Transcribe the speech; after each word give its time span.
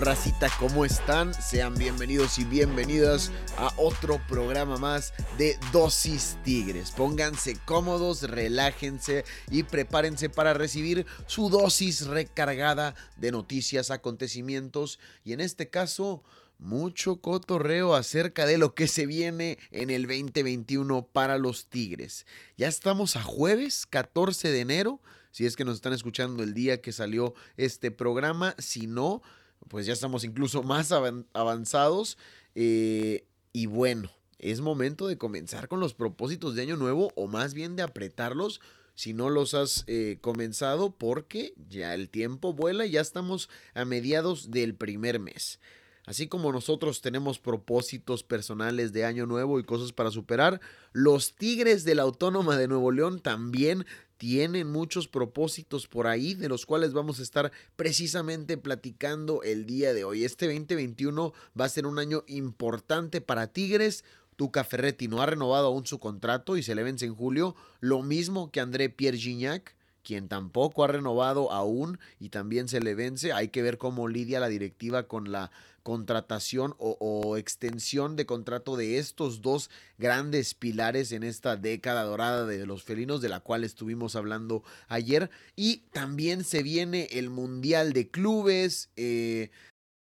Racita? 0.00 0.48
¿Cómo 0.58 0.84
están? 0.84 1.34
Sean 1.34 1.74
bienvenidos 1.74 2.38
y 2.38 2.44
bienvenidas 2.44 3.32
a 3.56 3.72
otro 3.76 4.20
programa 4.28 4.76
más 4.76 5.12
de 5.36 5.58
Dosis 5.72 6.36
Tigres. 6.44 6.92
Pónganse 6.92 7.56
cómodos, 7.64 8.22
relájense 8.22 9.24
y 9.50 9.64
prepárense 9.64 10.28
para 10.28 10.54
recibir 10.54 11.06
su 11.26 11.50
dosis 11.50 12.06
recargada 12.06 12.94
de 13.16 13.32
noticias, 13.32 13.90
acontecimientos 13.90 15.00
y 15.24 15.32
en 15.32 15.40
este 15.40 15.68
caso 15.68 16.22
mucho 16.58 17.20
cotorreo 17.20 17.94
acerca 17.94 18.46
de 18.46 18.58
lo 18.58 18.74
que 18.74 18.88
se 18.88 19.06
viene 19.06 19.58
en 19.70 19.90
el 19.90 20.02
2021 20.02 21.06
para 21.06 21.38
los 21.38 21.66
Tigres. 21.66 22.26
Ya 22.56 22.68
estamos 22.68 23.16
a 23.16 23.22
jueves 23.22 23.86
14 23.86 24.50
de 24.50 24.60
enero. 24.60 25.00
Si 25.30 25.46
es 25.46 25.56
que 25.56 25.64
nos 25.64 25.76
están 25.76 25.92
escuchando 25.92 26.42
el 26.42 26.54
día 26.54 26.80
que 26.80 26.90
salió 26.90 27.34
este 27.56 27.90
programa, 27.90 28.54
si 28.58 28.86
no, 28.86 29.22
pues 29.68 29.86
ya 29.86 29.92
estamos 29.92 30.24
incluso 30.24 30.62
más 30.62 30.92
avanzados. 30.92 32.18
Eh, 32.54 33.26
y 33.52 33.66
bueno, 33.66 34.10
es 34.38 34.60
momento 34.60 35.06
de 35.06 35.18
comenzar 35.18 35.68
con 35.68 35.80
los 35.80 35.94
propósitos 35.94 36.54
de 36.54 36.62
año 36.62 36.76
nuevo 36.76 37.12
o 37.16 37.26
más 37.26 37.54
bien 37.54 37.76
de 37.76 37.82
apretarlos 37.82 38.60
si 38.94 39.14
no 39.14 39.30
los 39.30 39.54
has 39.54 39.84
eh, 39.86 40.18
comenzado 40.20 40.90
porque 40.90 41.54
ya 41.68 41.94
el 41.94 42.08
tiempo 42.08 42.52
vuela 42.52 42.84
y 42.84 42.90
ya 42.90 43.00
estamos 43.00 43.48
a 43.74 43.84
mediados 43.84 44.50
del 44.50 44.74
primer 44.74 45.20
mes. 45.20 45.60
Así 46.04 46.26
como 46.26 46.52
nosotros 46.52 47.02
tenemos 47.02 47.38
propósitos 47.38 48.22
personales 48.22 48.92
de 48.92 49.04
año 49.04 49.26
nuevo 49.26 49.60
y 49.60 49.64
cosas 49.64 49.92
para 49.92 50.10
superar, 50.10 50.58
los 50.92 51.34
Tigres 51.34 51.84
de 51.84 51.94
la 51.94 52.02
Autónoma 52.02 52.56
de 52.56 52.66
Nuevo 52.66 52.90
León 52.90 53.20
también 53.20 53.84
tienen 54.18 54.70
muchos 54.70 55.08
propósitos 55.08 55.86
por 55.86 56.06
ahí 56.08 56.34
de 56.34 56.48
los 56.48 56.66
cuales 56.66 56.92
vamos 56.92 57.20
a 57.20 57.22
estar 57.22 57.52
precisamente 57.76 58.58
platicando 58.58 59.42
el 59.44 59.64
día 59.64 59.94
de 59.94 60.04
hoy. 60.04 60.24
Este 60.24 60.46
2021 60.46 61.32
va 61.58 61.64
a 61.64 61.68
ser 61.70 61.86
un 61.86 61.98
año 61.98 62.24
importante 62.26 63.20
para 63.20 63.46
Tigres. 63.46 64.04
Tuca 64.36 64.64
Ferretti 64.64 65.08
no 65.08 65.22
ha 65.22 65.26
renovado 65.26 65.68
aún 65.68 65.86
su 65.86 65.98
contrato 65.98 66.56
y 66.56 66.62
se 66.62 66.74
le 66.74 66.82
vence 66.82 67.06
en 67.06 67.14
julio, 67.14 67.56
lo 67.80 68.02
mismo 68.02 68.50
que 68.50 68.60
André 68.60 68.88
Pierre 68.88 69.18
Gignac 69.18 69.74
quien 70.08 70.26
tampoco 70.26 70.84
ha 70.84 70.86
renovado 70.86 71.52
aún 71.52 71.98
y 72.18 72.30
también 72.30 72.66
se 72.66 72.80
le 72.80 72.94
vence. 72.94 73.34
Hay 73.34 73.48
que 73.48 73.60
ver 73.60 73.76
cómo 73.76 74.08
lidia 74.08 74.40
la 74.40 74.48
directiva 74.48 75.06
con 75.06 75.30
la 75.30 75.50
contratación 75.82 76.74
o, 76.78 77.36
extensión 77.36 78.16
de 78.16 78.24
contrato 78.24 78.78
de 78.78 78.96
estos 78.96 79.42
dos 79.42 79.68
grandes 79.98 80.54
pilares 80.54 81.12
en 81.12 81.24
esta 81.24 81.58
década 81.58 82.04
dorada 82.04 82.46
de 82.46 82.64
los 82.64 82.84
felinos 82.84 83.20
de 83.20 83.28
la 83.28 83.40
cual 83.40 83.64
estuvimos 83.64 84.16
hablando 84.16 84.64
ayer. 84.88 85.28
Y 85.56 85.82
también 85.92 86.42
se 86.42 86.62
viene 86.62 87.08
el 87.10 87.28
Mundial 87.28 87.92
de 87.92 88.08
Clubes. 88.08 88.88
Eh, 88.96 89.50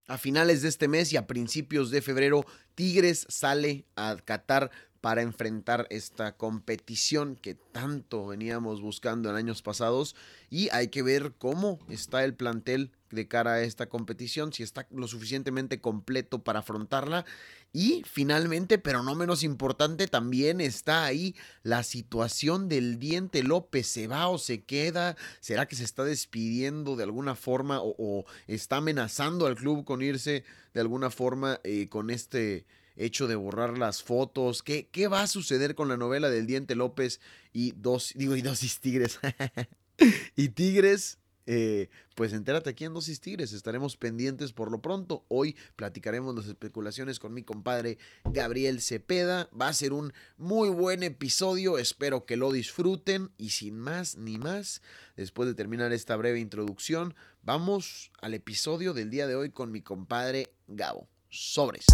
a 0.07 0.19
finales 0.19 0.61
de 0.61 0.69
este 0.69 0.87
mes 0.87 1.11
y 1.13 1.17
a 1.17 1.25
principios 1.25 1.89
de 1.89 2.03
febrero, 2.03 2.45
Tigres 2.75 3.25
sale 3.27 3.85
a 3.95 4.17
Qatar 4.23 4.69
para 5.05 5.21
enfrentar 5.21 5.85
esta 5.91 6.35
competición 6.35 7.35
que 7.35 7.53
tanto 7.53 8.25
veníamos 8.25 8.81
buscando 8.81 9.29
en 9.29 9.35
años 9.35 9.61
pasados 9.61 10.15
y 10.49 10.67
hay 10.71 10.87
que 10.87 11.03
ver 11.03 11.33
cómo 11.37 11.77
está 11.89 12.23
el 12.23 12.33
plantel 12.33 12.91
de 13.11 13.27
cara 13.27 13.53
a 13.53 13.61
esta 13.61 13.87
competición, 13.87 14.51
si 14.51 14.63
está 14.63 14.87
lo 14.89 15.07
suficientemente 15.07 15.79
completo 15.79 16.43
para 16.43 16.61
afrontarla 16.61 17.23
y 17.71 18.01
finalmente, 18.03 18.79
pero 18.79 19.03
no 19.03 19.13
menos 19.13 19.43
importante, 19.43 20.07
también 20.07 20.59
está 20.59 21.05
ahí 21.05 21.35
la 21.61 21.83
situación 21.83 22.67
del 22.67 22.97
diente 22.97 23.43
López. 23.43 23.85
¿Se 23.85 24.07
va 24.07 24.27
o 24.27 24.39
se 24.39 24.63
queda? 24.63 25.15
¿Será 25.39 25.67
que 25.67 25.75
se 25.75 25.83
está 25.83 26.03
despidiendo 26.03 26.95
de 26.95 27.03
alguna 27.03 27.35
forma 27.35 27.79
o, 27.79 28.25
está 28.47 28.77
amenazando 28.77 29.45
al 29.45 29.55
club 29.55 29.85
con 29.85 30.01
irse 30.01 30.43
de 30.73 30.81
alguna 30.81 31.11
forma 31.11 31.59
eh, 31.63 31.89
con 31.89 32.09
este 32.09 32.65
hecho 32.95 33.27
de 33.27 33.35
borrar 33.35 33.77
las 33.77 34.03
fotos. 34.03 34.63
¿Qué, 34.63 34.87
qué 34.91 35.07
va 35.07 35.21
a 35.21 35.27
suceder 35.27 35.75
con 35.75 35.87
la 35.87 35.97
novela 35.97 36.29
del 36.29 36.47
Diente 36.47 36.75
López 36.75 37.19
y 37.53 37.71
dos, 37.71 38.13
digo, 38.15 38.35
y 38.35 38.41
dosis 38.41 38.79
tigres? 38.79 39.19
y 40.35 40.49
tigres. 40.49 41.19
Eh, 41.47 41.89
pues 42.15 42.33
entérate 42.33 42.71
aquí 42.71 42.85
en 42.85 42.93
Dosis 42.93 43.19
Tigres, 43.19 43.53
estaremos 43.53 43.97
pendientes 43.97 44.51
por 44.51 44.71
lo 44.71 44.81
pronto. 44.81 45.25
Hoy 45.27 45.55
platicaremos 45.75 46.35
las 46.35 46.47
especulaciones 46.47 47.19
con 47.19 47.33
mi 47.33 47.43
compadre 47.43 47.97
Gabriel 48.23 48.81
Cepeda. 48.81 49.49
Va 49.59 49.67
a 49.67 49.73
ser 49.73 49.93
un 49.93 50.13
muy 50.37 50.69
buen 50.69 51.03
episodio, 51.03 51.77
espero 51.77 52.25
que 52.25 52.37
lo 52.37 52.51
disfruten. 52.51 53.31
Y 53.37 53.49
sin 53.51 53.77
más 53.77 54.17
ni 54.17 54.37
más, 54.37 54.81
después 55.15 55.47
de 55.47 55.55
terminar 55.55 55.93
esta 55.93 56.15
breve 56.15 56.39
introducción, 56.39 57.13
vamos 57.43 58.11
al 58.21 58.33
episodio 58.33 58.93
del 58.93 59.09
día 59.09 59.27
de 59.27 59.35
hoy 59.35 59.51
con 59.51 59.71
mi 59.71 59.81
compadre 59.81 60.49
Gabo. 60.67 61.07
Sobres. 61.35 61.85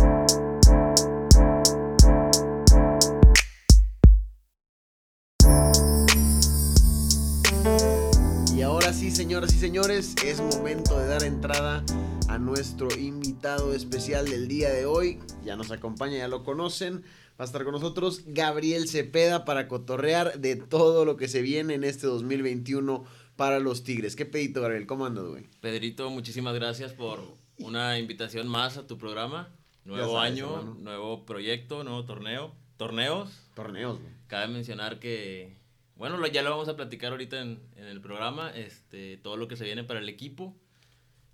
sí, 9.02 9.10
señoras 9.10 9.54
y 9.56 9.58
señores, 9.58 10.16
es 10.24 10.42
momento 10.42 11.00
de 11.00 11.08
dar 11.08 11.24
entrada 11.24 11.84
a 12.28 12.38
nuestro 12.38 12.88
invitado 12.96 13.74
especial 13.74 14.30
del 14.30 14.48
día 14.48 14.70
de 14.70 14.86
hoy. 14.86 15.18
Ya 15.46 15.56
nos 15.56 15.72
acompaña, 15.72 16.18
ya 16.18 16.28
lo 16.28 16.44
conocen. 16.44 17.02
Va 17.40 17.44
a 17.44 17.44
estar 17.46 17.64
con 17.64 17.72
nosotros 17.72 18.24
Gabriel 18.28 18.88
Cepeda 18.90 19.46
para 19.46 19.68
cotorrear 19.68 20.40
de 20.40 20.56
todo 20.56 21.06
lo 21.06 21.16
que 21.16 21.28
se 21.28 21.42
viene 21.42 21.76
en 21.76 21.84
este 21.84 22.06
2021 22.06 23.04
para 23.38 23.60
los 23.60 23.84
Tigres. 23.84 24.16
¿Qué 24.16 24.26
pedito, 24.26 24.62
Gabriel? 24.62 24.86
¿Cómo 24.86 25.06
andas, 25.06 25.26
güey? 25.26 25.48
Pedrito, 25.62 26.10
muchísimas 26.10 26.54
gracias 26.54 26.94
por 26.94 27.41
una 27.62 27.98
invitación 27.98 28.48
más 28.48 28.78
a 28.78 28.88
tu 28.88 28.98
programa. 28.98 29.50
Nuevo 29.86 30.20
año, 30.20 30.76
nuevo 30.80 31.26
proyecto, 31.26 31.84
nuevo 31.84 32.06
torneo. 32.06 32.54
¿Torneos? 32.78 33.30
Torneos, 33.56 34.00
güey. 34.00 34.14
Cabe 34.28 34.48
mencionar 34.48 35.00
que 35.00 35.62
bueno, 36.02 36.26
ya 36.26 36.42
lo 36.42 36.50
vamos 36.50 36.68
a 36.68 36.76
platicar 36.76 37.12
ahorita 37.12 37.40
en, 37.40 37.60
el 37.76 38.02
programa, 38.02 38.50
este, 38.56 39.18
todo 39.18 39.38
lo 39.38 39.48
que 39.48 39.56
se 39.56 39.66
viene 39.66 39.84
para 39.84 40.00
el 40.00 40.10
equipo 40.10 40.56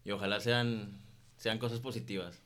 y 0.04 0.12
ojalá 0.12 0.42
sean, 0.42 0.92
sean 1.38 1.58
cosas 1.58 1.80
positivas. 1.80 2.42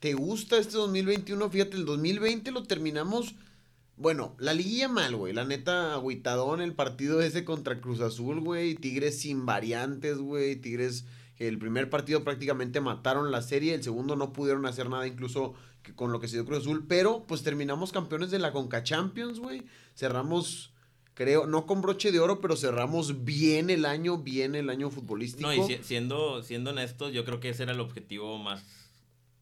¿Te 0.00 0.12
gusta 0.12 0.58
este 0.58 0.74
2021? 0.74 1.48
Fíjate, 1.48 1.78
el 1.78 1.86
2020 1.86 2.50
lo 2.50 2.64
terminamos, 2.64 3.36
bueno, 3.96 4.36
la 4.38 4.52
liguilla 4.52 4.88
mal, 4.88 5.16
güey, 5.16 5.32
la 5.32 5.46
neta, 5.46 5.94
agüitadón, 5.94 6.60
el 6.60 6.74
partido 6.74 7.22
ese 7.22 7.42
contra 7.42 7.80
Cruz 7.80 8.02
Azul, 8.02 8.40
güey, 8.40 8.74
Tigres 8.74 9.20
sin 9.20 9.46
variantes, 9.46 10.18
güey, 10.18 10.56
Tigres, 10.56 11.06
el 11.40 11.58
primer 11.58 11.88
partido 11.90 12.22
prácticamente 12.22 12.80
mataron 12.80 13.32
la 13.32 13.42
serie, 13.42 13.74
el 13.74 13.82
segundo 13.82 14.14
no 14.14 14.32
pudieron 14.32 14.66
hacer 14.66 14.88
nada 14.88 15.06
incluso 15.06 15.54
con 15.96 16.12
lo 16.12 16.20
que 16.20 16.28
se 16.28 16.36
dio 16.36 16.44
Cruz 16.44 16.60
Azul, 16.60 16.84
pero 16.86 17.24
pues 17.26 17.42
terminamos 17.42 17.92
campeones 17.92 18.30
de 18.30 18.38
la 18.38 18.52
Conca 18.52 18.82
Champions, 18.82 19.38
güey, 19.40 19.64
cerramos 19.94 20.72
creo, 21.14 21.46
no 21.46 21.66
con 21.66 21.80
broche 21.80 22.12
de 22.12 22.20
oro, 22.20 22.40
pero 22.40 22.56
cerramos 22.56 23.24
bien 23.24 23.70
el 23.70 23.84
año, 23.84 24.18
bien 24.18 24.54
el 24.54 24.70
año 24.70 24.90
futbolístico. 24.90 25.48
No, 25.48 25.54
y 25.54 25.78
siendo, 25.82 26.42
siendo 26.42 26.70
honestos, 26.70 27.12
yo 27.12 27.24
creo 27.24 27.40
que 27.40 27.50
ese 27.50 27.64
era 27.64 27.72
el 27.72 27.80
objetivo 27.80 28.38
más, 28.38 28.64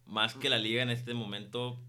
más 0.07 0.35
que 0.35 0.49
la 0.49 0.59
liga 0.59 0.83
en 0.83 0.91
este 0.91 1.15
momento. 1.15 1.81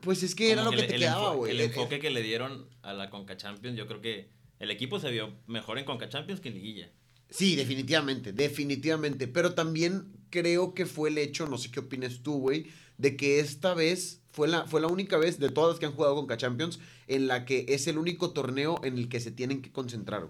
Pues 0.00 0.22
es 0.22 0.34
que 0.34 0.52
era 0.52 0.64
lo 0.64 0.70
que, 0.70 0.84
te 0.84 0.96
quedaba, 0.96 1.34
güey. 1.34 1.52
El, 1.52 1.60
enfoque 1.60 1.98
que 1.98 2.10
le 2.10 2.22
dieron 2.22 2.68
a 2.82 2.92
la 2.92 3.10
Conca 3.10 3.36
Champions, 3.36 3.76
yo 3.76 3.86
creo 3.86 4.00
que 4.00 4.28
el 4.58 4.70
equipo 4.70 4.98
se 5.00 5.10
vio 5.10 5.32
mejor 5.46 5.78
en 5.78 5.84
Conca 5.84 6.08
Champions 6.08 6.40
que 6.40 6.48
en 6.48 6.54
Liguilla. 6.54 6.90
Sí, 7.30 7.56
definitivamente, 7.56 8.32
definitivamente. 8.32 9.28
Pero 9.28 9.54
también 9.54 10.12
creo 10.30 10.74
que 10.74 10.86
fue 10.86 11.10
el 11.10 11.18
hecho, 11.18 11.46
no 11.46 11.58
sé 11.58 11.70
qué 11.70 11.80
opinas 11.80 12.20
tú, 12.22 12.38
güey, 12.38 12.66
de 12.96 13.16
que 13.16 13.40
esta 13.40 13.74
vez 13.74 14.20
fue 14.30 14.48
la, 14.48 14.66
fue 14.66 14.80
la 14.80 14.88
única 14.88 15.18
vez 15.18 15.38
de 15.38 15.50
todas 15.50 15.70
las 15.70 15.78
que 15.78 15.86
han 15.86 15.92
jugado 15.92 16.14
con 16.14 16.26
K-Champions 16.26 16.78
en 17.06 17.26
la 17.26 17.44
que 17.44 17.66
es 17.68 17.86
el 17.86 17.98
único 17.98 18.30
torneo 18.30 18.80
en 18.84 18.98
el 18.98 19.08
que 19.08 19.20
se 19.20 19.30
tienen 19.30 19.62
que 19.62 19.72
concentrar. 19.72 20.28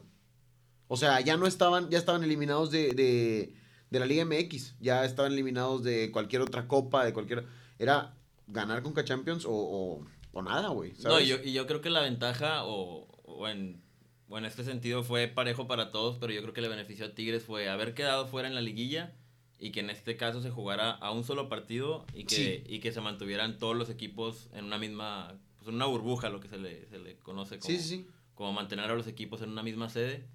O 0.89 0.97
sea, 0.97 1.21
ya 1.21 1.37
no 1.37 1.47
estaban, 1.47 1.91
ya 1.91 1.99
estaban 1.99 2.25
eliminados 2.25 2.71
de, 2.71 2.93
de, 2.93 3.55
de 3.91 3.99
la 3.99 4.07
Liga 4.07 4.25
MX. 4.25 4.77
Ya 4.81 5.05
estaban 5.05 5.33
eliminados 5.33 5.83
de 5.83 6.11
cualquier 6.11 6.43
otra 6.43 6.67
copa, 6.67 7.05
de 7.05 7.13
cualquier. 7.13 7.47
Era 7.79 8.15
ganar 8.47 8.83
con 8.83 8.95
Champions 9.05 9.45
o, 9.45 9.53
o, 9.53 10.07
o 10.33 10.43
nada, 10.43 10.69
güey. 10.69 10.95
No, 11.05 11.21
y 11.21 11.27
yo, 11.27 11.37
y 11.45 11.53
yo 11.53 11.67
creo 11.67 11.81
que 11.83 11.91
la 11.91 12.01
ventaja, 12.01 12.65
o, 12.65 13.07
o 13.25 13.49
en 13.49 13.83
bueno, 14.29 14.47
en 14.47 14.51
este 14.51 14.65
sentido 14.65 15.03
fue 15.03 15.27
parejo 15.27 15.67
para 15.67 15.91
todos, 15.91 16.19
pero 16.19 16.33
yo 16.33 16.43
creo 16.43 16.53
que 16.53 16.61
le 16.61 16.69
benefició 16.69 17.07
a 17.07 17.15
Tigres 17.15 17.45
fue 17.45 17.69
haber 17.69 17.95
quedado 17.95 18.27
fuera 18.27 18.47
en 18.47 18.55
la 18.55 18.61
liguilla 18.61 19.15
y 19.59 19.71
que 19.71 19.81
en 19.81 19.91
este 19.91 20.17
caso 20.17 20.43
se 20.43 20.51
jugara 20.51 20.91
a 20.93 21.11
un 21.11 21.25
solo 21.25 21.49
partido 21.49 22.07
y 22.15 22.25
que, 22.25 22.63
y 22.69 22.81
que 22.81 22.93
se 22.93 23.01
mantuvieran 23.01 23.59
todos 23.59 23.77
los 23.77 23.91
equipos 23.91 24.49
en 24.53 24.67
una 24.67 24.79
misma, 24.79 25.35
pues 25.57 25.69
en 25.69 25.75
una 25.75 25.87
burbuja, 25.87 26.29
lo 26.29 26.41
que 26.41 26.49
se 26.49 26.59
le, 26.59 26.87
se 26.89 26.99
le 26.99 27.17
conoce 27.17 27.59
como, 27.59 27.79
como 28.35 28.53
mantener 28.53 28.91
a 28.91 28.95
los 28.95 29.07
equipos 29.07 29.43
en 29.43 29.51
una 29.51 29.63
misma 29.63 29.89
sede. 29.89 30.27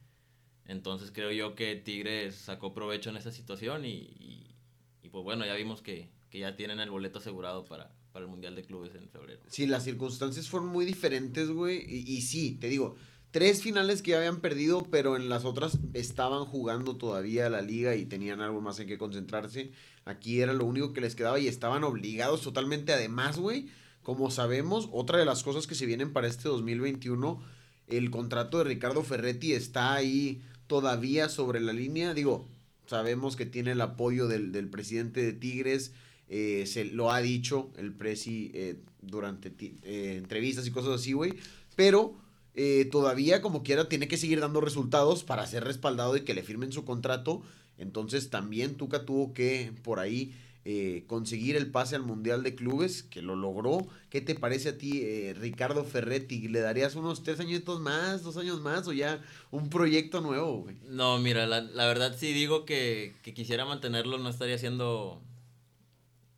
Entonces 0.65 1.11
creo 1.11 1.31
yo 1.31 1.55
que 1.55 1.75
Tigres 1.75 2.35
sacó 2.35 2.73
provecho 2.73 3.11
en 3.11 3.17
esa 3.17 3.31
situación 3.31 3.85
y, 3.85 4.55
y, 5.03 5.09
pues 5.09 5.23
bueno, 5.23 5.45
ya 5.45 5.53
vimos 5.53 5.81
que, 5.81 6.09
que 6.31 6.39
ya 6.39 6.55
tienen 6.55 6.79
el 6.79 6.89
boleto 6.89 7.19
asegurado 7.19 7.65
para, 7.65 7.93
para 8.11 8.25
el 8.25 8.31
Mundial 8.31 8.55
de 8.55 8.63
Clubes 8.63 8.95
en 8.95 9.07
febrero. 9.07 9.41
Sí, 9.47 9.67
las 9.67 9.83
circunstancias 9.83 10.49
fueron 10.49 10.69
muy 10.69 10.85
diferentes, 10.85 11.49
güey. 11.49 11.85
Y, 11.87 12.11
y 12.11 12.21
sí, 12.21 12.57
te 12.59 12.67
digo, 12.67 12.95
tres 13.33 13.63
finales 13.63 14.03
que 14.03 14.11
ya 14.11 14.17
habían 14.19 14.41
perdido, 14.41 14.85
pero 14.91 15.17
en 15.17 15.27
las 15.27 15.43
otras 15.43 15.79
estaban 15.93 16.45
jugando 16.45 16.97
todavía 16.97 17.49
la 17.49 17.63
liga 17.63 17.95
y 17.95 18.05
tenían 18.05 18.41
algo 18.41 18.61
más 18.61 18.79
en 18.79 18.87
que 18.87 18.99
concentrarse. 18.99 19.71
Aquí 20.05 20.41
era 20.41 20.53
lo 20.53 20.65
único 20.65 20.93
que 20.93 21.01
les 21.01 21.15
quedaba 21.15 21.39
y 21.39 21.47
estaban 21.47 21.83
obligados 21.83 22.41
totalmente. 22.41 22.93
Además, 22.93 23.39
güey, 23.39 23.69
como 24.03 24.29
sabemos, 24.29 24.87
otra 24.91 25.17
de 25.17 25.25
las 25.25 25.41
cosas 25.41 25.65
que 25.65 25.73
se 25.73 25.87
vienen 25.87 26.13
para 26.13 26.27
este 26.27 26.47
2021, 26.47 27.41
el 27.87 28.11
contrato 28.11 28.59
de 28.59 28.65
Ricardo 28.65 29.01
Ferretti 29.01 29.53
está 29.53 29.95
ahí 29.95 30.43
todavía 30.67 31.27
sobre 31.27 31.59
la 31.59 31.73
línea. 31.73 32.13
Digo, 32.13 32.47
sabemos 32.85 33.35
que 33.35 33.47
tiene 33.47 33.71
el 33.71 33.81
apoyo 33.81 34.27
del, 34.27 34.69
presidente 34.69 35.23
de 35.23 35.33
Tigres. 35.33 35.91
Eh, 36.29 36.65
se 36.67 36.85
lo 36.85 37.11
ha 37.11 37.19
dicho 37.19 37.71
el 37.77 37.93
presi 37.93 38.51
eh, 38.53 38.79
durante 39.01 39.51
eh, 39.59 40.17
entrevistas 40.19 40.67
y 40.67 40.71
cosas 40.71 41.01
así, 41.01 41.13
güey. 41.13 41.33
Pero 41.75 42.21
eh, 42.55 42.87
todavía 42.91 43.41
como 43.41 43.63
quiera 43.63 43.89
tiene 43.89 44.07
que 44.07 44.17
seguir 44.17 44.39
dando 44.39 44.61
resultados 44.61 45.23
para 45.23 45.47
ser 45.47 45.63
respaldado 45.63 46.15
y 46.17 46.21
que 46.21 46.33
le 46.33 46.43
firmen 46.43 46.71
su 46.71 46.85
contrato. 46.85 47.41
Entonces 47.77 48.29
también 48.29 48.75
Tuca 48.75 49.05
tuvo 49.05 49.33
que 49.33 49.73
por 49.83 49.99
ahí 49.99 50.33
eh, 50.65 51.03
conseguir 51.07 51.57
el 51.57 51.71
pase 51.71 51.95
al 51.95 52.03
Mundial 52.03 52.41
de 52.43 52.55
Clubes, 52.55 53.03
que 53.03 53.21
lo 53.21 53.35
logró. 53.35 53.87
¿Qué 54.09 54.21
te 54.21 54.35
parece 54.35 54.69
a 54.69 54.77
ti, 54.77 55.01
eh, 55.03 55.35
Ricardo 55.37 55.83
Ferretti? 55.83 56.47
¿Le 56.47 56.61
darías 56.61 56.95
unos 56.95 57.23
tres 57.23 57.39
añitos 57.39 57.81
más, 57.81 58.23
dos 58.23 58.37
años 58.37 58.61
más 58.61 58.87
o 58.87 58.93
ya 58.93 59.21
un 59.51 59.69
proyecto 59.69 60.21
nuevo? 60.21 60.67
No, 60.87 61.19
mira, 61.19 61.47
la, 61.47 61.85
verdad 61.87 62.15
sí 62.17 62.31
digo 62.31 62.65
que, 62.65 63.13
que 63.23 63.33
quisiera 63.33 63.65
mantenerlo, 63.65 64.19
no 64.19 64.29
estaría 64.29 64.57
siendo 64.57 65.21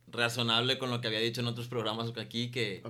razonable 0.08 0.78
con 0.78 0.90
lo 0.90 1.00
que 1.00 1.08
había 1.08 1.20
dicho 1.20 1.40
en 1.40 1.46
otros 1.46 1.68
programas 1.68 2.12
aquí, 2.16 2.50
que, 2.50 2.82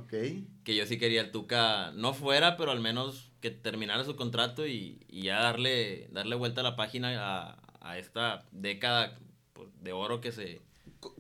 que 0.65 0.77
yo 0.77 0.87
sí 0.87 0.99
quería 0.99 1.23
el 1.23 1.31
Tuca 1.31 1.93
no 1.93 2.15
fuera, 2.15 2.57
pero 2.57 2.71
al 2.71 2.81
menos 2.81 3.31
que 3.41 3.51
terminara 3.51 4.05
su 4.05 4.17
contrato 4.17 4.67
y, 4.67 4.99
ya 5.09 5.41
darle, 5.41 6.09
darle 6.13 6.37
vuelta 6.37 6.61
a 6.61 6.65
la 6.65 6.77
página 6.77 7.59
a, 7.81 7.99
esta 7.99 8.45
década 8.51 9.17
pues, 9.53 9.69
de 9.81 9.93
oro 9.93 10.21
que 10.21 10.33
se... 10.33 10.61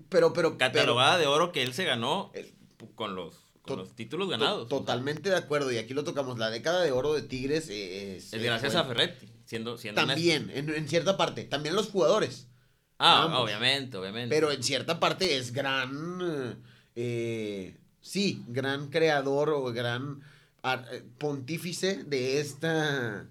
Pero, 0.08 0.32
pero... 0.32 0.58
Catalogada 0.58 1.16
de 1.16 1.26
oro 1.26 1.52
que 1.52 1.62
él 1.62 1.72
se 1.72 1.84
ganó 1.84 2.32
con 2.96 3.14
los 3.14 3.46
los 3.75 3.96
títulos 3.96 4.28
ganados. 4.28 4.69
totalmente 4.69 5.31
de 5.31 5.37
acuerdo, 5.37 5.72
y 5.72 5.78
aquí 5.78 5.94
lo 5.94 6.04
tocamos. 6.04 6.38
La 6.38 6.50
década 6.50 6.82
de 6.82 6.92
oro 6.92 7.14
de 7.14 7.22
Tigres 7.22 7.69
es. 7.69 8.32
es 8.32 8.42
gracias 8.42 8.75
a 8.76 8.84
Ferretti, 8.84 9.26
siendo, 9.44 9.76
siendo 9.76 10.04
También, 10.04 10.50
en, 10.54 10.70
en, 10.70 10.88
cierta 10.88 11.16
parte. 11.16 11.44
También 11.44 11.75
los 11.75 11.88
jugadores. 11.88 12.46
Ah, 12.98 13.38
obviamente, 13.40 13.96
obviamente. 13.96 14.34
Pero 14.34 14.50
en 14.50 14.62
cierta 14.62 14.98
parte 14.98 15.37
es 15.37 15.52
gran, 15.52 16.58
eh, 16.94 17.76
sí, 18.00 18.44
gran 18.48 18.88
creador 18.88 19.50
o 19.50 19.64
gran 19.72 20.22
eh, 20.64 21.02
pontífice 21.19 22.04
de 22.04 22.40
esta, 22.40 23.28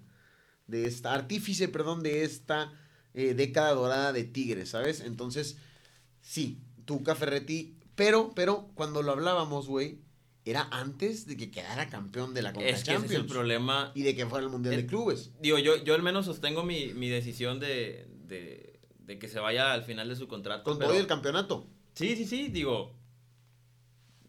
de 0.66 0.86
esta, 0.86 1.14
artífice, 1.14 1.68
perdón, 1.68 2.02
de 2.02 2.22
esta 2.22 2.72
eh, 3.14 3.34
década 3.34 3.72
dorada 3.72 4.12
de 4.12 4.24
Tigres, 4.24 4.70
¿sabes? 4.70 5.00
Entonces, 5.00 5.56
sí, 6.20 6.58
Tuca 6.84 7.14
Ferretti, 7.14 7.76
pero, 7.96 8.32
pero, 8.34 8.68
cuando 8.74 9.02
lo 9.02 9.12
hablábamos, 9.12 9.66
güey, 9.66 9.98
era 10.44 10.68
antes 10.70 11.26
de 11.26 11.36
que 11.36 11.50
quedara 11.50 11.88
campeón 11.88 12.34
de 12.34 12.42
la 12.42 12.52
Copa 12.52 12.66
es 12.66 12.80
que 12.80 12.84
Champions. 12.84 13.10
es 13.10 13.18
el 13.18 13.26
problema. 13.26 13.90
Y 13.96 14.02
de 14.02 14.14
que 14.14 14.26
fuera 14.26 14.44
el 14.44 14.52
Mundial 14.52 14.76
de 14.76 14.86
Clubes. 14.86 15.32
Digo, 15.40 15.58
yo, 15.58 15.82
yo 15.82 15.94
al 15.94 16.02
menos 16.02 16.26
sostengo 16.26 16.62
mi, 16.62 16.94
mi 16.94 17.08
decisión 17.08 17.58
de 17.58 18.06
de 18.26 18.75
que 19.06 19.28
se 19.28 19.40
vaya 19.40 19.72
al 19.72 19.84
final 19.84 20.08
de 20.08 20.16
su 20.16 20.28
contrato. 20.28 20.64
Con 20.64 20.78
todo 20.78 20.98
el 20.98 21.06
campeonato. 21.06 21.66
Sí, 21.94 22.16
sí, 22.16 22.26
sí, 22.26 22.48
digo. 22.48 22.94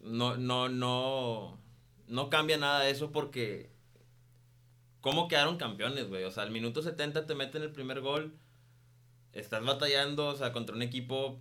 No, 0.00 0.36
no, 0.36 0.68
no. 0.68 1.58
No 2.06 2.30
cambia 2.30 2.56
nada 2.56 2.80
de 2.80 2.90
eso 2.90 3.10
porque. 3.12 3.70
¿Cómo 5.00 5.28
quedaron 5.28 5.58
campeones, 5.58 6.08
güey? 6.08 6.24
O 6.24 6.30
sea, 6.30 6.42
al 6.44 6.50
minuto 6.50 6.82
70 6.82 7.26
te 7.26 7.34
meten 7.34 7.62
el 7.62 7.72
primer 7.72 8.00
gol. 8.00 8.36
Estás 9.32 9.64
batallando, 9.64 10.28
o 10.28 10.36
sea, 10.36 10.52
contra 10.52 10.74
un 10.74 10.82
equipo 10.82 11.40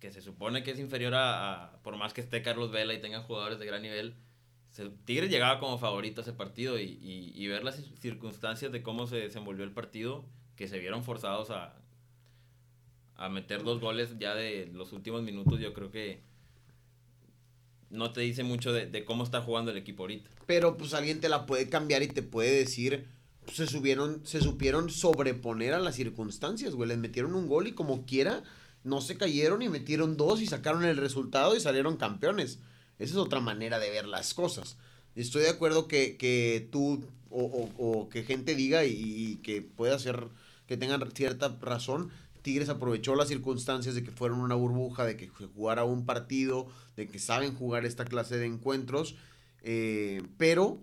que 0.00 0.10
se 0.10 0.20
supone 0.20 0.62
que 0.62 0.72
es 0.72 0.78
inferior 0.78 1.14
a, 1.14 1.78
por 1.82 1.96
más 1.96 2.12
que 2.12 2.20
esté 2.20 2.42
Carlos 2.42 2.70
Vela 2.70 2.94
y 2.94 3.00
tengan 3.00 3.22
jugadores 3.22 3.58
de 3.58 3.66
gran 3.66 3.82
nivel. 3.82 4.16
Tigres 5.04 5.30
llegaba 5.30 5.60
como 5.60 5.78
favorito 5.78 6.20
a 6.20 6.22
ese 6.22 6.32
partido 6.32 6.80
y, 6.80 6.98
y 7.00 7.46
ver 7.46 7.62
las 7.62 7.76
circunstancias 8.00 8.72
de 8.72 8.82
cómo 8.82 9.06
se 9.06 9.16
desenvolvió 9.16 9.64
el 9.64 9.72
partido, 9.72 10.24
que 10.56 10.66
se 10.66 10.80
vieron 10.80 11.04
forzados 11.04 11.50
a, 11.50 11.83
a 13.16 13.28
meter 13.28 13.62
dos 13.62 13.80
goles 13.80 14.10
ya 14.18 14.34
de 14.34 14.70
los 14.72 14.92
últimos 14.92 15.22
minutos, 15.22 15.60
yo 15.60 15.72
creo 15.72 15.90
que 15.90 16.20
no 17.90 18.12
te 18.12 18.20
dice 18.20 18.42
mucho 18.42 18.72
de, 18.72 19.04
cómo 19.04 19.24
está 19.24 19.40
jugando 19.40 19.70
el 19.70 19.76
equipo 19.76 20.02
ahorita. 20.02 20.28
Pero 20.46 20.76
pues 20.76 20.94
alguien 20.94 21.20
te 21.20 21.28
la 21.28 21.46
puede 21.46 21.68
cambiar 21.68 22.02
y 22.02 22.08
te 22.08 22.22
puede 22.22 22.50
decir, 22.50 23.06
pues, 23.44 23.56
se 23.56 23.66
subieron, 23.66 24.26
se 24.26 24.40
supieron 24.40 24.90
sobreponer 24.90 25.74
a 25.74 25.78
las 25.78 25.94
circunstancias, 25.94 26.74
güey, 26.74 26.88
les 26.88 26.98
metieron 26.98 27.34
un 27.34 27.46
gol 27.46 27.68
y 27.68 27.72
como 27.72 28.04
quiera, 28.04 28.42
no 28.82 29.00
se 29.00 29.16
cayeron 29.16 29.62
y 29.62 29.68
metieron 29.68 30.16
dos 30.16 30.42
y 30.42 30.46
sacaron 30.46 30.84
el 30.84 30.96
resultado 30.96 31.56
y 31.56 31.60
salieron 31.60 31.96
campeones. 31.96 32.58
Esa 32.98 33.12
es 33.12 33.16
otra 33.16 33.40
manera 33.40 33.78
de 33.78 33.90
ver 33.90 34.06
las 34.06 34.34
cosas. 34.34 34.76
Estoy 35.14 35.42
de 35.42 35.50
acuerdo 35.50 35.86
que, 35.88 36.16
que 36.16 36.68
tú 36.70 37.04
o, 37.30 37.70
o, 37.78 38.08
que 38.08 38.24
gente 38.24 38.54
diga 38.54 38.84
y, 38.84 38.92
y 38.92 39.36
que 39.36 39.62
pueda 39.62 39.98
ser, 39.98 40.28
que 40.66 40.76
tengan 40.76 41.10
cierta 41.12 41.56
razón, 41.60 42.10
Tigres 42.44 42.68
aprovechó 42.68 43.14
las 43.14 43.28
circunstancias 43.28 43.94
de 43.94 44.04
que 44.04 44.10
fueron 44.10 44.40
una 44.40 44.54
burbuja, 44.54 45.06
de 45.06 45.16
que 45.16 45.28
jugara 45.28 45.84
un 45.84 46.04
partido, 46.04 46.66
de 46.94 47.08
que 47.08 47.18
saben 47.18 47.54
jugar 47.54 47.86
esta 47.86 48.04
clase 48.04 48.36
de 48.36 48.44
encuentros, 48.44 49.16
eh, 49.62 50.22
pero 50.36 50.78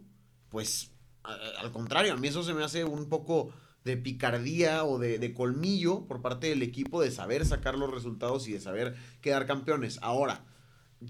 pues 0.50 0.90
al 1.24 1.72
contrario, 1.72 2.14
a 2.14 2.18
mí 2.18 2.28
eso 2.28 2.44
se 2.44 2.56
me 2.56 2.64
hace 2.64 2.84
un 2.84 3.10
poco 3.10 3.54
de 3.84 3.96
picardía 3.96 4.84
o 4.86 4.98
de, 4.98 5.34
colmillo 5.36 6.08
por 6.08 6.24
parte 6.24 6.48
del 6.48 6.64
equipo 6.64 7.00
de 7.00 7.12
saber 7.12 7.46
sacar 7.46 7.78
los 7.78 7.92
resultados 7.92 8.48
y 8.48 8.54
de 8.54 8.60
saber 8.60 8.96
quedar 9.22 9.46
campeones. 9.46 10.00
Ahora, 10.02 10.44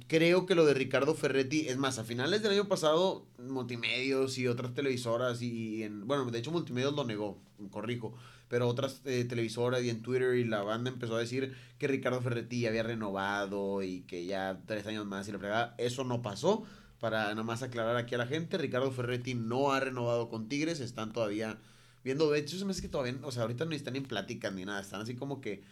creo 0.07 0.45
que 0.45 0.55
lo 0.55 0.65
de 0.65 0.73
Ricardo 0.73 1.15
Ferretti, 1.15 1.69
es 1.69 1.77
más, 1.77 1.97
a 1.97 2.03
finales 2.03 2.43
del 2.43 2.51
año 2.51 2.67
pasado, 2.67 3.25
multimedios 3.39 4.37
y 4.37 4.47
otras 4.47 4.73
televisoras 4.73 5.41
y 5.41 5.83
en, 5.83 6.05
bueno, 6.05 6.29
de 6.29 6.39
hecho 6.39 6.51
multimedios 6.51 6.93
lo 6.93 7.05
negó, 7.05 7.41
corrijo, 7.71 8.13
pero 8.51 8.67
otras 8.67 8.99
eh, 9.05 9.23
televisoras 9.23 9.81
y 9.81 9.89
en 9.89 10.01
Twitter 10.01 10.35
y 10.35 10.43
la 10.43 10.61
banda 10.61 10.91
empezó 10.91 11.15
a 11.15 11.19
decir 11.19 11.55
que 11.77 11.87
Ricardo 11.87 12.19
Ferretti 12.19 12.67
había 12.67 12.83
renovado 12.83 13.81
y 13.81 14.01
que 14.01 14.25
ya 14.25 14.59
tres 14.65 14.85
años 14.87 15.05
más 15.05 15.25
y 15.29 15.31
la 15.31 15.39
fregada. 15.39 15.73
Eso 15.77 16.03
no 16.03 16.21
pasó. 16.21 16.65
Para 16.99 17.33
nomás 17.33 17.63
aclarar 17.63 17.95
aquí 17.95 18.13
a 18.13 18.17
la 18.17 18.27
gente, 18.27 18.57
Ricardo 18.57 18.91
Ferretti 18.91 19.35
no 19.35 19.71
ha 19.71 19.79
renovado 19.79 20.27
con 20.27 20.49
Tigres, 20.49 20.81
están 20.81 21.13
todavía 21.13 21.59
viendo, 22.03 22.29
de 22.29 22.39
hecho 22.39 22.57
se 22.57 22.65
me 22.65 22.71
hace 22.71 22.81
que 22.81 22.89
todavía, 22.89 23.15
o 23.23 23.31
sea, 23.31 23.43
ahorita 23.43 23.63
no 23.63 23.71
están 23.71 23.95
en 23.95 24.03
plática 24.03 24.51
ni 24.51 24.65
nada, 24.65 24.81
están 24.81 24.99
así 24.99 25.15
como 25.15 25.39
que 25.39 25.63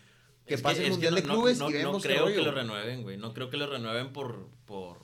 que 0.48 0.58
pase 0.58 0.86
el 0.86 0.92
Mundial 0.92 1.16
de 1.16 1.24
Clubes 1.24 1.60
y 1.60 1.74
vemos 1.74 1.96
No 1.98 2.00
creo 2.02 2.28
que 2.28 2.42
lo 2.42 2.52
renueven, 2.54 3.04
güey, 3.04 3.18
no 3.18 3.34
creo 3.34 3.50
que 3.50 3.58
lo 3.58 3.68
renueven 3.68 4.14
por, 4.14 4.48
por... 4.66 5.00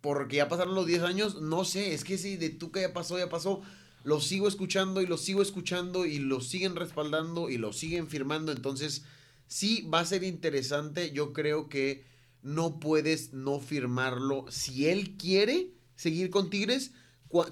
Porque 0.00 0.36
ya 0.36 0.48
pasaron 0.48 0.74
los 0.74 0.86
10 0.86 1.02
años, 1.02 1.42
no 1.42 1.66
sé, 1.66 1.92
es 1.92 2.04
que 2.04 2.16
si 2.16 2.38
de 2.38 2.48
tú 2.48 2.72
que 2.72 2.80
ya 2.80 2.94
pasó, 2.94 3.18
ya 3.18 3.28
pasó 3.28 3.60
lo 4.06 4.20
sigo 4.20 4.46
escuchando 4.46 5.02
y 5.02 5.06
lo 5.06 5.18
sigo 5.18 5.42
escuchando 5.42 6.06
y 6.06 6.20
lo 6.20 6.40
siguen 6.40 6.76
respaldando 6.76 7.50
y 7.50 7.58
lo 7.58 7.72
siguen 7.72 8.06
firmando. 8.06 8.52
Entonces, 8.52 9.02
sí 9.48 9.84
va 9.92 9.98
a 9.98 10.04
ser 10.04 10.22
interesante. 10.22 11.10
Yo 11.10 11.32
creo 11.32 11.68
que 11.68 12.04
no 12.40 12.78
puedes 12.78 13.32
no 13.32 13.58
firmarlo. 13.58 14.44
Si 14.48 14.86
él 14.86 15.16
quiere 15.16 15.72
seguir 15.96 16.30
con 16.30 16.50
Tigres, 16.50 16.92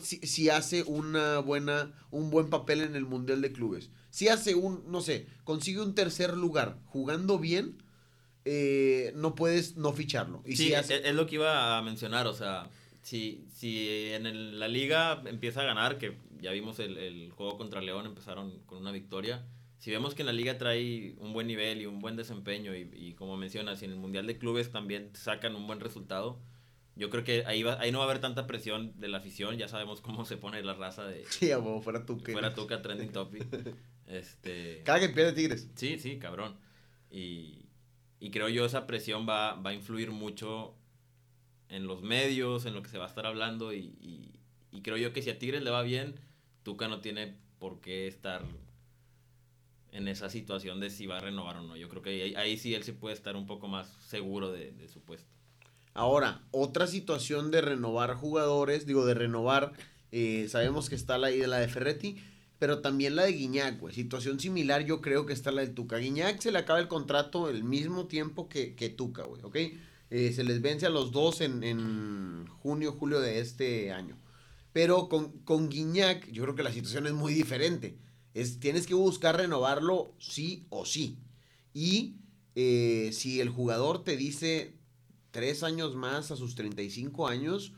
si, 0.00 0.48
hace 0.48 0.84
una 0.84 1.40
buena, 1.40 1.92
un 2.12 2.30
buen 2.30 2.50
papel 2.50 2.82
en 2.82 2.94
el 2.94 3.04
Mundial 3.04 3.42
de 3.42 3.50
Clubes. 3.50 3.90
Si 4.10 4.28
hace 4.28 4.54
un, 4.54 4.84
no 4.86 5.00
sé, 5.00 5.26
consigue 5.42 5.80
un 5.80 5.96
tercer 5.96 6.36
lugar 6.36 6.78
jugando 6.86 7.40
bien, 7.40 7.82
eh, 8.44 9.12
no 9.16 9.34
puedes 9.34 9.74
no 9.74 9.92
ficharlo. 9.92 10.40
Y 10.46 10.54
sí, 10.54 10.72
es, 10.72 10.88
es 10.88 11.14
lo 11.16 11.26
que 11.26 11.34
iba 11.34 11.76
a 11.76 11.82
mencionar, 11.82 12.28
o 12.28 12.32
sea, 12.32 12.70
si, 13.02 13.44
si 13.52 14.12
en 14.12 14.60
la 14.60 14.68
liga 14.68 15.20
empieza 15.26 15.62
a 15.62 15.64
ganar, 15.64 15.98
que 15.98 16.14
ya 16.44 16.52
vimos 16.52 16.78
el, 16.78 16.98
el 16.98 17.32
juego 17.32 17.56
contra 17.56 17.80
León, 17.80 18.06
empezaron 18.06 18.60
con 18.66 18.78
una 18.78 18.92
victoria. 18.92 19.46
Si 19.78 19.90
vemos 19.90 20.14
que 20.14 20.22
en 20.22 20.26
la 20.26 20.32
liga 20.32 20.58
trae 20.58 21.14
un 21.18 21.32
buen 21.32 21.46
nivel 21.46 21.80
y 21.82 21.86
un 21.86 22.00
buen 22.00 22.16
desempeño 22.16 22.76
y, 22.76 22.90
y 22.92 23.14
como 23.14 23.36
mencionas, 23.36 23.82
y 23.82 23.86
en 23.86 23.92
el 23.92 23.96
Mundial 23.96 24.26
de 24.26 24.38
Clubes 24.38 24.70
también 24.70 25.10
sacan 25.14 25.56
un 25.56 25.66
buen 25.66 25.80
resultado, 25.80 26.38
yo 26.96 27.10
creo 27.10 27.24
que 27.24 27.44
ahí, 27.46 27.62
va, 27.62 27.80
ahí 27.80 27.90
no 27.90 27.98
va 27.98 28.04
a 28.04 28.08
haber 28.08 28.20
tanta 28.20 28.46
presión 28.46 28.92
de 29.00 29.08
la 29.08 29.18
afición. 29.18 29.56
Ya 29.56 29.68
sabemos 29.68 30.00
cómo 30.00 30.24
se 30.24 30.36
pone 30.36 30.62
la 30.62 30.74
raza 30.74 31.04
de. 31.06 31.24
Sí, 31.28 31.50
amo, 31.50 31.80
fuera 31.82 32.06
Tuca. 32.06 32.32
Fuera 32.32 32.54
Tuca, 32.54 32.82
trending 32.82 33.10
topic. 33.10 33.46
Este. 34.06 34.82
Cada 34.84 35.00
que 35.00 35.08
pierde 35.08 35.32
Tigres. 35.32 35.70
Sí, 35.74 35.98
sí, 35.98 36.18
cabrón. 36.18 36.56
Y, 37.10 37.66
y 38.20 38.30
creo 38.30 38.48
yo 38.48 38.64
esa 38.64 38.86
presión 38.86 39.26
va, 39.28 39.54
va 39.54 39.70
a 39.70 39.74
influir 39.74 40.10
mucho 40.10 40.74
en 41.68 41.86
los 41.86 42.02
medios, 42.02 42.66
en 42.66 42.74
lo 42.74 42.82
que 42.82 42.90
se 42.90 42.98
va 42.98 43.04
a 43.04 43.08
estar 43.08 43.26
hablando. 43.26 43.72
Y, 43.72 43.96
y, 44.00 44.40
y 44.70 44.82
creo 44.82 44.96
yo 44.96 45.12
que 45.12 45.22
si 45.22 45.30
a 45.30 45.38
Tigres 45.38 45.62
le 45.62 45.70
va 45.70 45.82
bien, 45.82 46.20
Tuca 46.64 46.88
no 46.88 47.00
tiene 47.00 47.36
por 47.60 47.80
qué 47.80 48.08
estar 48.08 48.44
en 49.92 50.08
esa 50.08 50.28
situación 50.28 50.80
de 50.80 50.90
si 50.90 51.06
va 51.06 51.18
a 51.18 51.20
renovar 51.20 51.58
o 51.58 51.62
no. 51.62 51.76
Yo 51.76 51.88
creo 51.88 52.02
que 52.02 52.34
ahí, 52.36 52.58
sí 52.58 52.74
él 52.74 52.82
se 52.82 52.92
puede 52.92 53.14
estar 53.14 53.36
un 53.36 53.46
poco 53.46 53.68
más 53.68 53.96
seguro 54.08 54.50
de, 54.50 54.72
de 54.72 54.88
su 54.88 55.00
puesto. 55.00 55.30
Ahora, 55.92 56.42
otra 56.50 56.88
situación 56.88 57.52
de 57.52 57.60
renovar 57.60 58.14
jugadores, 58.14 58.84
digo, 58.84 59.06
de 59.06 59.14
renovar, 59.14 59.72
eh, 60.10 60.46
sabemos 60.48 60.88
que 60.88 60.96
está 60.96 61.18
la, 61.18 61.30
la 61.30 61.58
de 61.58 61.68
Ferretti, 61.68 62.16
pero 62.58 62.80
también 62.80 63.14
la 63.14 63.24
de 63.24 63.32
Guiñac, 63.32 63.78
güey. 63.78 63.94
Situación 63.94 64.40
similar, 64.40 64.84
yo 64.84 65.00
creo 65.00 65.24
que 65.24 65.32
está 65.32 65.52
la 65.52 65.62
del 65.62 65.74
Tuca. 65.74 65.98
Guiñac 65.98 66.40
se 66.40 66.50
le 66.50 66.58
acaba 66.58 66.80
el 66.80 66.88
contrato 66.88 67.48
el 67.48 67.62
mismo 67.62 68.06
tiempo 68.06 68.48
que, 68.48 68.74
que 68.74 68.88
Tuca, 68.88 69.22
güey, 69.22 69.42
¿ok? 69.42 69.56
Eh, 70.10 70.32
se 70.32 70.44
les 70.44 70.60
vence 70.60 70.86
a 70.86 70.90
los 70.90 71.12
dos 71.12 71.40
en, 71.40 71.62
en, 71.62 72.46
junio, 72.46 72.92
julio 72.92 73.20
de 73.20 73.40
este 73.40 73.92
año. 73.92 74.16
Pero 74.74 75.08
con, 75.08 75.38
con 75.44 75.68
Guiñac, 75.68 76.28
yo 76.32 76.42
creo 76.42 76.56
que 76.56 76.64
la 76.64 76.72
situación 76.72 77.06
es 77.06 77.12
muy 77.12 77.32
diferente. 77.32 77.96
Es, 78.34 78.58
tienes 78.58 78.88
que 78.88 78.94
buscar 78.94 79.36
renovarlo 79.36 80.16
sí 80.18 80.66
o 80.68 80.84
sí. 80.84 81.20
Y 81.72 82.16
eh, 82.56 83.10
si 83.12 83.40
el 83.40 83.50
jugador 83.50 84.02
te 84.02 84.16
dice 84.16 84.74
tres 85.30 85.62
años 85.62 85.94
más 85.94 86.32
a 86.32 86.36
sus 86.36 86.56
35 86.56 87.28
años, 87.28 87.72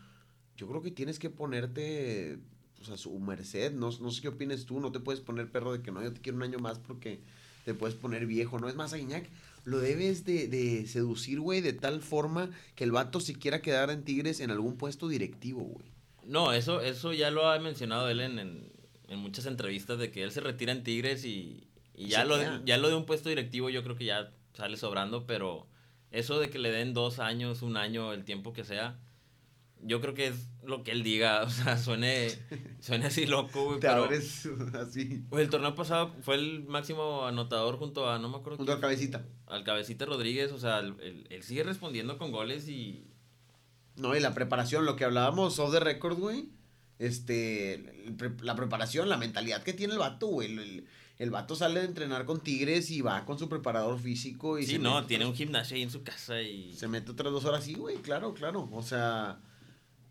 yo 0.56 0.66
creo 0.68 0.80
que 0.80 0.90
tienes 0.90 1.18
que 1.18 1.28
ponerte 1.28 2.38
pues, 2.78 2.88
a 2.88 2.96
su 2.96 3.18
merced. 3.18 3.74
No, 3.74 3.90
no 4.00 4.10
sé 4.10 4.22
qué 4.22 4.28
opines 4.28 4.64
tú, 4.64 4.80
no 4.80 4.90
te 4.90 5.00
puedes 5.00 5.20
poner 5.20 5.52
perro 5.52 5.74
de 5.74 5.82
que 5.82 5.92
no, 5.92 6.02
yo 6.02 6.14
te 6.14 6.22
quiero 6.22 6.38
un 6.38 6.44
año 6.44 6.60
más 6.60 6.78
porque 6.78 7.20
te 7.66 7.74
puedes 7.74 7.94
poner 7.94 8.24
viejo. 8.24 8.58
No 8.58 8.70
es 8.70 8.74
más, 8.74 8.94
a 8.94 8.96
Guiñac 8.96 9.28
lo 9.64 9.80
debes 9.80 10.24
de, 10.24 10.48
de 10.48 10.86
seducir, 10.86 11.40
güey, 11.40 11.60
de 11.60 11.74
tal 11.74 12.00
forma 12.00 12.50
que 12.74 12.84
el 12.84 12.92
vato 12.92 13.20
se 13.20 13.34
quiera 13.34 13.60
quedar 13.60 13.90
en 13.90 14.02
Tigres 14.02 14.40
en 14.40 14.50
algún 14.50 14.78
puesto 14.78 15.08
directivo, 15.08 15.60
güey. 15.60 15.95
No, 16.26 16.52
eso, 16.52 16.80
eso 16.80 17.12
ya 17.12 17.30
lo 17.30 17.48
ha 17.48 17.58
mencionado 17.58 18.08
él 18.08 18.20
en, 18.20 18.38
en, 18.38 18.72
en 19.08 19.18
muchas 19.18 19.46
entrevistas 19.46 19.98
de 19.98 20.10
que 20.10 20.22
él 20.22 20.32
se 20.32 20.40
retira 20.40 20.72
en 20.72 20.82
Tigres 20.82 21.24
y, 21.24 21.68
y 21.94 22.08
ya, 22.08 22.24
lo, 22.24 22.36
de, 22.36 22.60
ya 22.64 22.76
lo 22.78 22.88
de 22.88 22.94
un 22.94 23.06
puesto 23.06 23.28
directivo 23.28 23.70
yo 23.70 23.82
creo 23.82 23.96
que 23.96 24.04
ya 24.04 24.32
sale 24.52 24.76
sobrando, 24.76 25.26
pero 25.26 25.66
eso 26.10 26.38
de 26.38 26.50
que 26.50 26.58
le 26.58 26.70
den 26.70 26.94
dos 26.94 27.18
años, 27.18 27.62
un 27.62 27.76
año, 27.76 28.12
el 28.12 28.24
tiempo 28.24 28.52
que 28.52 28.64
sea, 28.64 28.98
yo 29.82 30.00
creo 30.00 30.14
que 30.14 30.28
es 30.28 30.48
lo 30.64 30.82
que 30.82 30.90
él 30.90 31.02
diga, 31.02 31.42
o 31.44 31.50
sea, 31.50 31.78
suene, 31.78 32.28
suene 32.80 33.06
así 33.06 33.26
loco, 33.26 33.64
güey. 33.64 33.80
Te 33.80 33.88
pero, 33.88 34.04
abres 34.04 34.46
así. 34.74 35.24
Pues 35.28 35.44
el 35.44 35.50
torneo 35.50 35.74
pasado 35.74 36.14
fue 36.22 36.34
el 36.36 36.64
máximo 36.64 37.26
anotador 37.26 37.76
junto 37.76 38.10
a, 38.10 38.18
no 38.18 38.28
me 38.28 38.36
acuerdo. 38.36 38.58
Junto 38.58 38.72
al 38.72 38.80
Cabecita. 38.80 39.24
Al 39.46 39.64
Cabecita 39.64 40.06
Rodríguez, 40.06 40.52
o 40.52 40.58
sea, 40.58 40.80
él, 40.80 41.26
él, 41.28 41.42
sigue 41.42 41.62
respondiendo 41.62 42.18
con 42.18 42.32
goles 42.32 42.68
y... 42.68 43.06
No, 43.96 44.14
y 44.14 44.20
la 44.20 44.34
preparación, 44.34 44.84
lo 44.84 44.96
que 44.96 45.04
hablábamos 45.04 45.58
off 45.58 45.72
the 45.72 45.80
record, 45.80 46.18
güey. 46.18 46.50
Este, 46.98 48.14
la 48.42 48.56
preparación, 48.56 49.08
la 49.08 49.16
mentalidad 49.16 49.62
que 49.62 49.72
tiene 49.72 49.94
el 49.94 49.98
vato, 49.98 50.26
güey. 50.28 50.52
El, 50.52 50.58
el, 50.58 50.86
el 51.18 51.30
vato 51.30 51.56
sale 51.56 51.80
de 51.80 51.86
entrenar 51.86 52.26
con 52.26 52.40
Tigres 52.40 52.90
y 52.90 53.00
va 53.00 53.24
con 53.24 53.38
su 53.38 53.48
preparador 53.48 53.98
físico. 53.98 54.58
Y 54.58 54.66
sí, 54.66 54.78
no, 54.78 55.06
tiene 55.06 55.24
un 55.24 55.34
gimnasio 55.34 55.76
ahí 55.76 55.82
en 55.82 55.90
su 55.90 56.02
casa 56.02 56.42
y... 56.42 56.74
Se 56.74 56.88
mete 56.88 57.10
otras 57.10 57.32
dos 57.32 57.44
horas, 57.46 57.64
sí, 57.64 57.74
güey, 57.74 57.96
claro, 57.96 58.34
claro. 58.34 58.68
O 58.70 58.82
sea, 58.82 59.40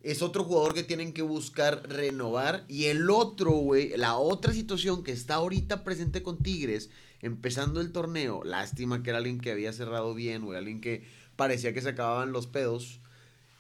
es 0.02 0.24
otro 0.24 0.44
jugador 0.44 0.74
que 0.74 0.84
tienen 0.84 1.14
que 1.14 1.22
buscar 1.22 1.88
renovar. 1.88 2.66
Y 2.68 2.86
el 2.86 3.10
otro, 3.12 3.52
güey, 3.52 3.96
la 3.98 4.18
otra 4.18 4.52
situación 4.54 5.04
que 5.04 5.12
está 5.12 5.36
ahorita 5.36 5.84
presente 5.84 6.24
con 6.24 6.40
Tigres, 6.40 6.90
empezando 7.22 7.82
el 7.82 7.92
torneo, 7.92 8.44
lástima 8.44 9.04
que 9.04 9.12
era 9.12 9.20
alguien 9.20 9.40
que 9.40 9.52
había 9.52 9.74
cerrado 9.74 10.16
bien, 10.16 10.44
güey, 10.44 10.58
alguien 10.58 10.82
que 10.82 11.08
parecía 11.36 11.74
que 11.74 11.82
se 11.82 11.90
acababan 11.90 12.32
los 12.32 12.48
pedos. 12.48 13.00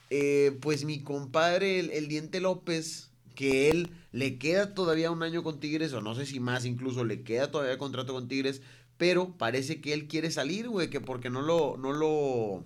Eh, 0.09 0.57
pues 0.61 0.85
mi 0.85 1.01
compadre, 1.01 1.79
el, 1.79 1.89
el 1.91 2.07
Diente 2.07 2.39
López, 2.39 3.09
que 3.35 3.69
él 3.69 3.89
le 4.11 4.37
queda 4.37 4.73
todavía 4.73 5.11
un 5.11 5.23
año 5.23 5.43
con 5.43 5.59
Tigres, 5.59 5.93
o 5.93 6.01
no 6.01 6.15
sé 6.15 6.25
si 6.25 6.39
más 6.39 6.65
incluso, 6.65 7.03
le 7.03 7.23
queda 7.23 7.51
todavía 7.51 7.77
contrato 7.77 8.13
con 8.13 8.27
Tigres, 8.27 8.61
pero 8.97 9.37
parece 9.37 9.81
que 9.81 9.93
él 9.93 10.07
quiere 10.07 10.31
salir, 10.31 10.69
güey, 10.69 10.89
que 10.89 11.01
porque 11.01 11.29
no 11.29 11.41
lo, 11.41 11.77
no 11.77 11.91
lo, 11.91 12.63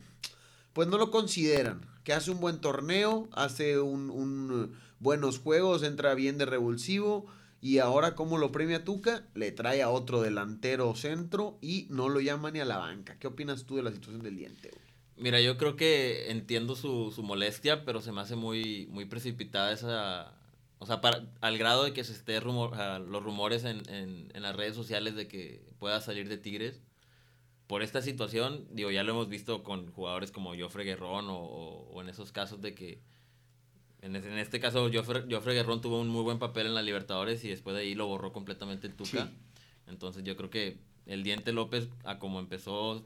pues 0.74 0.88
no 0.88 0.98
lo 0.98 1.12
consideran, 1.12 1.81
que 2.03 2.13
hace 2.13 2.31
un 2.31 2.39
buen 2.39 2.62
torneo, 2.62 3.27
hace 3.34 3.79
un, 3.79 4.10
un 4.10 4.75
buenos 5.00 5.39
juegos, 5.39 5.84
entra 5.84 6.13
bien 6.13 6.38
de 6.38 6.46
revulsivo, 6.46 7.25
y 7.62 7.79
ahora 7.79 8.15
como 8.15 8.38
lo 8.38 8.51
premia 8.51 8.86
Tuca, 8.86 9.25
le 9.34 9.51
trae 9.51 9.81
a 9.81 9.89
otro 9.89 10.22
delantero 10.22 10.96
centro 10.96 11.58
y 11.62 11.88
no 11.89 12.08
lo 12.08 12.22
llama 12.22 12.51
ni 12.51 12.60
a 12.60 12.65
la 12.65 12.77
banca. 12.77 13.17
¿Qué 13.19 13.27
opinas 13.27 13.65
tú 13.65 13.75
de 13.75 13.84
la 13.84 13.91
situación 13.91 14.24
del 14.24 14.38
diente, 14.38 14.69
güey? 14.69 14.88
Mira, 15.20 15.42
yo 15.42 15.58
creo 15.58 15.76
que 15.76 16.32
entiendo 16.32 16.76
su, 16.76 17.12
su 17.14 17.24
molestia, 17.24 17.84
pero 17.84 18.02
se 18.02 18.14
me 18.14 18.22
hace 18.22 18.38
muy, 18.38 18.88
muy 18.90 19.04
precipitada 19.04 19.74
esa, 19.74 20.34
o 20.80 20.86
sea, 20.86 21.02
para, 21.02 21.26
al 21.42 21.58
grado 21.58 21.84
de 21.84 21.92
que 21.92 22.06
se 22.06 22.14
esté 22.14 22.40
rumor, 22.40 22.72
los 23.02 23.22
rumores 23.22 23.66
en, 23.66 23.82
en, 23.90 24.32
en, 24.34 24.42
las 24.42 24.56
redes 24.56 24.76
sociales 24.76 25.16
de 25.16 25.28
que 25.28 25.62
pueda 25.78 26.00
salir 26.00 26.30
de 26.30 26.38
Tigres. 26.38 26.82
Por 27.68 27.84
esta 27.84 28.02
situación, 28.02 28.66
digo, 28.72 28.92
ya 28.92 29.04
lo 29.04 29.12
hemos 29.12 29.28
visto 29.28 29.62
con 29.62 29.92
jugadores 29.92 30.32
como 30.32 30.58
Joffre 30.58 30.86
Guerrón 30.86 31.30
o, 31.30 31.38
o, 31.38 31.92
o 31.92 32.02
en 32.02 32.10
esos 32.10 32.32
casos 32.32 32.62
de 32.62 32.74
que. 32.74 33.02
En, 34.02 34.16
en 34.16 34.40
este 34.40 34.62
caso, 34.62 34.90
Joffre, 34.92 35.26
Joffre, 35.30 35.54
Guerrón 35.54 35.82
tuvo 35.82 36.00
un 36.00 36.08
muy 36.08 36.24
buen 36.24 36.40
papel 36.40 36.68
en 36.68 36.76
la 36.76 36.82
Libertadores 36.82 37.44
y 37.44 37.50
después 37.50 37.76
de 37.76 37.82
ahí 37.82 37.94
lo 37.94 38.08
borró 38.08 38.32
completamente 38.32 38.88
el 38.88 38.96
Tuca. 38.96 39.26
Sí. 39.26 39.34
Entonces, 39.88 40.24
yo 40.24 40.38
creo 40.38 40.50
que 40.50 40.78
el 41.06 41.24
Diente 41.24 41.52
López, 41.52 41.90
a 42.06 42.20
como 42.20 42.40
empezó, 42.40 43.06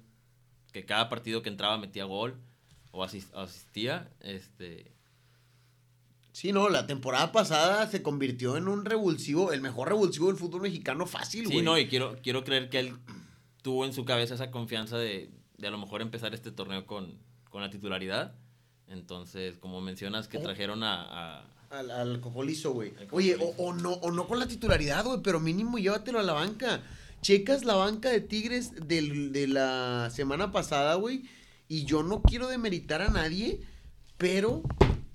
que 0.73 0.85
cada 0.85 1.07
partido 1.07 1.41
que 1.41 1.49
entraba 1.49 1.77
metía 1.77 2.03
gol 2.03 2.35
o 2.91 3.03
asist, 3.03 3.33
asistía, 3.33 4.09
este 4.19 4.91
Sí, 6.33 6.51
no, 6.51 6.67
la 6.67 6.87
temporada 6.87 7.31
pasada 7.31 7.87
se 7.87 8.01
convirtió 8.01 8.57
en 8.57 8.67
un 8.67 8.85
revulsivo, 8.85 9.53
el 9.53 9.61
mejor 9.61 9.89
revulsivo 9.89 10.27
del 10.27 10.35
fútbol 10.35 10.61
mexicano 10.61 11.05
fácil, 11.05 11.45
güey. 11.45 11.59
Sí, 11.59 11.63
no, 11.63 11.77
y 11.77 11.87
quiero, 11.87 12.17
quiero 12.23 12.43
creer 12.43 12.69
que 12.69 12.79
él 12.79 12.95
tuvo 13.61 13.85
en 13.85 13.93
su 13.93 14.03
cabeza 14.03 14.33
esa 14.33 14.49
confianza 14.49 14.97
de, 14.97 15.29
de 15.57 15.67
a 15.67 15.69
lo 15.69 15.77
mejor 15.77 16.01
empezar 16.01 16.33
este 16.33 16.51
torneo 16.51 16.87
con, 16.87 17.19
con 17.51 17.61
la 17.61 17.69
titularidad. 17.69 18.33
Entonces, 18.87 19.59
como 19.59 19.79
mencionas, 19.79 20.27
que 20.27 20.39
oh. 20.39 20.41
trajeron 20.41 20.83
a... 20.83 21.03
a 21.39 21.45
al, 21.69 21.91
al 21.91 22.19
cojolizo, 22.19 22.73
güey. 22.73 22.93
Oye, 23.11 23.35
o, 23.39 23.53
o, 23.57 23.73
no, 23.73 23.93
o 23.93 24.11
no 24.11 24.27
con 24.27 24.39
la 24.39 24.47
titularidad, 24.47 25.05
güey, 25.05 25.21
pero 25.23 25.39
mínimo 25.39 25.77
llévatelo 25.77 26.19
a 26.19 26.23
la 26.23 26.33
banca. 26.33 26.81
Checas 27.23 27.63
la 27.63 27.75
banca 27.75 28.09
de 28.09 28.19
Tigres 28.19 28.73
de 28.85 29.47
la 29.47 30.11
semana 30.13 30.51
pasada, 30.51 30.95
güey, 30.95 31.23
y 31.69 31.85
yo 31.85 32.03
no 32.03 32.21
quiero 32.21 32.49
demeritar 32.49 33.01
a 33.01 33.07
nadie, 33.07 33.61
pero 34.17 34.61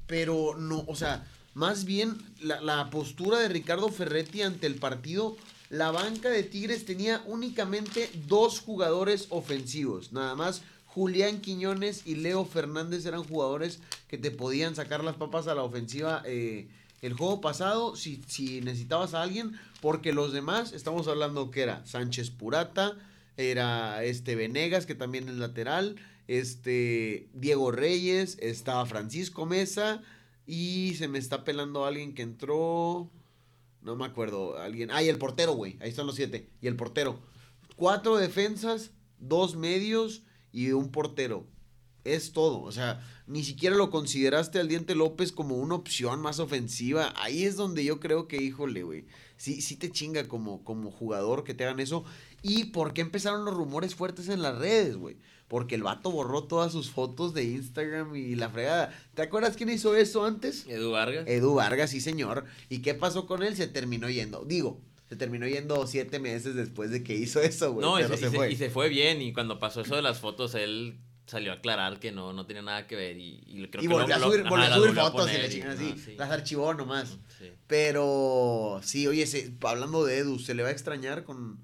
pero 0.07 0.57
no, 0.57 0.85
o 0.89 0.97
sea, 0.97 1.27
más 1.53 1.85
bien 1.85 2.17
la, 2.41 2.63
la, 2.63 2.89
postura 2.89 3.41
de 3.41 3.51
Ricardo 3.51 3.91
Ferretti 3.91 4.41
ante 4.41 4.67
el 4.67 4.77
partido, 4.77 5.37
la 5.69 5.91
banca 5.91 6.31
de 6.31 6.45
Tigres 6.45 6.87
tenía 6.87 7.23
únicamente 7.27 8.09
dos 8.27 8.61
jugadores 8.61 9.27
ofensivos, 9.29 10.15
nada 10.15 10.35
más. 10.35 10.63
Julián 10.87 11.43
Quiñones 11.43 12.07
y 12.07 12.15
Leo 12.15 12.47
Fernández 12.47 13.05
eran 13.05 13.23
jugadores 13.23 13.81
que 14.09 14.17
te 14.17 14.31
podían 14.31 14.75
sacar 14.75 15.05
las 15.05 15.17
papas 15.17 15.47
a 15.47 15.55
la 15.55 15.63
ofensiva 15.63 16.23
eh, 16.25 16.69
el 17.03 17.13
juego 17.15 17.41
pasado 17.41 17.97
si, 17.97 18.23
si 18.27 18.61
necesitabas 18.61 19.15
a 19.15 19.23
alguien, 19.23 19.59
porque 19.81 20.13
los 20.13 20.33
demás, 20.33 20.73
estamos 20.73 21.09
hablando 21.09 21.51
que 21.51 21.63
era 21.63 21.85
Sánchez 21.87 22.31
Purata, 22.31 22.97
era 23.37 24.03
este 24.05 24.35
Venegas, 24.35 24.85
que 24.85 24.95
también 24.95 25.29
es 25.29 25.37
lateral, 25.37 25.97
este 26.27 27.29
Diego 27.33 27.71
Reyes, 27.71 28.37
estaba 28.41 28.85
Francisco 28.87 29.47
Mesa 29.47 30.03
y 30.47 30.95
se 30.97 31.09
me 31.09 31.19
está 31.19 31.45
pelando 31.45 31.85
alguien 31.85 32.15
que 32.15 32.23
entró, 32.23 33.11
no 33.83 33.97
me 33.97 34.05
acuerdo, 34.05 34.59
alguien, 34.59 34.91
ah, 34.91 35.03
el 35.03 35.19
portero, 35.19 35.53
güey, 35.53 35.77
ahí 35.81 35.91
están 35.91 36.07
los 36.07 36.17
siete, 36.17 36.49
y 36.61 36.67
el 36.67 36.77
portero. 36.77 37.21
Cuatro 37.77 38.17
defensas, 38.17 38.91
dos 39.19 39.57
medios 39.57 40.23
y 40.53 40.73
un 40.73 40.91
portero. 40.91 41.47
Es 42.05 42.33
todo, 42.33 42.63
o 42.63 42.73
sea, 42.73 43.01
ni 43.29 43.45
siquiera 43.45 43.77
lo 43.77 43.91
consideraste 43.91 44.59
al 44.59 44.69
Diente 44.69 44.95
López 44.95 45.33
como 45.33 45.57
una 45.57 45.75
opción 45.77 46.21
más 46.21 46.39
ofensiva. 46.41 47.13
Ahí 47.17 47.45
es 47.45 47.57
donde 47.57 47.85
yo 47.85 48.01
creo 48.01 48.27
que, 48.27 48.43
híjole, 48.43 48.83
güey, 48.83 49.05
sí, 49.37 49.61
sí 49.61 49.77
te 49.77 49.91
chinga 49.93 50.27
como, 50.27 50.65
como 50.65 50.91
jugador 50.91 51.45
que 51.45 51.55
te 51.55 51.65
hagan 51.65 51.79
eso. 51.81 52.05
¿Y 52.43 52.67
por 52.67 52.93
qué 52.95 53.03
empezaron 53.03 53.45
los 53.45 53.55
rumores 53.55 53.95
fuertes 53.95 54.29
en 54.29 54.43
las 54.43 54.59
redes, 54.59 54.97
güey? 54.97 55.17
Porque 55.47 55.75
el 55.77 55.83
vato 55.83 56.11
borró 56.11 56.45
todas 56.45 56.73
sus 56.73 56.91
fotos 56.91 57.33
de 57.35 57.45
Instagram 57.45 58.15
y 58.17 58.35
la 58.35 58.51
fregada. 58.51 58.95
¿Te 59.15 59.23
acuerdas 59.23 59.57
quién 59.57 59.71
hizo 59.71 59.97
eso 59.97 60.25
antes? 60.27 60.67
Edu 60.67 60.91
Vargas. 60.91 61.25
Edu 61.27 61.55
Vargas, 61.55 61.91
sí, 61.91 62.01
señor. 62.01 62.45
¿Y 62.69 62.79
qué 62.81 62.95
pasó 62.95 63.27
con 63.27 63.43
él? 63.43 63.57
Se 63.57 63.67
terminó 63.67 64.11
yendo. 64.11 64.45
Digo, 64.45 64.81
se 65.09 65.17
terminó 65.17 65.47
yendo 65.49 65.87
siete 65.87 66.19
meses 66.19 66.55
después 66.55 66.91
de 66.91 67.03
que 67.03 67.15
hizo 67.17 67.41
eso, 67.41 67.73
güey. 67.73 67.87
No, 67.87 67.99
y 67.99 68.03
pero 68.03 68.17
se, 68.19 68.31
se- 68.31 68.51
y 68.53 68.57
se 68.57 68.69
fue 68.69 68.89
bien. 68.91 69.23
Y 69.23 69.33
cuando 69.33 69.59
pasó 69.59 69.81
eso 69.81 69.97
de 69.97 70.03
las 70.03 70.19
fotos, 70.21 70.55
él 70.55 70.99
salió 71.29 71.53
a 71.53 71.55
aclarar 71.57 72.01
que 72.01 72.11
no, 72.11 72.33
no 72.33 72.45
tenía 72.47 72.63
nada 72.63 72.87
que 72.87 72.97
ver. 72.97 73.17
Y, 73.19 73.41
y 73.47 73.67
creo 73.69 73.85
y 73.85 73.87
que 73.87 73.93
volvió 73.95 74.15
a 74.15 74.19
lo- 74.19 74.27
subir, 74.27 74.41
ajá, 74.41 74.49
volvió 74.51 74.67
a 74.67 74.75
subir 74.77 74.99
a 74.99 75.11
fotos 75.11 75.31
y 75.33 75.61
así. 75.61 75.95
sí. 76.05 76.15
Las 76.17 76.31
archivó 76.31 76.75
nomás. 76.75 77.19
Sí. 77.39 77.51
Pero 77.67 78.81
sí, 78.83 79.07
oye, 79.07 79.27
se- 79.27 79.53
hablando 79.63 80.05
de 80.05 80.19
Edu, 80.19 80.39
¿se 80.39 80.55
le 80.55 80.63
va 80.63 80.69
a 80.71 80.73
extrañar 80.73 81.25
con, 81.25 81.61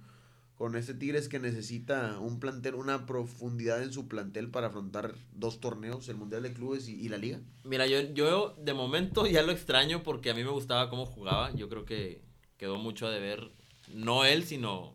con 0.55 0.77
este 0.77 0.95
Tigres 0.95 1.29
que 1.29 1.39
necesita 1.41 2.19
un 2.19 2.39
plantel, 2.41 2.75
una 2.75 3.07
profundidad 3.07 3.83
en 3.83 3.93
su 3.93 4.07
plantel 4.07 4.51
para 4.51 4.69
afrontar 4.69 5.15
dos 5.33 5.61
torneos, 5.61 6.09
el 6.09 6.17
Mundial 6.17 6.43
de 6.43 6.53
Clubes 6.53 6.89
y, 6.89 6.95
y 7.01 7.09
la 7.09 7.17
Liga? 7.19 7.41
Mira, 7.65 7.87
yo, 7.87 8.01
yo 8.15 8.55
de 8.63 8.75
momento 8.75 9.27
ya 9.27 9.43
lo 9.43 9.53
extraño 9.53 10.03
porque 10.03 10.31
a 10.31 10.35
mí 10.35 10.45
me 10.45 10.51
gustaba 10.51 10.91
cómo 10.91 11.07
jugaba. 11.07 11.55
Yo 11.55 11.69
creo 11.69 11.85
que 11.85 12.21
quedó 12.59 12.77
mucho 12.79 13.07
a 13.07 13.11
deber, 13.11 13.51
no 13.93 14.25
él, 14.25 14.45
sino 14.45 14.95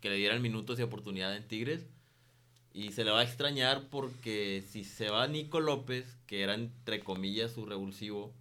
que 0.00 0.10
le 0.10 0.16
dieran 0.16 0.42
minutos 0.42 0.78
y 0.78 0.82
oportunidad 0.82 1.36
en 1.36 1.46
Tigres. 1.46 1.86
Y 2.74 2.92
se 2.92 3.04
le 3.04 3.10
va 3.10 3.20
a 3.20 3.24
extrañar 3.24 3.88
porque 3.90 4.64
si 4.70 4.84
se 4.84 5.10
va 5.10 5.26
Nico 5.28 5.60
López, 5.60 6.16
que 6.26 6.42
era 6.42 6.54
entre 6.54 7.00
comillas 7.00 7.52
su 7.52 7.66
revulsivo, 7.66 8.32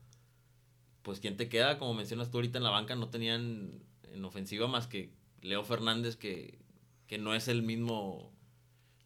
pues 1.02 1.20
¿quién 1.20 1.36
te 1.36 1.50
queda? 1.50 1.78
Como 1.78 1.94
mencionas 1.94 2.32
tú 2.32 2.38
ahorita 2.38 2.58
en 2.58 2.64
la 2.64 2.70
banca, 2.70 2.96
no 2.96 3.10
tenían 3.10 3.72
en 4.14 4.24
ofensiva 4.26 4.68
más 4.68 4.88
que 4.88 5.10
Leo 5.42 5.64
Fernández, 5.64 6.16
que, 6.16 6.60
que 7.08 7.18
no 7.18 7.34
es 7.36 7.48
el 7.50 7.62
mismo, 7.62 8.32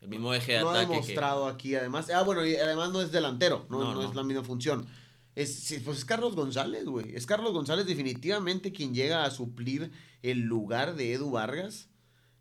el 0.02 0.10
mismo 0.10 0.34
eje 0.34 0.54
de 0.54 0.60
no 0.60 0.70
ha 0.70 0.74
ataque. 0.74 0.88
que- 0.88 0.94
demostrado 0.94 1.48
aquí, 1.48 1.74
además. 1.76 2.10
Ah, 2.12 2.22
bueno, 2.24 2.46
y 2.46 2.56
además 2.58 2.92
no 2.92 3.02
es 3.02 3.12
delantero, 3.12 3.66
no, 3.70 3.80
No, 3.80 3.94
no 3.96 4.02
no. 4.04 4.10
es 4.10 4.16
la 4.16 4.24
misma 4.24 4.44
función. 4.44 4.86
Es, 5.36 5.74
pues 5.84 5.98
es 6.00 6.06
Carlos 6.06 6.36
González, 6.36 6.86
güey. 6.86 7.16
Es 7.16 7.26
Carlos 7.26 7.52
González 7.52 7.86
definitivamente 7.88 8.72
quien 8.72 8.94
llega 8.94 9.26
a 9.26 9.32
suplir 9.32 9.92
el 10.22 10.42
lugar 10.42 10.96
de 10.96 11.14
Edu 11.14 11.32
Vargas. 11.32 11.90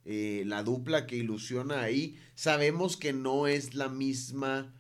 Eh, 0.04 0.42
la 0.46 0.62
dupla 0.62 1.06
que 1.06 1.16
ilusiona 1.16 1.82
ahí. 1.82 2.18
Sabemos 2.34 2.96
que 2.96 3.12
no 3.12 3.46
es 3.46 3.74
la 3.74 3.88
misma. 3.88 4.72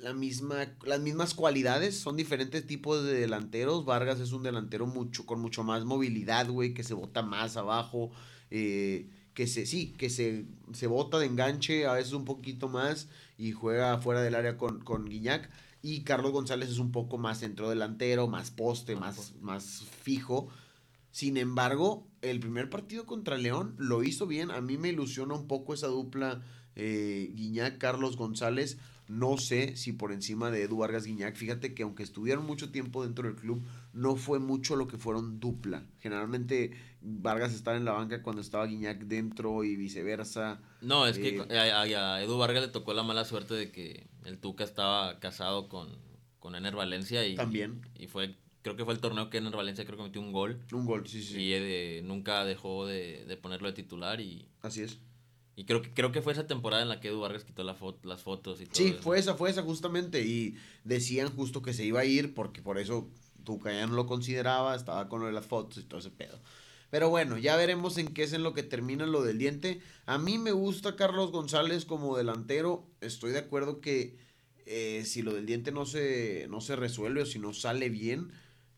La 0.00 0.14
misma, 0.14 0.66
las 0.84 0.98
mismas 0.98 1.32
cualidades, 1.32 1.96
son 1.96 2.16
diferentes 2.16 2.66
tipos 2.66 3.04
de 3.04 3.14
delanteros. 3.14 3.84
Vargas 3.84 4.18
es 4.18 4.32
un 4.32 4.42
delantero 4.42 4.84
mucho, 4.84 5.26
con 5.26 5.40
mucho 5.40 5.62
más 5.62 5.84
movilidad, 5.84 6.48
güey, 6.50 6.74
que 6.74 6.82
se 6.82 6.92
bota 6.92 7.22
más 7.22 7.56
abajo, 7.56 8.10
eh, 8.50 9.08
que 9.32 9.46
se, 9.46 9.64
sí, 9.64 9.92
que 9.96 10.10
se, 10.10 10.44
se 10.72 10.88
bota 10.88 11.20
de 11.20 11.26
enganche 11.26 11.86
a 11.86 11.92
veces 11.92 12.14
un 12.14 12.24
poquito 12.24 12.68
más 12.68 13.06
y 13.38 13.52
juega 13.52 13.96
fuera 13.98 14.22
del 14.22 14.34
área 14.34 14.56
con, 14.56 14.80
con 14.80 15.04
Guiñac. 15.04 15.48
Y 15.82 16.02
Carlos 16.02 16.32
González 16.32 16.68
es 16.68 16.78
un 16.78 16.90
poco 16.90 17.16
más 17.16 17.38
centro 17.38 17.70
delantero, 17.70 18.26
más 18.26 18.50
poste, 18.50 18.96
Más 18.96 19.18
más, 19.18 19.34
más 19.40 19.84
fijo. 20.02 20.48
Sin 21.12 21.36
embargo, 21.36 22.08
el 22.22 22.40
primer 22.40 22.70
partido 22.70 23.04
contra 23.06 23.36
León 23.36 23.74
lo 23.78 24.02
hizo 24.02 24.26
bien. 24.26 24.50
A 24.50 24.60
mí 24.60 24.78
me 24.78 24.88
ilusiona 24.88 25.34
un 25.34 25.46
poco 25.46 25.74
esa 25.74 25.88
dupla 25.88 26.42
eh, 26.76 27.30
Guiñac-Carlos 27.34 28.16
González. 28.16 28.78
No 29.08 29.36
sé 29.36 29.76
si 29.76 29.92
por 29.92 30.12
encima 30.12 30.50
de 30.50 30.62
Edu 30.62 30.78
Vargas 30.78 31.04
Guiñac. 31.04 31.36
Fíjate 31.36 31.74
que 31.74 31.82
aunque 31.82 32.02
estuvieron 32.02 32.46
mucho 32.46 32.70
tiempo 32.70 33.02
dentro 33.04 33.26
del 33.28 33.36
club, 33.36 33.62
no 33.92 34.16
fue 34.16 34.38
mucho 34.38 34.76
lo 34.76 34.86
que 34.86 34.96
fueron 34.96 35.38
dupla. 35.40 35.84
Generalmente 35.98 36.70
Vargas 37.02 37.52
estaba 37.52 37.76
en 37.76 37.84
la 37.84 37.92
banca 37.92 38.22
cuando 38.22 38.40
estaba 38.40 38.64
Guiñac 38.66 39.00
dentro 39.04 39.64
y 39.64 39.76
viceversa. 39.76 40.60
No, 40.80 41.06
es 41.06 41.18
que 41.18 41.44
Eh, 41.50 41.58
a, 41.58 41.80
a- 41.82 42.14
a 42.14 42.22
Edu 42.22 42.38
Vargas 42.38 42.62
le 42.62 42.68
tocó 42.68 42.94
la 42.94 43.02
mala 43.02 43.24
suerte 43.24 43.54
de 43.54 43.70
que 43.72 44.06
el 44.24 44.38
Tuca 44.38 44.64
estaba 44.64 45.18
casado 45.18 45.68
con, 45.68 45.88
con 46.38 46.54
Ener 46.54 46.74
Valencia 46.76 47.26
y, 47.26 47.34
También. 47.34 47.82
y 47.98 48.06
fue, 48.06 48.36
creo 48.62 48.76
que 48.76 48.84
fue 48.84 48.94
el 48.94 49.00
torneo 49.00 49.28
que 49.30 49.38
Ener 49.38 49.54
Valencia 49.54 49.84
creo 49.84 49.96
que 49.98 50.04
metió 50.04 50.20
un 50.20 50.32
gol 50.32 50.60
Un 50.72 50.86
gol, 50.86 51.06
sí, 51.06 51.22
sí. 51.22 51.38
y 51.40 51.52
eh, 51.54 52.00
nunca 52.04 52.44
dejó 52.44 52.86
de, 52.86 53.24
de 53.26 53.36
ponerlo 53.36 53.68
de 53.68 53.74
titular 53.74 54.20
y, 54.20 54.46
Así 54.62 54.82
es. 54.82 54.98
y 55.56 55.64
creo 55.64 55.82
que 55.82 55.92
creo 55.92 56.12
que 56.12 56.22
fue 56.22 56.32
esa 56.32 56.46
temporada 56.46 56.82
en 56.82 56.88
la 56.88 57.00
que 57.00 57.08
Edu 57.08 57.20
Vargas 57.20 57.44
quitó 57.44 57.62
la 57.64 57.76
fo- 57.78 57.96
las 58.04 58.22
fotos 58.22 58.60
y 58.60 58.64
todo. 58.66 58.74
Sí, 58.76 58.88
eso. 58.88 59.02
fue 59.02 59.18
esa, 59.18 59.34
fue 59.34 59.50
esa 59.50 59.62
justamente. 59.62 60.22
Y 60.24 60.56
decían 60.84 61.28
justo 61.34 61.60
que 61.62 61.72
se 61.74 61.84
iba 61.84 62.00
a 62.00 62.04
ir 62.04 62.34
porque 62.34 62.62
por 62.62 62.78
eso 62.78 63.08
Tuca 63.44 63.72
ya 63.72 63.86
no 63.86 63.94
lo 63.94 64.06
consideraba, 64.06 64.74
estaba 64.76 65.08
con 65.08 65.20
lo 65.20 65.26
de 65.26 65.32
las 65.32 65.46
fotos 65.46 65.78
y 65.78 65.86
todo 65.86 65.98
ese 66.00 66.10
pedo. 66.10 66.38
Pero 66.90 67.08
bueno, 67.10 67.38
ya 67.38 67.56
veremos 67.56 67.96
en 67.98 68.08
qué 68.08 68.22
es 68.22 68.32
en 68.34 68.42
lo 68.42 68.52
que 68.54 68.62
termina 68.62 69.06
lo 69.06 69.22
del 69.22 69.38
diente. 69.38 69.80
A 70.06 70.18
mí 70.18 70.36
me 70.38 70.52
gusta 70.52 70.94
Carlos 70.94 71.32
González 71.32 71.84
como 71.86 72.16
delantero. 72.18 72.86
Estoy 73.00 73.32
de 73.32 73.38
acuerdo 73.38 73.80
que 73.80 74.16
eh, 74.66 75.02
si 75.06 75.22
lo 75.22 75.32
del 75.32 75.46
diente 75.46 75.72
no 75.72 75.86
se, 75.86 76.46
no 76.50 76.60
se 76.60 76.76
resuelve 76.76 77.22
o 77.22 77.26
si 77.26 77.38
no 77.38 77.52
sale 77.54 77.88
bien, 77.88 78.30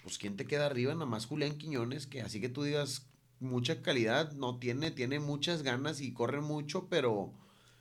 pues 0.04 0.18
¿quién 0.18 0.36
te 0.36 0.46
queda 0.46 0.66
arriba? 0.66 0.92
Nada 0.92 1.06
más 1.06 1.26
Julián 1.26 1.56
Quiñones, 1.58 2.06
que 2.06 2.20
así 2.20 2.40
que 2.40 2.50
tú 2.50 2.62
digas 2.62 3.08
mucha 3.40 3.82
calidad, 3.82 4.32
no 4.32 4.58
tiene, 4.58 4.90
tiene 4.90 5.18
muchas 5.18 5.62
ganas 5.62 6.00
y 6.00 6.12
corre 6.12 6.40
mucho, 6.40 6.88
pero 6.88 7.32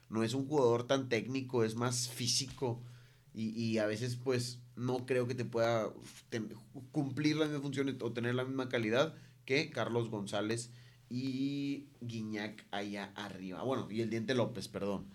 no 0.09 0.23
es 0.23 0.33
un 0.33 0.47
jugador 0.47 0.88
tan 0.88 1.09
técnico, 1.09 1.63
es 1.63 1.75
más 1.75 2.07
físico 2.09 2.81
y, 3.33 3.49
y 3.49 3.77
a 3.77 3.86
veces 3.86 4.15
pues 4.15 4.59
no 4.75 5.05
creo 5.05 5.27
que 5.27 5.36
te 5.36 5.45
pueda 5.45 5.91
cumplir 6.91 7.36
las 7.36 7.49
mismas 7.49 7.63
funciones 7.63 7.95
o 8.01 8.13
tener 8.13 8.36
la 8.36 8.45
misma 8.45 8.69
calidad 8.69 9.15
que 9.45 9.69
Carlos 9.69 10.09
González 10.09 10.71
y 11.09 11.89
Guiñac 12.01 12.65
allá 12.71 13.12
arriba. 13.15 13.63
Bueno, 13.63 13.88
y 13.91 14.01
el 14.01 14.09
Diente 14.09 14.33
López, 14.33 14.67
perdón. 14.67 15.05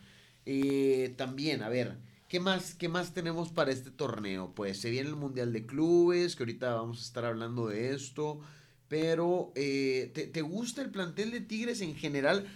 Eh, 0.47 1.15
también, 1.17 1.63
a 1.63 1.69
ver, 1.69 1.99
¿qué 2.29 2.41
más, 2.41 2.75
¿qué 2.75 2.89
más 2.89 3.15
tenemos 3.15 3.51
para 3.51 3.73
este 3.73 3.91
torneo? 3.91 4.53
Pues 4.55 4.81
se 4.81 4.91
viene 4.91 5.09
el 5.09 5.17
Mundial 5.17 5.53
de 5.53 5.67
Clubes, 5.67 6.37
que 6.37 6.43
ahorita 6.43 6.75
vamos 6.75 7.01
a 7.01 7.03
estar 7.03 7.25
hablando 7.25 7.69
de 7.69 7.95
esto. 7.95 8.41
Pero, 8.89 9.53
eh, 9.55 10.11
¿te, 10.15 10.27
te 10.27 10.43
gusta 10.43 10.83
el 10.83 10.91
plantel 10.91 11.31
de 11.31 11.41
Tigres 11.41 11.81
en 11.81 11.95
general? 11.95 12.47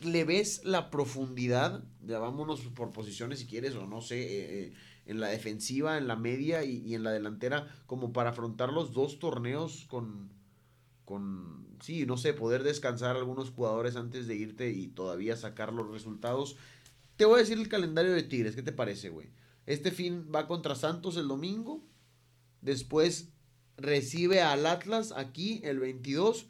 ¿Le 0.00 0.24
ves 0.24 0.64
la 0.64 0.90
profundidad? 0.90 1.82
Ya 2.06 2.18
vámonos 2.18 2.60
por 2.60 2.90
posiciones 2.90 3.40
si 3.40 3.46
quieres, 3.46 3.74
o 3.74 3.86
no 3.86 4.00
sé, 4.00 4.20
eh, 4.20 4.64
eh, 4.64 4.72
en 5.06 5.20
la 5.20 5.28
defensiva, 5.28 5.98
en 5.98 6.06
la 6.06 6.16
media 6.16 6.64
y, 6.64 6.78
y 6.78 6.94
en 6.94 7.02
la 7.02 7.10
delantera, 7.12 7.68
como 7.86 8.12
para 8.12 8.30
afrontar 8.30 8.72
los 8.72 8.92
dos 8.92 9.18
torneos 9.18 9.86
con, 9.88 10.30
con, 11.04 11.66
sí, 11.80 12.06
no 12.06 12.16
sé, 12.16 12.32
poder 12.32 12.62
descansar 12.62 13.16
algunos 13.16 13.50
jugadores 13.50 13.96
antes 13.96 14.26
de 14.26 14.36
irte 14.36 14.70
y 14.70 14.88
todavía 14.88 15.36
sacar 15.36 15.72
los 15.72 15.90
resultados. 15.90 16.56
Te 17.16 17.24
voy 17.24 17.36
a 17.36 17.42
decir 17.42 17.58
el 17.58 17.68
calendario 17.68 18.12
de 18.12 18.22
Tigres, 18.22 18.54
¿qué 18.56 18.62
te 18.62 18.72
parece, 18.72 19.10
güey? 19.10 19.30
Este 19.66 19.90
fin 19.90 20.28
va 20.34 20.46
contra 20.46 20.74
Santos 20.74 21.16
el 21.16 21.28
domingo, 21.28 21.84
después 22.60 23.30
recibe 23.76 24.40
al 24.42 24.66
Atlas 24.66 25.12
aquí 25.16 25.60
el 25.64 25.78
22, 25.78 26.46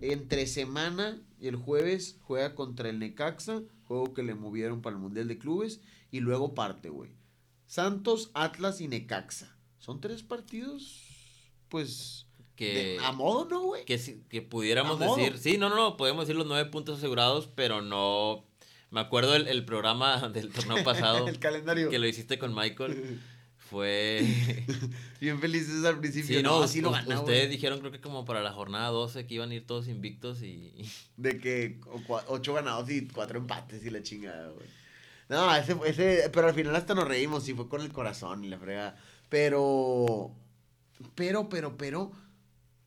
entre 0.00 0.46
semana 0.46 1.20
y 1.40 1.48
el 1.48 1.56
jueves 1.56 2.18
juega 2.22 2.54
contra 2.54 2.88
el 2.88 2.98
Necaxa, 2.98 3.62
juego 3.84 4.12
que 4.14 4.22
le 4.22 4.34
movieron 4.34 4.80
para 4.82 4.96
el 4.96 5.02
Mundial 5.02 5.28
de 5.28 5.38
Clubes, 5.38 5.80
y 6.10 6.20
luego 6.20 6.54
parte, 6.54 6.88
güey. 6.88 7.10
Santos, 7.66 8.30
Atlas 8.34 8.80
y 8.80 8.88
Necaxa. 8.88 9.56
Son 9.78 10.00
tres 10.00 10.22
partidos, 10.22 11.00
pues, 11.68 12.26
que, 12.54 12.74
de- 12.98 12.98
a 13.04 13.12
modo, 13.12 13.46
¿no, 13.48 13.62
güey? 13.62 13.84
que, 13.84 13.98
que 14.28 14.42
pudiéramos 14.42 14.98
decir, 15.00 15.38
sí, 15.38 15.58
no, 15.58 15.68
no, 15.68 15.76
no, 15.76 15.96
podemos 15.96 16.26
decir 16.26 16.36
los 16.36 16.46
nueve 16.46 16.70
puntos 16.70 16.98
asegurados, 16.98 17.48
pero 17.48 17.80
no, 17.82 18.44
me 18.92 19.00
acuerdo 19.00 19.34
el, 19.34 19.48
el 19.48 19.64
programa 19.64 20.28
del 20.32 20.50
torneo 20.50 20.84
pasado 20.84 21.26
el 21.26 21.38
calendario. 21.40 21.90
que 21.90 21.98
lo 21.98 22.06
hiciste 22.06 22.38
con 22.38 22.54
Michael, 22.54 23.20
fue... 23.56 24.24
Bien 25.20 25.40
felices 25.40 25.84
al 25.84 25.98
principio. 25.98 26.36
Sí, 26.36 26.42
no, 26.42 26.62
así 26.62 26.80
lo 26.80 26.90
ustedes 26.90 27.50
dijeron 27.50 27.80
creo 27.80 27.90
que 27.90 28.00
como 28.00 28.24
para 28.24 28.42
la 28.42 28.52
jornada 28.52 28.88
12 28.90 29.26
que 29.26 29.34
iban 29.34 29.50
a 29.50 29.54
ir 29.54 29.66
todos 29.66 29.88
invictos 29.88 30.42
y... 30.42 30.72
De 31.16 31.38
que 31.38 31.80
o 31.86 31.98
cua- 32.00 32.24
ocho 32.28 32.54
ganados 32.54 32.88
y 32.90 33.08
cuatro 33.08 33.38
empates 33.38 33.84
y 33.84 33.90
la 33.90 34.02
chingada, 34.02 34.50
güey. 34.50 34.66
No, 35.28 35.54
ese, 35.56 35.74
ese, 35.86 36.28
pero 36.30 36.48
al 36.48 36.54
final 36.54 36.76
hasta 36.76 36.94
nos 36.94 37.08
reímos 37.08 37.48
y 37.48 37.54
fue 37.54 37.66
con 37.68 37.80
el 37.80 37.90
corazón 37.92 38.44
y 38.44 38.48
la 38.48 38.58
fregada. 38.58 38.96
Pero, 39.30 40.30
pero, 41.14 41.48
pero, 41.48 41.78
pero, 41.78 42.12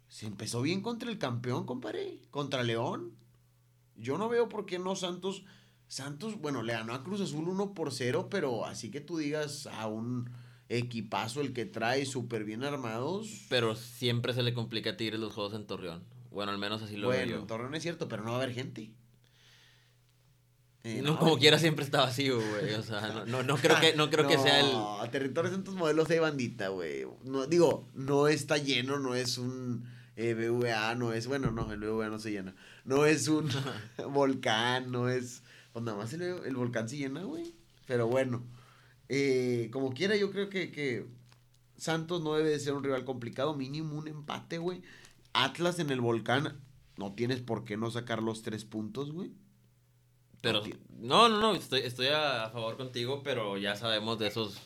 se 0.09 0.27
empezó 0.27 0.61
bien 0.61 0.81
contra 0.81 1.09
el 1.09 1.17
campeón, 1.17 1.65
compadre. 1.65 2.19
Contra 2.29 2.61
León. 2.61 3.13
Yo 3.95 4.19
no 4.19 4.29
veo 4.29 4.47
por 4.47 4.67
qué 4.67 4.77
no 4.77 4.95
Santos. 4.95 5.43
Santos, 5.87 6.39
bueno, 6.39 6.63
le 6.63 6.73
ganó 6.73 6.93
a 6.93 7.03
Cruz 7.03 7.21
Azul 7.21 7.47
1 7.47 7.73
por 7.73 7.91
0, 7.91 8.27
pero 8.29 8.65
así 8.65 8.91
que 8.91 9.01
tú 9.01 9.17
digas 9.17 9.67
a 9.67 9.87
un 9.87 10.29
equipazo 10.67 11.41
el 11.41 11.53
que 11.53 11.65
trae 11.65 12.05
súper 12.05 12.43
bien 12.43 12.63
armados. 12.63 13.45
Pero 13.49 13.75
siempre 13.75 14.33
se 14.33 14.43
le 14.43 14.53
complica 14.53 14.91
a 14.91 14.97
Tigres 14.97 15.19
los 15.19 15.33
juegos 15.33 15.53
en 15.53 15.67
Torreón. 15.67 16.03
Bueno, 16.31 16.51
al 16.51 16.57
menos 16.57 16.81
así 16.81 16.97
lo 16.97 17.07
bueno, 17.07 17.25
veo 17.25 17.35
en 17.35 17.41
yo. 17.41 17.47
Torreón 17.47 17.75
es 17.75 17.83
cierto, 17.83 18.07
pero 18.07 18.23
no 18.23 18.31
va 18.31 18.39
a 18.39 18.43
haber 18.43 18.53
gente. 18.53 18.91
Eh, 20.83 21.01
No, 21.01 21.13
no, 21.13 21.19
como 21.19 21.37
quiera 21.37 21.57
siempre 21.57 21.85
está 21.85 22.01
vacío, 22.01 22.37
güey. 22.37 22.73
O 22.73 22.83
sea, 22.83 23.07
no, 23.07 23.25
no, 23.25 23.43
no 23.43 23.57
creo 23.57 23.79
que, 23.79 23.95
no 23.95 24.09
creo 24.09 24.27
que 24.27 24.37
sea 24.37 24.59
el... 24.59 24.65
No, 24.71 24.99
Territorio 25.11 25.51
Santos 25.51 25.75
Modelos 25.75 26.09
hay 26.09 26.19
bandita, 26.19 26.67
güey. 26.69 27.05
No, 27.23 27.47
digo, 27.47 27.87
no 27.93 28.27
está 28.27 28.57
lleno, 28.57 28.99
no 28.99 29.15
es 29.15 29.37
un 29.37 29.87
eh, 30.15 30.33
BVA, 30.33 30.95
no 30.95 31.13
es, 31.13 31.27
bueno, 31.27 31.51
no, 31.51 31.71
el 31.71 31.79
BVA 31.79 32.09
no 32.09 32.19
se 32.19 32.31
llena. 32.31 32.55
No 32.83 33.05
es 33.05 33.27
un 33.27 33.49
volcán, 34.11 34.91
no 34.91 35.09
es, 35.09 35.41
pues 35.75 35.83
nada 35.83 35.97
más 35.97 36.13
el, 36.13 36.21
el 36.21 36.55
volcán 36.55 36.87
se 36.87 36.95
llena, 36.95 37.23
güey. 37.23 37.53
Pero 37.85 38.07
bueno, 38.07 38.45
eh, 39.09 39.67
como 39.73 39.93
quiera, 39.93 40.15
yo 40.15 40.31
creo 40.31 40.49
que, 40.49 40.71
que 40.71 41.05
Santos 41.75 42.23
no 42.23 42.33
debe 42.35 42.49
de 42.49 42.61
ser 42.61 42.75
un 42.75 42.81
rival 42.85 43.03
complicado, 43.03 43.57
mínimo 43.57 43.97
un 43.97 44.07
empate, 44.07 44.57
güey. 44.57 44.83
Atlas 45.33 45.79
en 45.79 45.89
el 45.89 45.99
volcán, 45.99 46.61
no 46.95 47.11
tienes 47.11 47.41
por 47.41 47.65
qué 47.65 47.75
no 47.75 47.91
sacar 47.91 48.23
los 48.23 48.41
tres 48.41 48.63
puntos, 48.63 49.11
güey. 49.11 49.33
Pero, 50.39 50.63
no, 50.97 51.27
no, 51.27 51.41
no, 51.41 51.55
estoy, 51.55 51.81
estoy 51.81 52.07
a, 52.07 52.49
favor 52.53 52.77
contigo, 52.77 53.21
pero 53.21 53.57
ya 53.57 53.75
sabemos 53.75 54.17
de 54.17 54.27
esos 54.27 54.61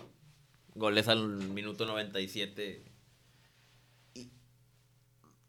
goles 0.76 1.08
al 1.08 1.28
minuto 1.28 1.88
97 1.88 2.86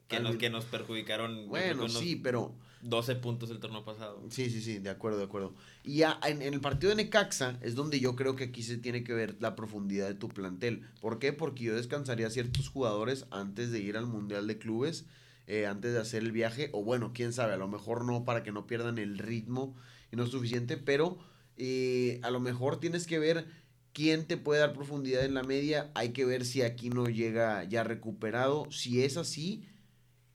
que, 0.09 0.21
nos, 0.21 0.37
que 0.37 0.49
nos 0.49 0.65
perjudicaron. 0.65 1.49
Bueno, 1.49 1.87
sí, 1.91 2.17
pero... 2.17 2.55
12 2.83 3.17
puntos 3.17 3.51
el 3.51 3.61
torneo 3.61 3.85
pasado. 3.85 4.23
Sí, 4.31 4.51
sí, 4.51 4.61
sí, 4.63 4.79
de 4.79 4.91
acuerdo, 4.91 5.19
de 5.19 5.25
acuerdo. 5.25 5.55
Y 5.85 6.03
en, 6.03 6.43
el 6.43 6.61
partido 6.61 6.91
de 6.91 6.97
Necaxa 6.97 7.59
es 7.61 7.75
donde 7.75 8.01
yo 8.01 8.17
creo 8.17 8.37
que 8.37 8.45
aquí 8.45 8.63
se 8.63 8.79
tiene 8.79 9.05
que 9.05 9.13
ver 9.13 9.37
la 9.41 9.55
profundidad 9.57 10.09
de 10.09 10.15
tu 10.15 10.29
plantel. 10.29 10.87
¿Por 11.01 11.19
qué? 11.19 11.33
Porque 11.33 11.65
yo 11.65 11.77
descansaría 11.77 12.31
ciertos 12.31 12.69
jugadores 12.69 13.27
antes 13.31 13.71
de 13.71 13.81
ir 13.81 13.97
al 13.97 14.07
Mundial 14.07 14.47
de 14.47 14.59
Clubes, 14.59 15.05
eh, 15.47 15.67
antes 15.67 15.93
de 15.93 16.01
hacer 16.01 16.23
el 16.23 16.33
viaje, 16.33 16.71
o 16.73 16.83
bueno, 16.83 17.13
quién 17.13 17.33
sabe, 17.33 17.55
a 17.55 17.59
lo 17.59 17.69
mejor 17.69 18.05
no 18.05 18.25
para 18.25 18.43
que 18.43 18.53
no 18.53 18.67
pierdan 18.67 18.99
el 18.99 19.19
ritmo 19.19 19.77
y 20.13 20.17
no 20.17 20.25
es 20.25 20.31
suficiente, 20.31 20.77
pero 20.77 21.19
eh, 21.57 22.21
a 22.23 22.31
lo 22.31 22.41
mejor 22.41 22.81
tienes 22.81 23.07
que 23.07 23.19
ver 23.19 23.47
quién 23.93 24.27
te 24.27 24.37
puede 24.37 24.61
dar 24.61 24.73
profundidad 24.73 25.25
en 25.25 25.35
la 25.35 25.43
media, 25.43 25.91
hay 25.95 26.11
que 26.11 26.25
ver 26.25 26.45
si 26.45 26.63
aquí 26.63 26.91
no 26.91 27.07
llega 27.07 27.65
ya 27.65 27.85
recuperado, 27.85 28.71
si 28.71 29.03
es 29.03 29.17
así, 29.17 29.67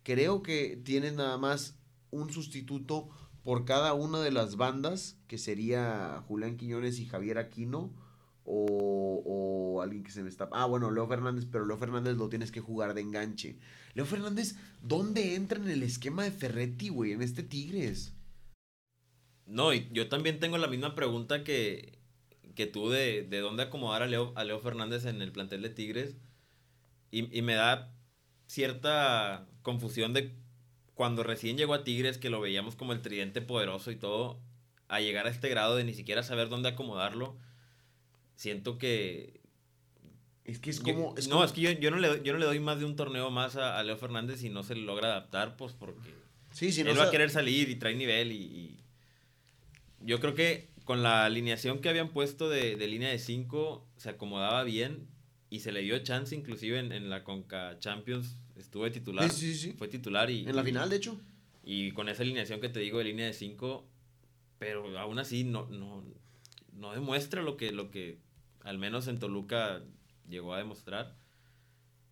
creo 0.03 0.43
que 0.43 0.79
tienes 0.83 1.13
nada 1.13 1.37
más 1.37 1.75
un 2.15 2.31
sustituto 2.31 3.09
por 3.43 3.65
cada 3.65 3.93
una 3.93 4.21
de 4.21 4.31
las 4.31 4.55
bandas, 4.55 5.19
que 5.27 5.37
sería 5.37 6.23
Julián 6.27 6.57
Quiñones 6.57 6.99
y 6.99 7.05
Javier 7.05 7.37
Aquino, 7.37 7.93
o, 8.43 9.21
o, 9.25 9.81
alguien 9.81 10.03
que 10.03 10.11
se 10.11 10.23
me 10.23 10.29
está... 10.29 10.49
Ah, 10.51 10.65
bueno, 10.65 10.91
Leo 10.91 11.07
Fernández, 11.07 11.47
pero 11.51 11.65
Leo 11.65 11.77
Fernández 11.77 12.15
lo 12.15 12.29
tienes 12.29 12.51
que 12.51 12.61
jugar 12.61 12.93
de 12.93 13.01
enganche. 13.01 13.57
Leo 13.93 14.05
Fernández, 14.05 14.55
¿dónde 14.81 15.35
entra 15.35 15.59
en 15.59 15.69
el 15.69 15.83
esquema 15.83 16.23
de 16.23 16.31
Ferretti, 16.31 16.89
güey, 16.89 17.11
en 17.11 17.21
este 17.21 17.43
Tigres? 17.43 18.13
No, 19.45 19.73
y 19.73 19.89
yo 19.91 20.09
también 20.09 20.39
tengo 20.39 20.57
la 20.57 20.67
misma 20.67 20.95
pregunta 20.95 21.43
que, 21.43 21.99
que 22.55 22.67
tú 22.67 22.89
de, 22.89 23.23
de 23.23 23.39
dónde 23.39 23.63
acomodar 23.63 24.03
a 24.03 24.07
Leo, 24.07 24.33
a 24.35 24.43
Leo 24.43 24.59
Fernández 24.59 25.05
en 25.05 25.21
el 25.21 25.31
plantel 25.31 25.61
de 25.61 25.69
Tigres. 25.69 26.15
Y, 27.11 27.35
y 27.35 27.41
me 27.41 27.53
da 27.53 27.95
cierta 28.47 29.47
confusión 29.61 30.13
de 30.13 30.35
cuando 30.95 31.23
recién 31.23 31.57
llegó 31.57 31.73
a 31.73 31.83
Tigres, 31.83 32.17
que 32.17 32.29
lo 32.29 32.41
veíamos 32.41 32.75
como 32.75 32.93
el 32.93 33.01
tridente 33.01 33.41
poderoso 33.41 33.91
y 33.91 33.97
todo, 33.97 34.39
a 34.87 35.01
llegar 35.01 35.27
a 35.27 35.29
este 35.29 35.49
grado 35.49 35.75
de 35.75 35.83
ni 35.83 35.93
siquiera 35.93 36.23
saber 36.23 36.49
dónde 36.49 36.69
acomodarlo, 36.69 37.37
siento 38.35 38.77
que... 38.77 39.41
Es 40.45 40.59
que 40.59 40.69
es 40.69 40.79
como... 40.79 41.15
no, 41.29 41.43
es 41.43 41.51
que 41.51 41.61
yo, 41.61 41.71
yo, 41.71 41.91
no 41.91 41.97
le, 41.97 42.23
yo 42.23 42.33
no 42.33 42.39
le 42.39 42.45
doy 42.45 42.59
más 42.59 42.79
de 42.79 42.85
un 42.85 42.95
torneo 42.95 43.29
más 43.29 43.55
a, 43.57 43.81
Leo 43.83 43.97
Fernández 43.97 44.43
y 44.43 44.49
no 44.49 44.63
se 44.63 44.75
logra 44.75 45.09
adaptar, 45.09 45.57
pues 45.57 45.73
porque... 45.73 46.13
Sí, 46.51 46.71
sí, 46.71 46.81
él 46.81 46.97
va 46.97 47.05
a 47.05 47.11
querer 47.11 47.29
salir 47.29 47.67
y 47.69 47.75
trae 47.75 47.95
nivel 47.95 48.31
y, 48.31 48.79
Yo 49.99 50.21
creo 50.21 50.33
que 50.33 50.69
con 50.85 51.03
la 51.03 51.25
alineación 51.25 51.79
que 51.79 51.89
habían 51.89 52.09
puesto 52.09 52.47
de, 52.47 52.77
de 52.77 52.87
línea 52.87 53.09
de 53.09 53.19
5 53.19 53.85
se 53.97 54.09
acomodaba 54.09 54.63
bien 54.63 55.07
y 55.55 55.59
se 55.59 55.71
le 55.71 55.81
dio 55.81 55.97
chance 55.99 56.35
inclusive 56.35 56.79
en, 56.79 56.91
en 56.91 57.09
la 57.09 57.23
Conca 57.23 57.79
Champions 57.79 58.37
Estuve 58.55 58.89
titular. 58.89 59.29
Sí, 59.29 59.53
sí, 59.53 59.55
sí. 59.55 59.73
Fue 59.73 59.87
titular 59.87 60.29
y... 60.29 60.47
En 60.47 60.55
la 60.55 60.63
final, 60.63 60.89
de 60.89 60.95
hecho. 60.95 61.19
Y 61.63 61.91
con 61.91 62.07
esa 62.07 62.23
alineación 62.23 62.61
que 62.61 62.69
te 62.69 62.79
digo 62.79 62.99
de 62.99 63.05
línea 63.05 63.25
de 63.25 63.33
5, 63.33 63.85
pero 64.59 64.97
aún 64.97 65.19
así 65.19 65.43
no, 65.43 65.67
no, 65.67 66.05
no 66.71 66.93
demuestra 66.93 67.41
lo 67.41 67.57
que, 67.57 67.71
lo 67.71 67.91
que 67.91 68.17
al 68.63 68.77
menos 68.77 69.07
en 69.07 69.19
Toluca 69.19 69.83
llegó 70.29 70.53
a 70.53 70.57
demostrar. 70.57 71.15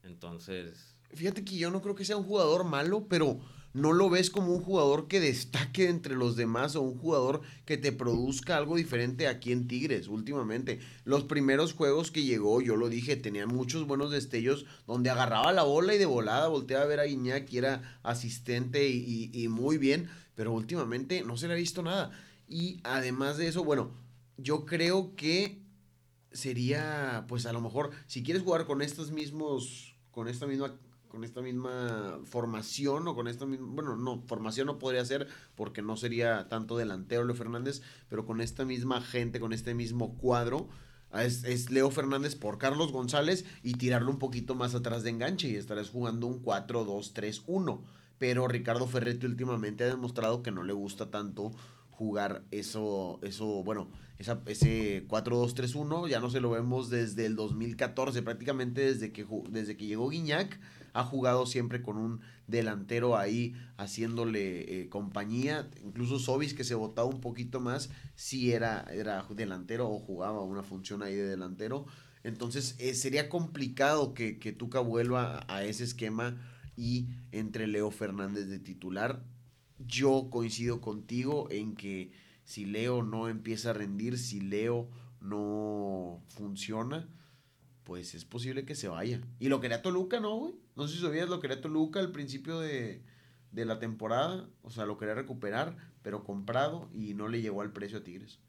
Entonces... 0.03 0.97
Fíjate 1.13 1.45
que 1.45 1.55
yo 1.57 1.71
no 1.71 1.81
creo 1.81 1.95
que 1.95 2.03
sea 2.03 2.17
un 2.17 2.23
jugador 2.23 2.65
malo, 2.65 3.07
pero 3.07 3.39
no 3.73 3.91
lo 3.91 4.09
ves 4.09 4.29
como 4.29 4.53
un 4.53 4.61
jugador 4.61 5.07
que 5.07 5.19
destaque 5.19 5.89
entre 5.89 6.15
los 6.15 6.35
demás 6.35 6.75
o 6.75 6.81
un 6.81 6.97
jugador 6.97 7.41
que 7.65 7.77
te 7.77 7.91
produzca 7.91 8.55
algo 8.55 8.75
diferente 8.75 9.27
aquí 9.27 9.51
en 9.51 9.67
Tigres 9.67 10.07
últimamente. 10.07 10.79
Los 11.05 11.23
primeros 11.23 11.73
juegos 11.73 12.11
que 12.11 12.23
llegó, 12.23 12.61
yo 12.61 12.75
lo 12.75 12.89
dije, 12.89 13.15
tenía 13.15 13.47
muchos 13.47 13.87
buenos 13.87 14.11
destellos 14.11 14.65
donde 14.85 15.09
agarraba 15.09 15.51
la 15.53 15.63
bola 15.63 15.95
y 15.95 15.97
de 15.97 16.05
volada 16.05 16.47
volteaba 16.47 16.83
a 16.83 16.87
ver 16.87 16.99
a 16.99 17.05
Guiñac 17.05 17.51
y 17.51 17.57
era 17.57 17.99
asistente 18.03 18.87
y, 18.87 19.31
y 19.33 19.47
muy 19.47 19.79
bien, 19.79 20.07
pero 20.35 20.51
últimamente 20.51 21.23
no 21.23 21.35
se 21.35 21.47
le 21.47 21.53
ha 21.53 21.57
visto 21.57 21.81
nada. 21.81 22.11
Y 22.47 22.79
además 22.83 23.37
de 23.37 23.47
eso, 23.47 23.63
bueno, 23.63 23.91
yo 24.37 24.65
creo 24.65 25.15
que 25.15 25.63
sería, 26.31 27.25
pues 27.27 27.47
a 27.47 27.53
lo 27.53 27.61
mejor, 27.61 27.91
si 28.05 28.21
quieres 28.21 28.43
jugar 28.43 28.65
con 28.65 28.83
estos 28.83 29.11
mismos, 29.11 29.95
con 30.11 30.27
esta 30.27 30.45
misma 30.45 30.77
con 31.13 31.23
esta 31.23 31.43
misma 31.43 32.21
formación 32.23 33.07
o 33.07 33.13
con 33.13 33.27
esta 33.27 33.45
misma, 33.45 33.67
bueno, 33.69 33.95
no, 33.95 34.23
formación 34.25 34.65
no 34.65 34.79
podría 34.79 35.05
ser 35.05 35.27
porque 35.53 35.83
no 35.83 35.95
sería 35.95 36.49
tanto 36.49 36.75
delantero 36.75 37.23
Leo 37.23 37.35
Fernández, 37.35 37.83
pero 38.09 38.25
con 38.25 38.41
esta 38.41 38.65
misma 38.65 38.99
gente, 38.99 39.39
con 39.39 39.53
este 39.53 39.75
mismo 39.75 40.17
cuadro, 40.17 40.69
es, 41.13 41.69
Leo 41.69 41.91
Fernández 41.91 42.33
por 42.35 42.57
Carlos 42.57 42.91
González 42.91 43.45
y 43.61 43.73
tirarlo 43.73 44.09
un 44.09 44.17
poquito 44.17 44.55
más 44.55 44.73
atrás 44.73 45.03
de 45.03 45.11
enganche 45.11 45.49
y 45.49 45.55
estarás 45.55 45.91
jugando 45.91 46.25
un 46.25 46.41
4-2-3-1. 46.41 47.81
Pero 48.17 48.47
Ricardo 48.47 48.87
Ferretti 48.87 49.27
últimamente 49.27 49.83
ha 49.83 49.89
demostrado 49.89 50.41
que 50.41 50.49
no 50.49 50.63
le 50.63 50.73
gusta 50.73 51.11
tanto 51.11 51.51
jugar 51.93 52.43
eso, 52.51 53.19
eso 53.21 53.63
bueno, 53.63 53.89
esa, 54.17 54.41
ese 54.45 55.07
4-2-3-1, 55.07 56.09
ya 56.09 56.19
no 56.19 56.29
se 56.29 56.41
lo 56.41 56.51
vemos 56.51 56.89
desde 56.89 57.25
el 57.25 57.35
2014, 57.35 58.21
prácticamente 58.21 58.81
desde 58.81 59.11
que, 59.11 59.25
desde 59.49 59.77
que 59.77 59.85
llegó 59.85 60.09
Guiñac 60.09 60.59
ha 60.93 61.03
jugado 61.03 61.45
siempre 61.45 61.81
con 61.81 61.97
un 61.97 62.21
delantero 62.47 63.17
ahí 63.17 63.55
haciéndole 63.77 64.81
eh, 64.81 64.89
compañía. 64.89 65.69
Incluso 65.83 66.19
Sobis, 66.19 66.53
que 66.53 66.63
se 66.63 66.75
votaba 66.75 67.07
un 67.07 67.19
poquito 67.19 67.59
más, 67.59 67.89
si 68.15 68.51
era, 68.51 68.85
era 68.91 69.25
delantero 69.29 69.89
o 69.89 69.99
jugaba 69.99 70.43
una 70.43 70.63
función 70.63 71.01
ahí 71.01 71.15
de 71.15 71.25
delantero. 71.25 71.85
Entonces 72.23 72.75
eh, 72.79 72.93
sería 72.93 73.27
complicado 73.27 74.13
que, 74.13 74.37
que 74.39 74.51
Tuca 74.51 74.79
vuelva 74.79 75.45
a 75.47 75.63
ese 75.63 75.83
esquema 75.83 76.37
y 76.75 77.07
entre 77.31 77.67
Leo 77.67 77.91
Fernández 77.91 78.47
de 78.47 78.59
titular. 78.59 79.23
Yo 79.87 80.29
coincido 80.29 80.81
contigo 80.81 81.47
en 81.51 81.75
que 81.75 82.11
si 82.43 82.65
Leo 82.65 83.03
no 83.03 83.29
empieza 83.29 83.71
a 83.71 83.73
rendir, 83.73 84.17
si 84.17 84.41
Leo 84.41 84.89
no 85.21 86.21
funciona, 86.29 87.07
pues 87.83 88.15
es 88.15 88.25
posible 88.25 88.65
que 88.65 88.75
se 88.75 88.87
vaya. 88.87 89.21
Y 89.39 89.49
lo 89.49 89.59
quería 89.59 89.81
Toluca, 89.81 90.19
¿no, 90.19 90.35
güey? 90.35 90.53
No 90.75 90.87
sé 90.87 90.95
si 90.95 91.01
sabías, 91.01 91.29
lo 91.29 91.39
quería 91.39 91.61
Toluca 91.61 91.99
al 91.99 92.11
principio 92.11 92.59
de, 92.59 93.03
de 93.51 93.65
la 93.65 93.79
temporada. 93.79 94.49
O 94.61 94.69
sea, 94.69 94.85
lo 94.85 94.97
quería 94.97 95.15
recuperar, 95.15 95.77
pero 96.01 96.23
comprado 96.23 96.89
y 96.93 97.13
no 97.13 97.27
le 97.27 97.41
llegó 97.41 97.61
al 97.61 97.73
precio 97.73 97.99
a 97.99 98.03
Tigres. 98.03 98.39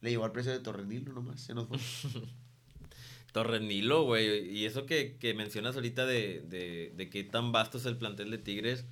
Le 0.00 0.10
llegó 0.10 0.24
al 0.24 0.32
precio 0.32 0.52
de 0.52 0.60
Torrenilo 0.60 1.12
nomás, 1.12 1.40
se 1.40 1.54
nos 1.54 1.68
fue. 1.68 1.78
Torrenilo, 3.32 4.04
güey. 4.04 4.50
Y 4.50 4.64
eso 4.64 4.86
que, 4.86 5.16
que 5.18 5.34
mencionas 5.34 5.76
ahorita 5.76 6.06
de, 6.06 6.40
de, 6.48 6.92
de 6.96 7.10
qué 7.10 7.22
tan 7.24 7.52
vasto 7.52 7.78
es 7.78 7.86
el 7.86 7.96
plantel 7.96 8.30
de 8.30 8.38
Tigres. 8.38 8.86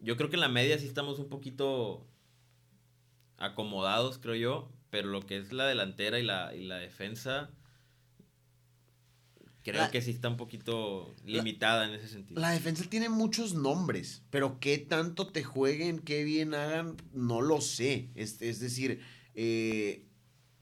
Yo 0.00 0.16
creo 0.16 0.30
que 0.30 0.36
en 0.36 0.40
la 0.40 0.48
media 0.48 0.78
sí 0.78 0.86
estamos 0.86 1.18
un 1.18 1.28
poquito 1.28 2.06
acomodados, 3.36 4.18
creo 4.18 4.34
yo. 4.34 4.72
Pero 4.90 5.08
lo 5.08 5.20
que 5.20 5.36
es 5.36 5.52
la 5.52 5.66
delantera 5.66 6.18
y 6.18 6.22
la, 6.22 6.54
y 6.54 6.64
la 6.64 6.76
defensa 6.76 7.50
Creo 9.72 9.90
que 9.90 10.02
sí 10.02 10.10
está 10.10 10.28
un 10.28 10.36
poquito 10.36 11.14
limitada 11.24 11.86
en 11.86 11.94
ese 11.94 12.08
sentido. 12.08 12.40
La 12.40 12.50
defensa 12.50 12.84
tiene 12.88 13.08
muchos 13.08 13.54
nombres, 13.54 14.22
pero 14.30 14.58
qué 14.60 14.78
tanto 14.78 15.28
te 15.28 15.44
jueguen, 15.44 15.98
qué 15.98 16.24
bien 16.24 16.54
hagan, 16.54 16.96
no 17.12 17.42
lo 17.42 17.60
sé. 17.60 18.08
Es, 18.14 18.38
decir, 18.38 19.00
eh, 19.34 20.06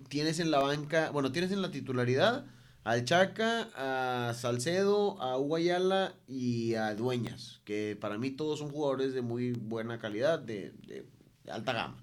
tienes 0.09 0.41
en 0.41 0.51
la 0.51 0.61
banca, 0.61 1.11
bueno, 1.11 1.31
tienes 1.31 1.53
en 1.53 1.63
la 1.63 1.71
titularidad 1.71 2.47
al 2.87 3.05
Chaca, 3.05 3.69
a 3.75 4.33
Salcedo, 4.33 5.21
a 5.21 5.37
Uguayala 5.37 6.15
y 6.29 6.75
a 6.75 6.95
Dueñas, 6.95 7.61
que 7.65 7.99
para 8.01 8.17
mí 8.17 8.31
todos 8.31 8.61
son 8.61 8.71
jugadores 8.71 9.13
de 9.13 9.23
muy 9.23 9.55
buena 9.55 9.99
calidad, 9.99 10.39
de, 10.39 10.73
alta 11.51 11.73
gama. 11.73 11.97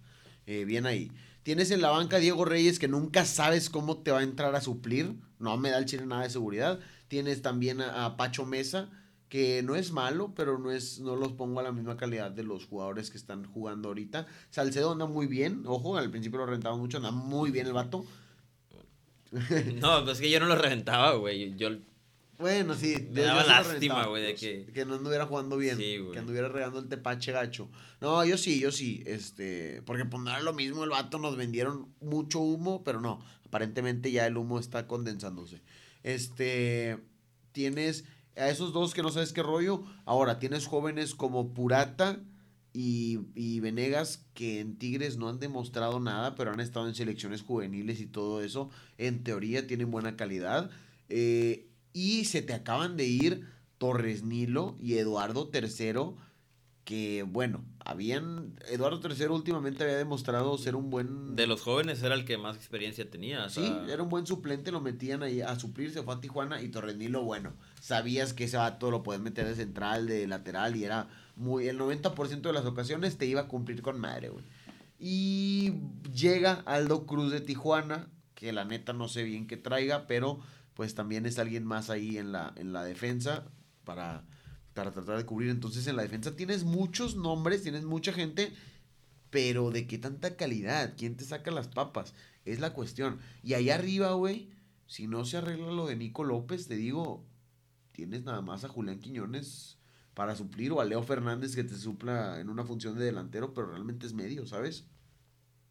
Eh, 0.45 0.65
bien 0.65 0.85
ahí. 0.85 1.09
Tienes 1.43 1.71
en 1.71 1.81
la 1.81 1.89
banca 1.89 2.17
Diego 2.17 2.43
Reyes 2.43 2.79
que 2.79 2.89
nunca 2.89 3.23
sabes 3.23 3.69
cómo 3.69 3.99
te 3.99 4.11
va 4.11 4.19
a 4.19 4.23
entrar 4.23 4.55
a 4.55 4.61
suplir. 4.61 5.15
No 5.39 5.55
me 5.55 5.69
da 5.69 5.77
el 5.77 5.85
chile 5.85 6.05
nada 6.05 6.23
de 6.23 6.29
seguridad. 6.29 6.81
Tienes 7.07 7.41
también 7.41 7.79
a, 7.79 8.17
Pacho 8.17 8.45
Mesa, 8.45 8.89
que 9.29 9.63
no 9.63 9.75
es 9.75 9.93
malo, 9.93 10.33
pero 10.35 10.59
no 10.59 10.69
es 10.69 10.99
no 10.99 11.15
los 11.15 11.31
pongo 11.31 11.61
a 11.61 11.63
la 11.63 11.71
misma 11.71 11.95
calidad 11.95 12.29
de 12.29 12.43
los 12.43 12.65
jugadores 12.65 13.09
que 13.09 13.17
están 13.17 13.45
jugando 13.45 13.87
ahorita. 13.87 14.27
Salcedo 14.49 14.91
anda 14.91 15.05
muy 15.05 15.27
bien, 15.27 15.63
ojo, 15.65 15.95
al 15.95 16.11
principio 16.11 16.39
lo 16.39 16.45
rentaba 16.45 16.75
mucho, 16.75 16.97
anda 16.97 17.11
muy 17.11 17.51
bien 17.51 17.67
el 17.67 17.73
vato. 17.73 18.03
No, 19.81 20.03
pues 20.03 20.17
es 20.17 20.21
que 20.21 20.29
yo 20.29 20.39
no 20.39 20.45
lo 20.47 20.55
reventaba, 20.55 21.13
güey. 21.15 21.55
Yo 21.55 21.69
Bueno, 22.37 22.73
sí. 22.75 22.95
Me 23.11 23.21
yo- 23.21 23.27
daba 23.27 23.43
yo 23.43 23.47
lástima, 23.49 24.05
güey, 24.07 24.23
de 24.23 24.35
que- 24.35 24.65
Que 24.73 24.85
no 24.85 24.95
anduviera 24.95 25.25
jugando 25.25 25.57
bien. 25.57 25.77
Sí, 25.77 25.97
que 26.11 26.19
anduviera 26.19 26.49
regando 26.49 26.79
el 26.79 26.87
tepache 26.89 27.31
gacho. 27.31 27.69
No, 28.01 28.23
yo 28.25 28.37
sí, 28.37 28.59
yo 28.59 28.71
sí. 28.71 29.03
Este. 29.05 29.81
Porque 29.85 30.05
pues 30.05 30.21
no 30.23 30.29
era 30.31 30.41
lo 30.41 30.53
mismo 30.53 30.83
el 30.83 30.89
vato, 30.89 31.19
nos 31.19 31.37
vendieron 31.37 31.87
mucho 32.01 32.39
humo, 32.39 32.83
pero 32.83 33.01
no. 33.01 33.23
Aparentemente 33.45 34.11
ya 34.11 34.25
el 34.27 34.37
humo 34.37 34.59
está 34.59 34.87
condensándose. 34.87 35.61
Este. 36.03 36.97
Tienes 37.51 38.05
a 38.35 38.49
esos 38.49 38.73
dos 38.73 38.93
que 38.93 39.03
no 39.03 39.09
sabes 39.09 39.31
qué 39.31 39.43
rollo. 39.43 39.83
Ahora, 40.05 40.39
tienes 40.39 40.65
jóvenes 40.65 41.13
como 41.15 41.53
Purata 41.53 42.19
y, 42.73 43.19
y 43.35 43.59
Venegas 43.59 44.25
que 44.33 44.59
en 44.59 44.77
Tigres 44.77 45.17
no 45.17 45.29
han 45.29 45.39
demostrado 45.39 45.99
nada, 45.99 46.35
pero 46.35 46.51
han 46.51 46.59
estado 46.59 46.87
en 46.87 46.95
selecciones 46.95 47.43
juveniles 47.43 48.01
y 48.01 48.07
todo 48.07 48.41
eso. 48.41 48.71
En 48.97 49.23
teoría 49.23 49.67
tienen 49.67 49.91
buena 49.91 50.15
calidad. 50.17 50.71
Eh, 51.09 51.67
y 51.93 52.25
se 52.25 52.41
te 52.41 52.53
acaban 52.53 52.97
de 52.97 53.05
ir 53.05 53.47
Torres 53.77 54.23
Nilo 54.23 54.75
y 54.81 54.97
Eduardo 54.97 55.51
III, 55.53 56.15
que 56.83 57.23
bueno, 57.23 57.63
habían... 57.85 58.55
Eduardo 58.67 58.99
III 59.07 59.27
últimamente 59.27 59.83
había 59.83 59.97
demostrado 59.97 60.57
ser 60.57 60.75
un 60.75 60.89
buen... 60.89 61.35
De 61.35 61.45
los 61.45 61.61
jóvenes 61.61 62.01
era 62.01 62.15
el 62.15 62.25
que 62.25 62.39
más 62.39 62.55
experiencia 62.55 63.07
tenía. 63.07 63.45
o 63.45 63.49
Sí, 63.49 63.71
era 63.87 64.01
un 64.01 64.09
buen 64.09 64.25
suplente, 64.25 64.71
lo 64.71 64.81
metían 64.81 65.21
ahí 65.21 65.41
a 65.41 65.59
suplir, 65.59 65.91
se 65.91 66.01
fue 66.01 66.15
a 66.15 66.21
Tijuana 66.21 66.61
y 66.63 66.69
Torres 66.69 66.97
Nilo, 66.97 67.23
bueno, 67.23 67.53
sabías 67.79 68.33
que 68.33 68.45
ese 68.45 68.57
vato 68.57 68.89
lo 68.89 69.03
podías 69.03 69.21
meter 69.21 69.45
de 69.45 69.55
central, 69.55 70.07
de 70.07 70.25
lateral 70.25 70.75
y 70.75 70.85
era 70.85 71.09
muy... 71.35 71.67
El 71.67 71.79
90% 71.79 72.41
de 72.41 72.53
las 72.53 72.65
ocasiones 72.65 73.17
te 73.17 73.25
iba 73.25 73.41
a 73.41 73.47
cumplir 73.47 73.81
con 73.81 73.99
madre, 73.99 74.29
güey. 74.29 74.43
Y 74.99 75.73
llega 76.13 76.63
Aldo 76.65 77.05
Cruz 77.05 77.31
de 77.31 77.41
Tijuana, 77.41 78.07
que 78.35 78.53
la 78.53 78.65
neta 78.65 78.93
no 78.93 79.07
sé 79.07 79.23
bien 79.23 79.47
qué 79.47 79.57
traiga, 79.57 80.07
pero 80.07 80.39
pues 80.75 80.95
también 80.95 81.25
es 81.25 81.39
alguien 81.39 81.65
más 81.65 81.89
ahí 81.89 82.17
en 82.17 82.31
la, 82.31 82.53
en 82.55 82.73
la 82.73 82.83
defensa 82.83 83.45
para, 83.83 84.23
para 84.73 84.91
tratar 84.91 85.17
de 85.17 85.25
cubrir. 85.25 85.49
Entonces 85.49 85.87
en 85.87 85.95
la 85.95 86.03
defensa 86.03 86.35
tienes 86.35 86.63
muchos 86.63 87.15
nombres, 87.15 87.63
tienes 87.63 87.83
mucha 87.83 88.13
gente, 88.13 88.53
pero 89.29 89.71
¿de 89.71 89.87
qué 89.87 89.97
tanta 89.97 90.35
calidad? 90.35 90.93
¿Quién 90.97 91.15
te 91.15 91.25
saca 91.25 91.51
las 91.51 91.67
papas? 91.67 92.13
Es 92.45 92.59
la 92.59 92.73
cuestión. 92.73 93.19
Y 93.43 93.55
allá 93.55 93.75
arriba, 93.75 94.13
güey, 94.13 94.51
si 94.87 95.07
no 95.07 95.25
se 95.25 95.37
arregla 95.37 95.71
lo 95.71 95.87
de 95.87 95.95
Nico 95.95 96.23
López, 96.23 96.67
te 96.67 96.75
digo, 96.75 97.25
tienes 97.91 98.23
nada 98.23 98.41
más 98.41 98.63
a 98.63 98.69
Julián 98.69 98.99
Quiñones 98.99 99.77
para 100.13 100.35
suplir 100.35 100.71
o 100.71 100.81
a 100.81 100.85
Leo 100.85 101.03
Fernández 101.03 101.55
que 101.55 101.63
te 101.63 101.75
supla 101.75 102.39
en 102.39 102.49
una 102.49 102.65
función 102.65 102.97
de 102.97 103.05
delantero, 103.05 103.53
pero 103.53 103.67
realmente 103.67 104.05
es 104.05 104.13
medio, 104.13 104.45
¿sabes? 104.45 104.85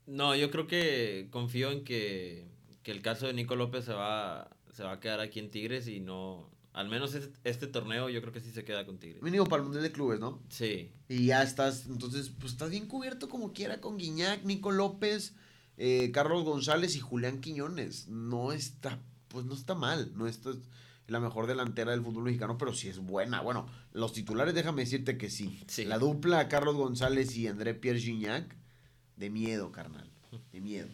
No, 0.07 0.35
yo 0.35 0.51
creo 0.51 0.67
que 0.67 1.29
confío 1.31 1.71
en 1.71 1.85
que, 1.85 2.49
que 2.83 2.91
el 2.91 3.03
caso 3.03 3.27
de 3.27 3.35
Nico 3.35 3.55
López 3.55 3.85
se 3.85 3.93
va, 3.93 4.51
se 4.73 4.83
va 4.83 4.93
a 4.93 5.01
quedar 5.01 5.21
aquí 5.21 5.39
en 5.39 5.51
Tigres 5.51 5.87
y 5.89 6.01
no... 6.01 6.51
Al 6.73 6.89
menos 6.89 7.15
este, 7.15 7.39
este 7.45 7.67
torneo 7.67 8.09
yo 8.09 8.23
creo 8.23 8.33
que 8.33 8.41
sí 8.41 8.51
se 8.51 8.65
queda 8.65 8.87
con 8.87 8.99
Tigres. 8.99 9.23
Mínimo 9.23 9.45
para 9.45 9.59
el 9.61 9.65
Mundial 9.65 9.83
de 9.85 9.93
Clubes, 9.93 10.19
¿no? 10.19 10.43
Sí. 10.49 10.91
Y 11.07 11.27
ya 11.27 11.43
estás, 11.43 11.85
entonces, 11.87 12.31
pues 12.31 12.53
estás 12.53 12.71
bien 12.71 12.87
cubierto 12.87 13.29
como 13.29 13.53
quiera 13.53 13.83
con 13.83 13.99
Guiñac, 13.99 14.43
Nico 14.45 14.73
López, 14.73 15.35
eh, 15.77 16.11
Carlos 16.13 16.45
González 16.45 16.97
y 16.97 17.01
Julián 17.01 17.43
Quiñones. 17.43 18.09
No 18.09 18.53
está, 18.53 18.99
pues 19.29 19.45
no 19.45 19.53
está 19.53 19.75
mal, 19.75 20.13
no 20.17 20.27
está 20.27 20.53
la 21.13 21.21
mejor 21.21 21.47
delantera 21.47 21.93
del 21.93 22.03
fútbol 22.03 22.25
mexicano, 22.25 22.59
pero 22.59 22.73
sí 22.73 22.89
es 22.89 22.99
buena. 22.99 23.41
Bueno, 23.43 23.67
los 23.93 24.13
titulares, 24.13 24.55
déjame 24.55 24.83
decirte 24.83 25.17
que 25.19 25.31
sí. 25.31 25.61
Sí. 25.69 25.85
La 25.85 25.99
dupla 25.99 26.49
Carlos 26.49 26.75
González 26.75 27.37
y 27.37 27.47
André 27.47 27.75
Pierre 27.75 28.01
Gignac, 28.01 28.57
de 29.17 29.31
miedo, 29.31 29.71
carnal, 29.71 30.11
de 30.53 30.61
miedo. 30.61 30.89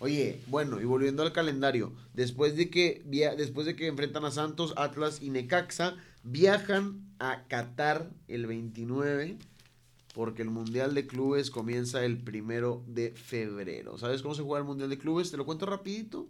Oye, 0.00 0.40
bueno, 0.48 0.80
y 0.80 0.84
volviendo 0.84 1.22
al 1.22 1.32
calendario, 1.32 1.92
después 2.12 2.56
de 2.56 2.68
que 2.68 3.02
via- 3.06 3.34
después 3.34 3.66
de 3.66 3.74
que 3.76 3.86
enfrentan 3.86 4.24
a 4.24 4.30
Santos, 4.30 4.74
Atlas 4.76 5.22
y 5.22 5.30
Necaxa, 5.30 5.96
viajan 6.22 7.14
a 7.18 7.44
Qatar 7.48 8.10
el 8.28 8.46
29 8.46 9.38
porque 10.14 10.42
el 10.42 10.50
Mundial 10.50 10.94
de 10.94 11.06
Clubes 11.06 11.50
comienza 11.50 12.04
el 12.04 12.18
primero 12.18 12.84
de 12.86 13.12
febrero. 13.12 13.98
¿Sabes 13.98 14.22
cómo 14.22 14.34
se 14.34 14.42
juega 14.42 14.60
el 14.60 14.66
Mundial 14.66 14.90
de 14.90 14.98
Clubes? 14.98 15.30
Te 15.30 15.36
lo 15.36 15.44
cuento 15.46 15.66
rapidito. 15.66 16.28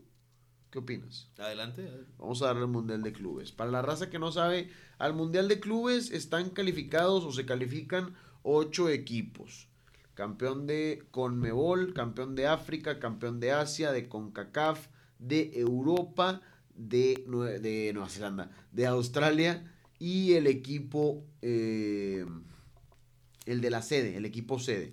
¿Qué 0.75 0.81
opinas? 0.81 1.29
Adelante. 1.39 1.89
Vamos 2.19 2.43
a 2.43 2.47
darle 2.47 2.63
al 2.63 2.67
Mundial 2.69 3.01
de 3.05 3.13
Clubes. 3.13 3.53
Para 3.53 3.71
la 3.71 3.81
raza 3.81 4.11
que 4.11 4.19
no 4.19 4.33
sabe, 4.33 4.71
al 4.99 5.15
Mundial 5.15 5.47
de 5.47 5.61
Clubes 5.61 6.11
están 6.11 6.51
calificados 6.51 7.23
o 7.23 7.31
se 7.33 7.47
califican 7.47 8.17
ocho 8.43 8.89
equipos. 8.89 9.69
Campeón 10.15 10.67
de 10.67 11.05
Conmebol, 11.13 11.95
campeón 11.95 12.35
de 12.35 12.49
África, 12.49 12.99
campeón 12.99 13.39
de 13.39 13.53
Asia, 13.53 13.93
de 13.93 14.09
CONCACAF, 14.09 14.89
de 15.21 15.53
Europa, 15.55 16.41
de, 16.75 17.25
Nue- 17.29 17.61
de 17.61 17.93
Nueva 17.93 18.09
Zelanda, 18.09 18.51
de 18.73 18.87
Australia 18.87 19.73
y 20.01 20.33
el 20.33 20.49
equipo, 20.49 21.25
eh, 21.41 22.27
el 23.47 23.61
de 23.61 23.71
la 23.71 23.81
sede, 23.81 24.17
el 24.17 24.25
equipo 24.25 24.59
sede. 24.59 24.93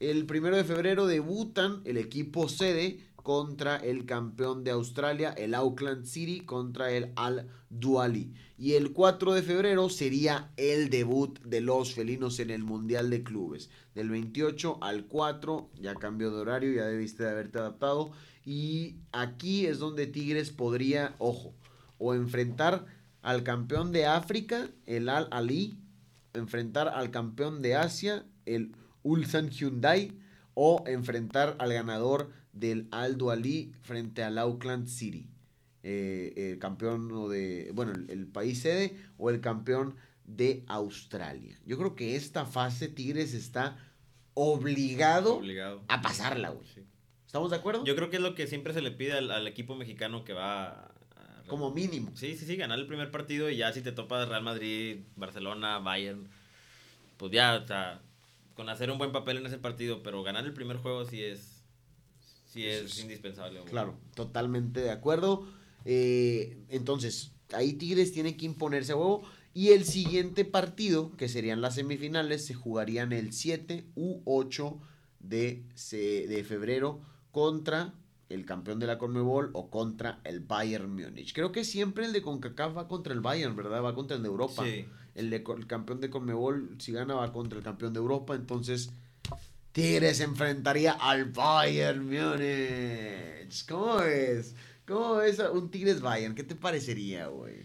El 0.00 0.26
primero 0.26 0.54
de 0.54 0.64
febrero 0.64 1.06
debutan 1.06 1.80
el 1.86 1.96
equipo 1.96 2.46
sede 2.50 3.00
contra 3.24 3.76
el 3.76 4.04
campeón 4.04 4.64
de 4.64 4.70
Australia, 4.70 5.30
el 5.30 5.54
Auckland 5.54 6.04
City, 6.04 6.40
contra 6.40 6.90
el 6.90 7.10
Al 7.16 7.48
Duali. 7.70 8.34
Y 8.58 8.74
el 8.74 8.92
4 8.92 9.32
de 9.32 9.42
febrero 9.42 9.88
sería 9.88 10.52
el 10.58 10.90
debut 10.90 11.40
de 11.40 11.62
los 11.62 11.94
felinos 11.94 12.38
en 12.38 12.50
el 12.50 12.62
Mundial 12.62 13.08
de 13.08 13.24
Clubes. 13.24 13.70
Del 13.94 14.10
28 14.10 14.76
al 14.82 15.06
4, 15.06 15.70
ya 15.80 15.94
cambió 15.94 16.30
de 16.30 16.36
horario, 16.36 16.74
ya 16.74 16.84
debiste 16.84 17.22
de 17.22 17.30
haberte 17.30 17.58
adaptado. 17.58 18.12
Y 18.44 18.96
aquí 19.10 19.64
es 19.64 19.78
donde 19.78 20.06
Tigres 20.06 20.50
podría, 20.50 21.14
ojo, 21.18 21.54
o 21.96 22.12
enfrentar 22.12 22.84
al 23.22 23.42
campeón 23.42 23.90
de 23.90 24.04
África, 24.04 24.68
el 24.84 25.08
Al 25.08 25.28
Ali, 25.30 25.78
enfrentar 26.34 26.88
al 26.88 27.10
campeón 27.10 27.62
de 27.62 27.76
Asia, 27.76 28.26
el 28.44 28.76
Ulsan 29.02 29.48
Hyundai, 29.48 30.12
o 30.52 30.84
enfrentar 30.86 31.56
al 31.58 31.72
ganador 31.72 32.43
del 32.54 32.88
Aldo 32.90 33.30
Ali 33.30 33.72
frente 33.82 34.22
al 34.22 34.38
Auckland 34.38 34.86
City. 34.88 35.28
Eh, 35.82 36.52
el 36.52 36.58
campeón 36.58 37.12
o 37.12 37.28
de, 37.28 37.70
bueno, 37.74 37.92
el, 37.92 38.08
el 38.10 38.26
país 38.26 38.60
sede 38.62 38.96
o 39.18 39.28
el 39.28 39.40
campeón 39.42 39.96
de 40.24 40.64
Australia. 40.66 41.58
Yo 41.66 41.76
creo 41.76 41.94
que 41.94 42.16
esta 42.16 42.46
fase 42.46 42.88
Tigres 42.88 43.34
está 43.34 43.76
obligado 44.32 45.36
Obligado. 45.36 45.82
a 45.88 46.00
pasarla, 46.02 46.50
güey. 46.50 46.66
Sí. 46.74 46.82
¿Estamos 47.26 47.50
de 47.50 47.56
acuerdo? 47.56 47.84
Yo 47.84 47.96
creo 47.96 48.10
que 48.10 48.16
es 48.16 48.22
lo 48.22 48.34
que 48.34 48.46
siempre 48.46 48.72
se 48.72 48.80
le 48.80 48.90
pide 48.90 49.12
al, 49.12 49.30
al 49.30 49.46
equipo 49.46 49.74
mexicano 49.76 50.24
que 50.24 50.32
va 50.32 50.64
a- 50.64 50.70
a- 51.16 51.42
Como 51.48 51.70
mínimo. 51.72 52.10
Sí, 52.16 52.36
sí, 52.36 52.46
sí, 52.46 52.56
ganar 52.56 52.78
el 52.78 52.86
primer 52.86 53.10
partido 53.10 53.50
y 53.50 53.56
ya 53.56 53.72
si 53.72 53.82
te 53.82 53.92
topas 53.92 54.28
Real 54.28 54.42
Madrid, 54.42 54.98
Barcelona, 55.16 55.78
Bayern, 55.78 56.28
pues 57.16 57.32
ya, 57.32 57.56
o 57.62 57.66
sea, 57.66 58.00
con 58.54 58.68
hacer 58.68 58.90
un 58.90 58.98
buen 58.98 59.12
papel 59.12 59.36
en 59.38 59.46
ese 59.46 59.58
partido, 59.58 60.02
pero 60.02 60.22
ganar 60.22 60.44
el 60.44 60.52
primer 60.52 60.76
juego 60.78 61.04
sí 61.04 61.22
es, 61.22 61.53
sí 62.54 62.64
es, 62.66 62.84
es- 62.84 63.00
indispensable. 63.00 63.58
güey. 63.60 63.70
Claro, 63.70 63.96
totalmente 64.14 64.80
de 64.80 64.90
acuerdo. 64.90 65.46
Eh, 65.84 66.56
entonces, 66.70 67.32
ahí 67.52 67.74
Tigres 67.74 68.12
tiene 68.12 68.36
que 68.36 68.46
imponerse 68.46 68.92
a 68.92 68.96
huevo. 68.96 69.22
Y 69.52 69.68
el 69.68 69.84
siguiente 69.84 70.44
partido, 70.44 71.12
que 71.16 71.28
serían 71.28 71.60
las 71.60 71.74
semifinales, 71.76 72.44
se 72.46 72.54
jugarían 72.54 73.12
el 73.12 73.32
7 73.32 73.84
u 73.94 74.20
8 74.24 74.80
de, 75.20 75.62
de 75.92 76.44
febrero 76.44 77.00
contra 77.30 77.94
el 78.30 78.44
campeón 78.46 78.80
de 78.80 78.86
la 78.86 78.98
Conmebol 78.98 79.50
o 79.52 79.70
contra 79.70 80.20
el 80.24 80.40
Bayern 80.40 80.90
Múnich. 80.92 81.32
Creo 81.34 81.52
que 81.52 81.62
siempre 81.64 82.04
el 82.06 82.12
de 82.12 82.22
CONCACAF 82.22 82.76
va 82.76 82.88
contra 82.88 83.12
el 83.12 83.20
Bayern, 83.20 83.54
¿verdad? 83.54 83.82
Va 83.82 83.94
contra 83.94 84.16
el 84.16 84.22
de 84.22 84.28
Europa. 84.28 84.64
Sí. 84.64 84.86
El, 85.14 85.30
de, 85.30 85.36
el 85.56 85.66
campeón 85.68 86.00
de 86.00 86.10
Conmebol, 86.10 86.74
si 86.80 86.90
gana, 86.90 87.14
va 87.14 87.32
contra 87.32 87.58
el 87.58 87.64
campeón 87.64 87.92
de 87.92 88.00
Europa. 88.00 88.34
Entonces, 88.34 88.90
Tigres 89.74 90.20
enfrentaría 90.20 90.92
al 90.92 91.24
Bayern 91.32 92.06
Múnich. 92.06 93.66
¿Cómo 93.68 93.96
ves? 93.96 94.54
¿Cómo 94.86 95.16
ves 95.16 95.40
a 95.40 95.50
un 95.50 95.68
Tigres 95.68 96.00
Bayern? 96.00 96.36
¿Qué 96.36 96.44
te 96.44 96.54
parecería, 96.54 97.26
güey? 97.26 97.56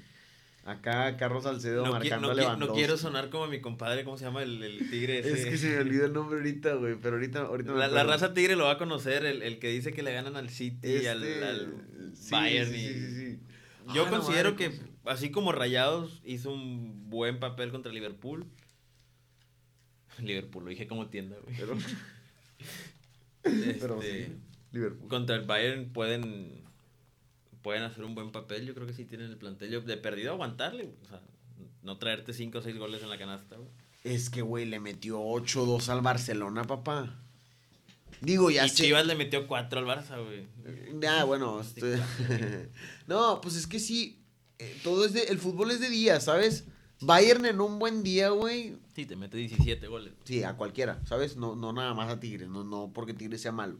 Acá 0.65 1.17
Carlos 1.17 1.43
Salcedo 1.43 1.84
No, 1.86 1.91
qui- 1.91 2.00
marcando 2.00 2.28
no 2.28 2.34
a 2.34 2.34
qui- 2.34 2.38
no 2.38 2.41
Lewandowski. 2.41 2.78
quiero 2.78 2.98
sonar 2.98 3.30
como 3.30 3.45
mi 3.45 3.62
compadre, 3.62 4.04
¿cómo 4.04 4.17
se 4.17 4.26
llama 4.26 4.41
el, 4.41 4.62
el 4.63 4.89
tigre? 4.89 5.19
Es 5.19 5.45
que 5.45 5.58
se 5.60 5.67
me 5.69 5.78
olvidó 5.82 6.06
el 6.08 6.13
nombre 6.13 6.39
ahorita, 6.39 6.74
güey. 6.74 6.95
Pero 7.00 7.15
ahorita, 7.17 7.39
ahorita 7.41 7.72
me 7.74 7.78
La, 7.80 7.88
la 7.88 8.02
acuerdo. 8.02 8.12
raza 8.12 8.34
tigre 8.34 8.56
lo 8.56 8.65
va 8.65 8.72
a 8.72 8.78
conocer, 8.80 9.24
el, 9.26 9.43
el 9.43 9.60
que 9.60 9.69
dice 9.69 9.93
que 9.93 10.02
le 10.02 10.12
ganan 10.12 10.36
al 10.36 10.50
City 10.50 10.88
y 10.88 11.06
al, 11.06 11.24
Este, 11.24 11.45
al 11.45 11.74
sí, 12.15 12.32
Bayern. 12.32 12.72
sí, 12.72 12.78
sí, 12.88 12.93
sí, 13.00 13.15
sí. 13.34 13.39
Yo 13.93 14.02
Ah, 14.08 14.12
la 14.12 14.17
considero 14.17 14.52
madre, 14.54 14.69
que, 14.72 14.78
¿cómo 14.78 14.89
así 15.06 15.30
como 15.32 15.52
Rayados 15.52 16.22
hizo 16.26 16.52
un 16.52 17.10
buen 17.12 17.39
papel 17.39 17.69
contra 17.72 17.91
Liverpool. 17.91 18.45
Liverpool, 20.23 20.63
lo 20.65 20.69
dije 20.69 20.88
como 20.88 21.08
tienda, 21.08 21.38
güey. 21.43 21.55
Pero, 21.58 21.77
Este, 23.43 23.73
pero 23.79 24.01
sí, 24.01 24.27
Liverpool. 24.71 25.10
Contra 25.10 25.36
el 25.36 25.45
Bayern 25.45 25.89
pueden 25.93 26.62
pueden 27.62 27.84
hacer 27.84 28.03
un 28.05 28.15
buen 28.15 28.32
papel. 28.32 28.65
Yo 28.65 28.73
creo 28.73 28.88
que 28.88 28.93
sí 28.93 29.05
tienen 29.05 29.29
el 29.29 29.38
plantel. 29.38 29.86
De 29.86 29.97
perdido 29.97 30.32
aguantarle. 30.34 30.84
güey. 30.84 30.95
O 31.03 31.08
sea, 31.08 31.21
no 31.84 31.97
traerte 31.97 32.34
5 32.34 32.58
o 32.58 32.62
6 32.62 32.77
goles 32.77 33.01
en 33.03 33.10
la 33.10 33.17
canasta. 33.17 33.55
güey. 33.58 33.69
Es 34.03 34.29
que, 34.29 34.41
güey, 34.41 34.65
le 34.65 34.79
metió 34.79 35.19
8-2 35.21 35.89
al 35.89 36.01
Barcelona, 36.01 36.63
papá. 36.63 37.19
Digo, 38.21 38.49
ya 38.49 38.65
y 38.65 38.69
sé- 38.69 38.84
Chivas 38.84 39.05
le 39.05 39.15
metió 39.15 39.45
4 39.47 39.79
al 39.79 39.86
Barça, 39.86 40.23
güey. 40.23 40.47
Ah, 41.08 41.23
bueno. 41.25 41.62
estoy- 41.62 41.99
no, 43.08 43.39
pues 43.41 43.55
es 43.55 43.67
que 43.67 43.79
sí. 43.79 44.21
eh, 44.58 44.77
todo 44.84 45.05
es 45.05 45.13
de, 45.13 45.23
el 45.23 45.38
fútbol 45.38 45.71
es 45.71 45.79
de 45.79 45.89
día, 45.89 46.19
¿sabes? 46.21 46.65
Bayern 47.01 47.45
en 47.45 47.62
un 47.62 47.79
buen 47.79 48.03
día, 48.03 48.29
güey. 48.29 48.77
Sí, 48.93 49.05
te 49.05 49.15
mete 49.15 49.38
17 49.38 49.88
goles. 49.88 50.13
Sí, 50.25 50.43
a 50.43 50.55
cualquiera, 50.57 50.99
¿sabes? 51.05 51.38
No, 51.38 51.55
no 51.55 51.71
nada 51.71 51.93
más 51.93 52.09
a 52.09 52.19
Tigres, 52.19 52.49
no, 52.49 52.63
no 52.63 52.91
porque 52.93 53.13
Tigres 53.13 53.41
sea 53.41 53.51
malo. 53.51 53.77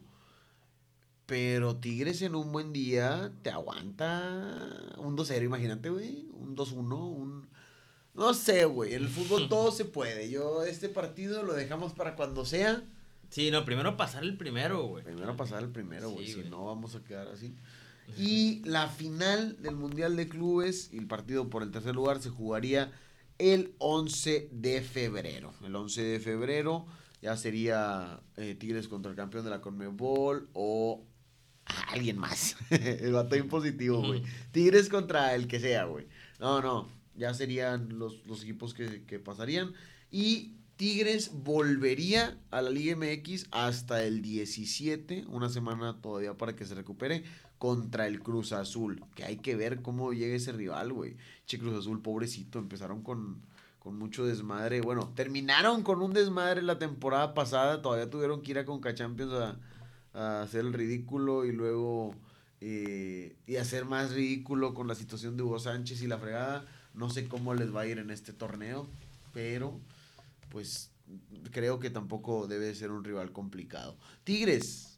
Pero 1.26 1.76
Tigres 1.76 2.22
en 2.22 2.34
un 2.34 2.52
buen 2.52 2.74
día 2.74 3.32
te 3.44 3.52
aguanta 3.52 4.96
un 4.98 5.16
2-0, 5.16 5.44
imagínate, 5.44 5.90
güey. 5.90 6.28
Un 6.34 6.56
2-1, 6.56 6.94
un... 6.94 7.48
No 8.16 8.34
sé, 8.34 8.66
güey. 8.66 8.96
En 8.96 9.04
el 9.04 9.10
fútbol 9.10 9.48
todo 9.50 9.72
se 9.72 9.86
puede. 9.86 10.30
Yo 10.32 10.64
este 10.64 10.90
partido 10.90 11.44
lo 11.44 11.54
dejamos 11.54 11.94
para 11.94 12.16
cuando 12.16 12.46
sea. 12.46 12.84
Sí, 13.30 13.52
no, 13.52 13.64
primero 13.64 13.96
pasar 13.96 14.24
el 14.24 14.38
primero, 14.38 14.88
güey. 14.88 15.04
Primero 15.04 15.38
pasar 15.38 15.62
el 15.62 15.70
primero, 15.70 16.10
güey. 16.10 16.26
Sí, 16.26 16.42
si 16.42 16.50
no, 16.50 16.66
vamos 16.66 16.96
a 16.96 17.04
quedar 17.04 17.28
así. 17.28 17.56
Y 18.18 18.64
la 18.66 18.88
final 18.88 19.62
del 19.62 19.76
Mundial 19.76 20.16
de 20.16 20.28
Clubes 20.28 20.90
y 20.92 20.98
el 20.98 21.06
partido 21.06 21.48
por 21.48 21.62
el 21.62 21.70
tercer 21.70 21.94
lugar 21.94 22.20
se 22.20 22.32
jugaría 22.32 22.92
el 23.40 23.74
11 23.80 24.50
de 24.52 24.82
febrero. 24.82 25.54
El 25.66 25.76
11 25.76 26.04
de 26.04 26.20
febrero 26.20 26.86
ya 27.22 27.36
sería 27.36 28.22
eh, 28.38 28.56
Tigres 28.56 28.88
contra 28.88 29.10
el 29.10 29.18
campeón 29.18 29.44
de 29.46 29.50
la 29.50 29.62
Conmebol 29.62 30.50
o 30.54 31.04
alguien 31.88 32.18
más. 32.18 32.56
el 32.70 33.14
vato 33.14 33.36
impositivo, 33.36 34.06
güey. 34.06 34.24
Tigres 34.52 34.90
contra 34.90 35.34
el 35.36 35.48
que 35.48 35.60
sea, 35.60 35.86
güey. 35.86 36.08
No, 36.40 36.62
no. 36.62 36.88
Ya 37.16 37.34
serían 37.34 37.98
los, 37.98 38.26
los 38.28 38.44
equipos 38.44 38.74
que, 38.74 39.04
que 39.06 39.20
pasarían. 39.20 39.74
Y 40.12 40.54
Tigres 40.78 41.32
volvería 41.34 42.38
a 42.52 42.62
la 42.62 42.70
Liga 42.70 42.96
MX 42.96 43.48
hasta 43.52 44.04
el 44.04 44.22
17, 44.22 45.26
una 45.28 45.50
semana 45.50 46.00
todavía 46.02 46.36
para 46.36 46.56
que 46.56 46.66
se 46.66 46.74
recupere, 46.74 47.24
contra 47.60 48.08
el 48.08 48.22
Cruz 48.22 48.52
Azul. 48.52 49.04
Que 49.14 49.24
hay 49.26 49.38
que 49.38 49.56
ver 49.56 49.84
cómo 49.84 50.14
llega 50.14 50.36
ese 50.36 50.52
rival, 50.52 50.92
güey. 50.92 51.16
Che, 51.46 51.60
Cruz 51.60 51.78
Azul, 51.78 52.02
pobrecito, 52.02 52.58
empezaron 52.58 53.04
con, 53.04 53.42
con 53.78 54.00
mucho 54.00 54.26
desmadre. 54.26 54.82
Bueno, 54.82 55.14
terminaron 55.16 55.84
con 55.84 56.02
un 56.02 56.14
desmadre 56.14 56.64
la 56.64 56.80
temporada 56.80 57.36
pasada, 57.36 57.84
todavía 57.84 58.10
tuvieron 58.10 58.42
que 58.42 58.52
ir 58.52 58.60
a 58.60 58.66
Conca 58.66 58.96
Champions 58.96 59.34
a, 59.34 59.60
a 60.14 60.42
hacer 60.42 60.62
el 60.62 60.74
ridículo 60.74 61.46
y 61.46 61.52
luego 61.52 62.16
eh, 62.62 63.36
y 63.48 63.56
hacer 63.56 63.86
más 63.86 64.12
ridículo 64.12 64.74
con 64.74 64.88
la 64.88 64.96
situación 64.96 65.38
de 65.38 65.44
Hugo 65.44 65.60
Sánchez 65.60 66.02
y 66.02 66.08
la 66.08 66.18
fregada. 66.18 66.66
No 66.94 67.10
sé 67.10 67.28
cómo 67.28 67.54
les 67.54 67.74
va 67.74 67.82
a 67.82 67.88
ir 67.88 68.00
en 68.00 68.10
este 68.10 68.34
torneo, 68.34 68.88
pero 69.34 69.80
pues 70.50 70.92
creo 71.52 71.80
que 71.80 71.90
tampoco 71.90 72.48
debe 72.48 72.74
ser 72.76 72.92
un 72.92 73.04
rival 73.04 73.32
complicado. 73.32 73.98
Tigres 74.24 74.89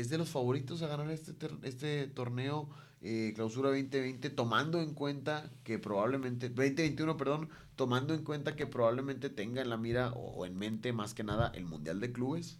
es 0.00 0.08
de 0.08 0.18
los 0.18 0.28
favoritos 0.28 0.82
a 0.82 0.88
ganar 0.88 1.10
este, 1.10 1.32
este 1.62 2.06
torneo 2.08 2.68
eh, 3.02 3.32
clausura 3.34 3.70
2020, 3.70 4.30
tomando 4.30 4.80
en 4.82 4.94
cuenta 4.94 5.50
que 5.64 5.78
probablemente, 5.78 6.48
2021, 6.48 7.16
perdón, 7.16 7.48
tomando 7.76 8.14
en 8.14 8.24
cuenta 8.24 8.56
que 8.56 8.66
probablemente 8.66 9.30
tenga 9.30 9.62
en 9.62 9.70
la 9.70 9.76
mira 9.76 10.12
o, 10.12 10.32
o 10.32 10.46
en 10.46 10.56
mente 10.56 10.92
más 10.92 11.14
que 11.14 11.24
nada 11.24 11.50
el 11.54 11.64
Mundial 11.64 12.00
de 12.00 12.12
Clubes. 12.12 12.58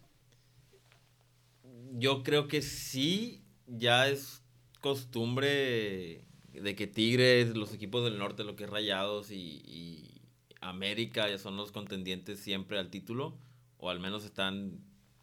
Yo 1.93 2.23
creo 2.23 2.49
que 2.49 2.63
sí, 2.63 3.43
ya 3.67 4.09
es 4.09 4.43
costumbre 4.81 6.25
de 6.53 6.75
que 6.75 6.87
Tigres, 6.87 7.57
los 7.57 7.75
equipos 7.75 8.05
del 8.05 8.19
norte, 8.19 8.45
lo 8.45 8.57
que 8.57 8.65
es 8.65 8.71
Rayados 8.71 9.31
y, 9.31 9.63
y 9.65 10.23
América 10.61 11.29
ya 11.29 11.39
son 11.39 11.57
los 11.57 11.73
contendientes 11.73 12.41
siempre 12.41 12.79
al 12.79 12.91
título, 12.91 13.37
o 13.79 13.91
al 13.91 14.01
menos 14.01 14.25
están 14.25 14.79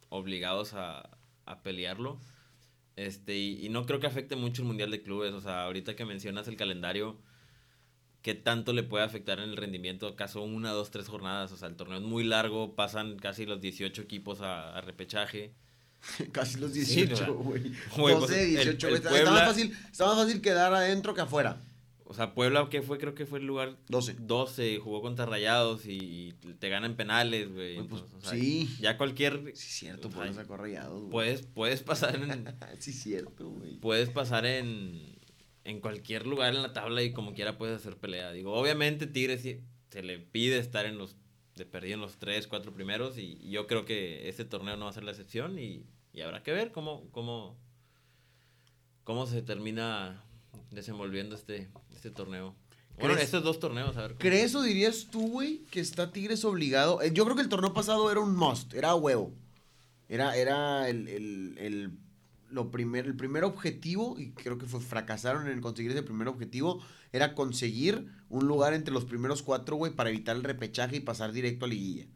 obligados 0.09 0.73
a, 0.73 1.17
a 1.47 1.61
pelearlo. 1.63 2.19
Este, 2.95 3.35
y, 3.37 3.65
y 3.65 3.69
no 3.69 3.85
creo 3.85 3.99
que 3.99 4.07
afecte 4.07 4.35
mucho 4.35 4.61
el 4.63 4.67
Mundial 4.67 4.89
de 4.91 5.01
Clubes, 5.03 5.33
o 5.33 5.41
sea, 5.41 5.63
ahorita 5.63 5.95
que 5.95 6.03
mencionas 6.05 6.47
el 6.47 6.55
calendario, 6.57 7.17
¿qué 8.23 8.33
tanto 8.33 8.73
le 8.73 8.83
puede 8.83 9.03
afectar 9.03 9.39
en 9.39 9.49
el 9.49 9.57
rendimiento? 9.57 10.07
¿Acaso 10.07 10.41
una, 10.41 10.71
dos, 10.71 10.89
tres 10.91 11.07
jornadas? 11.07 11.51
O 11.51 11.57
sea, 11.57 11.67
el 11.67 11.75
torneo 11.75 11.97
es 11.99 12.03
muy 12.03 12.23
largo, 12.23 12.75
pasan 12.75 13.17
casi 13.17 13.45
los 13.45 13.61
18 13.61 14.01
equipos 14.01 14.41
a, 14.41 14.75
a 14.77 14.81
repechaje. 14.81 15.53
Casi 16.31 16.59
los 16.59 16.71
Sí, 16.73 16.81
18, 17.05 17.09
¿verdad? 17.19 17.33
güey. 17.33 17.71
Güey, 17.97 18.13
12, 18.15 18.27
pues, 18.27 18.31
el- 18.39 18.49
18, 18.49 18.87
el 18.87 18.91
güey. 18.91 18.95
Está, 18.97 19.09
Puebla- 19.09 19.31
más 19.31 19.45
fácil, 19.47 19.77
está 19.91 20.05
más 20.05 20.15
fácil 20.15 20.41
quedar 20.41 20.73
adentro 20.73 21.13
que 21.15 21.21
afuera. 21.21 21.57
O 22.09 22.13
sea, 22.13 22.33
Puebla, 22.33 22.69
¿qué 22.69 22.81
fue? 22.81 22.97
Creo 22.97 23.13
que 23.13 23.25
fue 23.25 23.39
el 23.39 23.45
lugar 23.45 23.77
12. 23.89 24.15
12, 24.19 24.79
jugó 24.79 25.01
contra 25.01 25.25
Rayados 25.25 25.85
y, 25.85 26.29
y 26.29 26.31
te 26.53 26.69
ganan 26.69 26.95
penales, 26.95 27.51
güey. 27.53 27.75
Pues, 27.75 28.01
Entonces, 28.01 28.13
o 28.15 28.21
sea, 28.21 28.31
sí. 28.31 28.69
Ya 28.79 28.97
cualquier... 28.97 29.51
Sí, 29.55 29.69
cierto, 29.69 30.07
eso 30.07 30.33
sacó 30.33 30.55
rayados, 30.55 31.01
güey. 31.01 31.11
Puedes, 31.11 31.41
puedes 31.41 31.83
pasar 31.83 32.15
en... 32.15 32.45
Sí, 32.79 32.93
cierto, 32.93 33.49
güey. 33.49 33.77
puedes 33.81 34.09
pasar 34.09 34.45
en, 34.45 35.17
en 35.65 35.81
cualquier 35.81 36.25
lugar 36.25 36.55
en 36.55 36.61
la 36.61 36.71
tabla 36.71 37.03
y 37.03 37.11
como 37.11 37.33
quiera 37.33 37.57
puedes 37.57 37.75
hacer 37.75 37.97
pelea. 37.97 38.31
Digo, 38.31 38.53
obviamente 38.53 39.05
Tigres 39.05 39.41
se 39.41 40.01
le 40.01 40.17
pide 40.19 40.59
estar 40.59 40.85
en 40.85 40.97
los, 40.97 41.17
de 41.55 41.65
perdido 41.65 41.95
en 41.95 42.01
los 42.01 42.17
tres, 42.17 42.47
cuatro 42.47 42.73
primeros 42.73 43.17
y, 43.17 43.37
y 43.41 43.51
yo 43.51 43.67
creo 43.67 43.83
que 43.83 44.29
este 44.29 44.45
torneo 44.45 44.77
no 44.77 44.85
va 44.85 44.91
a 44.91 44.93
ser 44.93 45.03
la 45.03 45.11
excepción 45.11 45.59
y, 45.59 45.85
y 46.13 46.21
habrá 46.21 46.41
que 46.41 46.53
ver 46.53 46.71
cómo, 46.71 47.11
cómo, 47.11 47.59
cómo 49.03 49.27
se 49.27 49.41
termina 49.41 50.23
desenvolviendo 50.71 51.35
este, 51.35 51.67
este 51.95 52.11
torneo. 52.11 52.55
Bueno, 52.97 53.13
¿Crees- 53.13 53.25
estos 53.25 53.43
dos 53.43 53.59
torneos, 53.59 53.95
a 53.97 54.01
ver. 54.01 54.09
cómo- 54.11 54.19
¿Crees 54.19 54.55
o 54.55 54.61
dirías 54.63 55.07
tú, 55.11 55.27
güey, 55.29 55.59
que 55.69 55.79
está 55.79 56.11
Tigres 56.11 56.43
obligado? 56.45 57.01
Eh, 57.01 57.11
Yo 57.13 57.25
creo 57.25 57.35
que 57.35 57.43
el 57.43 57.49
torneo 57.49 57.73
pasado 57.73 58.11
era 58.11 58.19
un 58.19 58.35
must, 58.35 58.73
era 58.73 58.95
huevo. 58.95 59.33
Era, 60.09 60.35
era 60.35 60.89
el, 60.89 61.07
el, 61.07 61.57
el- 61.59 61.91
lo 62.49 62.71
primer, 62.71 63.05
el 63.05 63.15
primer 63.17 63.43
objetivo, 63.43 64.15
y 64.17 64.31
creo 64.31 64.57
que 64.57 64.65
fue, 64.65 64.79
fracasaron 64.79 65.47
en 65.49 65.59
conseguir 65.59 65.91
ese 65.91 66.01
primer 66.01 66.29
objetivo, 66.29 66.81
era 67.11 67.35
conseguir 67.35 68.07
un 68.29 68.47
lugar 68.47 68.73
entre 68.73 68.93
los 68.93 69.03
primeros 69.05 69.43
cuatro, 69.43 69.75
güey, 69.75 69.91
para 69.93 70.09
evitar 70.09 70.35
el 70.37 70.43
repechaje 70.43 70.95
y 70.95 70.99
pasar 71.01 71.33
directo 71.33 71.65
a 71.65 71.67
liguilla. 71.67 72.07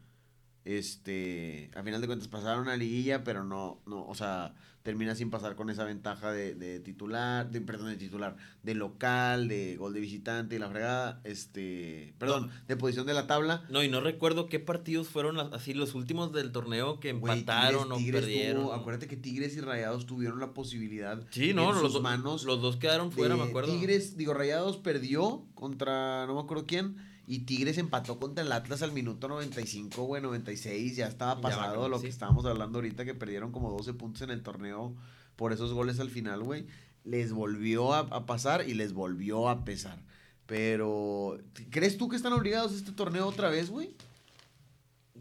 Este, 0.66 1.70
a 1.76 1.84
final 1.84 2.02
de 2.02 2.08
cuentas 2.08 2.28
pasaron 2.28 2.68
a 2.68 2.76
liguilla, 2.78 3.24
pero 3.24 3.44
no, 3.44 3.80
no, 3.86 4.06
o 4.08 4.16
sea, 4.16 4.54
termina 4.84 5.14
sin 5.14 5.30
pasar 5.30 5.56
con 5.56 5.70
esa 5.70 5.84
ventaja 5.84 6.32
de, 6.32 6.56
de 6.56 6.80
titular, 6.80 7.52
de, 7.52 7.62
perdón, 7.62 7.90
de 7.90 7.98
titular, 7.98 8.36
de 8.64 8.74
local, 8.74 9.48
de 9.48 9.76
gol 9.78 9.94
de 9.94 10.00
visitante 10.00 10.56
y 10.56 10.60
la 10.60 10.70
fregada, 10.70 11.22
este, 11.24 12.16
perdón, 12.18 12.50
de 12.68 12.76
posición 12.78 13.06
de 13.06 13.14
la 13.14 13.28
tabla. 13.28 13.64
No, 13.70 13.84
y 13.84 13.90
no 13.90 14.02
recuerdo 14.02 14.48
qué 14.48 14.60
partidos 14.60 15.08
fueron 15.08 15.38
así 15.54 15.74
los 15.76 15.94
últimos 15.94 16.32
del 16.34 16.52
torneo 16.52 17.00
que 17.00 17.10
empataron 17.10 17.84
Tigres- 17.90 17.92
o 17.92 17.98
Tigres 17.98 18.22
perdieron. 18.22 18.64
tuvo- 18.64 18.74
acuérdate 18.74 19.08
que 19.08 19.18
Tigres 19.18 19.56
y 19.56 19.62
Rayados 19.62 20.06
tuvieron 20.08 20.40
la 20.40 20.54
posibilidad 20.54 21.22
Sí, 21.30 21.54
no, 21.54 21.70
en 21.70 21.74
los, 21.76 21.82
sus 21.82 21.94
do- 21.94 22.02
manos 22.02 22.44
los 22.44 22.60
dos 22.62 22.78
quedaron 22.78 23.12
fuera, 23.12 23.36
me 23.36 23.44
acuerdo. 23.44 23.72
Tigres, 23.74 24.18
digo, 24.18 24.34
Rayados 24.34 24.78
perdió 24.78 25.46
contra 25.54 26.26
no 26.26 26.34
me 26.36 26.42
acuerdo 26.42 26.66
quién. 26.66 27.11
Y 27.32 27.46
Tigres 27.46 27.78
empató 27.78 28.20
contra 28.20 28.44
el 28.44 28.52
Atlas 28.52 28.82
al 28.82 28.92
minuto 28.92 29.30
95, 29.30 30.04
güey, 30.04 30.22
96. 30.22 30.98
Ya 30.98 31.08
estaba 31.08 31.36
Ya 31.36 31.42
pasado 31.42 31.88
lo 31.88 31.96
sí. 31.98 32.04
que 32.04 32.10
estábamos 32.10 32.46
hablando 32.46 32.80
ahorita, 32.80 33.06
que 33.06 33.14
perdieron 33.14 33.54
como 33.54 33.72
12 33.72 33.94
puntos 33.94 34.22
en 34.24 34.32
el 34.32 34.44
torneo 34.44 34.94
por 35.38 35.54
esos 35.54 35.72
goles 35.72 36.02
al 36.02 36.10
final, 36.10 36.44
güey. 36.44 36.66
Les 37.06 37.32
volvió 37.32 37.94
a, 37.94 38.00
a 38.00 38.26
pasar 38.26 38.68
y 38.68 38.74
les 38.74 38.92
volvió 38.92 39.48
a 39.48 39.64
pesar. 39.64 39.98
Pero, 40.46 41.40
¿crees 41.70 41.98
tú 41.98 42.10
que 42.10 42.18
están 42.18 42.34
obligados 42.34 42.74
a 42.74 42.76
este 42.76 42.92
torneo 42.92 43.26
otra 43.26 43.48
vez, 43.48 43.70
güey? 43.70 43.92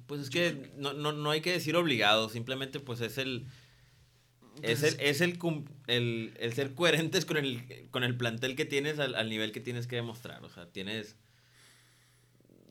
Pues 0.09 0.23
es 0.23 0.31
que 0.31 0.73
no, 0.79 0.93
no, 0.93 1.13
no 1.13 1.31
hay 1.31 1.43
que 1.43 1.53
decir 1.53 1.77
obligado, 1.77 2.29
simplemente 2.29 2.81
pues 2.81 3.01
es 3.03 3.19
el... 3.19 3.47
Es 4.63 4.83
el, 4.83 4.99
es 4.99 5.21
el, 5.21 5.39
el, 5.87 6.35
el 6.41 6.53
ser 6.55 6.75
coherentes 6.75 7.25
con 7.25 7.37
el, 7.37 7.87
con 7.93 8.03
el 8.03 8.17
plantel 8.17 8.57
que 8.57 8.65
tienes 8.65 8.99
al, 8.99 9.15
al 9.15 9.31
nivel 9.31 9.53
que 9.53 9.61
tienes 9.61 9.87
que 9.87 9.95
demostrar. 9.95 10.43
O 10.45 10.51
sea, 10.51 10.67
tienes... 10.67 11.15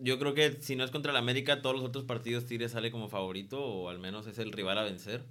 Yo 0.02 0.18
creo 0.20 0.34
que 0.34 0.62
si 0.62 0.76
no 0.76 0.84
es 0.84 0.92
contra 0.92 1.12
el 1.12 1.18
América, 1.18 1.62
todos 1.62 1.76
los 1.76 1.86
otros 1.86 2.06
partidos 2.06 2.46
Tigres 2.46 2.72
sale 2.72 2.92
como 2.92 3.10
favorito 3.10 3.64
o 3.64 3.90
al 3.90 4.00
menos 4.00 4.28
es 4.28 4.38
el 4.40 4.52
rival 4.52 4.78
a 4.78 4.84
vencer. 4.84 5.26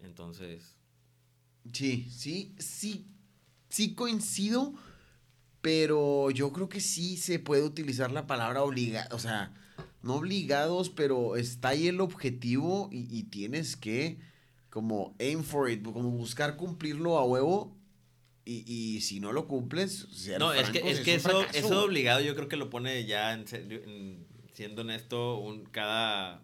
Entonces... 0.00 0.76
Sí, 1.72 2.08
sí, 2.10 2.56
sí, 2.58 3.06
sí 3.68 3.94
coincido, 3.94 4.74
pero 5.60 6.30
yo 6.32 6.52
creo 6.52 6.68
que 6.68 6.80
sí 6.80 7.16
se 7.16 7.38
puede 7.38 7.62
utilizar 7.62 8.10
la 8.10 8.26
palabra 8.26 8.64
obligado, 8.64 9.14
o 9.14 9.20
sea, 9.20 9.54
no 10.02 10.16
obligados, 10.16 10.90
pero 10.90 11.36
está 11.36 11.68
ahí 11.68 11.86
el 11.86 12.00
objetivo 12.00 12.88
y, 12.90 13.06
y 13.16 13.22
tienes 13.22 13.76
que 13.76 14.18
como 14.70 15.14
aim 15.20 15.44
for 15.44 15.70
it, 15.70 15.84
como 15.84 16.10
buscar 16.10 16.56
cumplirlo 16.56 17.18
a 17.18 17.24
huevo 17.24 17.76
y, 18.44 18.64
y 18.96 19.00
si 19.02 19.20
no 19.20 19.32
lo 19.32 19.46
cumples, 19.46 20.08
No, 20.38 20.52
es 20.52 20.70
que, 20.70 20.80
francos, 20.80 20.98
es 20.98 21.00
que 21.00 21.14
eso, 21.14 21.28
fracaso, 21.30 21.58
eso 21.58 21.84
obligado 21.84 22.20
yo 22.20 22.34
creo 22.34 22.48
que 22.48 22.56
lo 22.56 22.70
pone 22.70 23.04
ya, 23.06 23.32
en 23.32 23.44
en- 23.52 24.26
siendo 24.52 24.82
honesto, 24.82 25.38
un, 25.38 25.64
cada, 25.64 26.42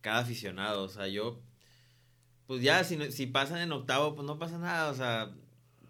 cada 0.00 0.18
aficionado. 0.20 0.84
O 0.84 0.88
sea, 0.88 1.08
yo, 1.08 1.40
pues 2.46 2.62
ya, 2.62 2.84
si, 2.84 3.10
si 3.12 3.26
pasan 3.26 3.58
en 3.60 3.72
octavo, 3.72 4.14
pues 4.14 4.26
no 4.26 4.38
pasa 4.38 4.58
nada. 4.58 4.90
O 4.90 4.94
sea, 4.94 5.32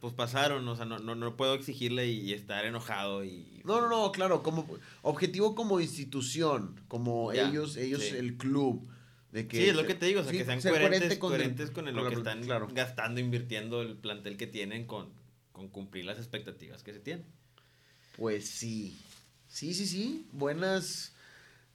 pues 0.00 0.14
pasaron. 0.14 0.66
O 0.68 0.76
sea, 0.76 0.84
no, 0.86 0.98
no, 0.98 1.14
no 1.14 1.36
puedo 1.36 1.54
exigirle 1.54 2.06
y, 2.08 2.32
estar 2.32 2.64
enojado 2.64 3.24
y... 3.24 3.60
No, 3.64 3.80
no, 3.80 3.88
no, 3.88 4.10
claro, 4.12 4.42
como 4.42 4.66
objetivo 5.02 5.54
como 5.54 5.80
institución, 5.80 6.80
como 6.88 7.32
Ya, 7.32 7.48
ellos, 7.48 7.76
ellos 7.76 8.02
sí. 8.02 8.16
el 8.16 8.36
club. 8.36 8.88
De 9.32 9.46
que 9.46 9.56
sí, 9.58 9.68
es 9.68 9.76
lo 9.76 9.86
que 9.86 9.94
te 9.94 10.06
digo, 10.06 10.20
o 10.20 10.22
sea, 10.24 10.32
sí, 10.32 10.38
que 10.38 10.44
sean 10.44 10.60
ser 10.60 10.72
coherentes, 10.72 11.18
coherente 11.18 11.18
con 11.18 11.32
el- 11.34 11.38
coherentes 11.40 11.70
con, 11.70 11.88
el- 11.88 11.94
con 11.94 12.04
lo 12.04 12.10
que 12.10 12.16
están 12.16 12.42
claro. 12.42 12.68
gastando, 12.72 13.20
invirtiendo, 13.20 13.80
el 13.82 13.96
plantel 13.96 14.36
que 14.36 14.46
tienen 14.48 14.86
con, 14.86 15.10
con 15.52 15.68
cumplir 15.68 16.04
las 16.04 16.18
expectativas 16.18 16.82
que 16.82 16.92
se 16.92 16.98
tienen. 17.00 17.24
Pues 18.16 18.48
sí. 18.48 18.98
Sí, 19.48 19.72
sí, 19.74 19.86
sí. 19.86 20.26
Buenas, 20.32 21.12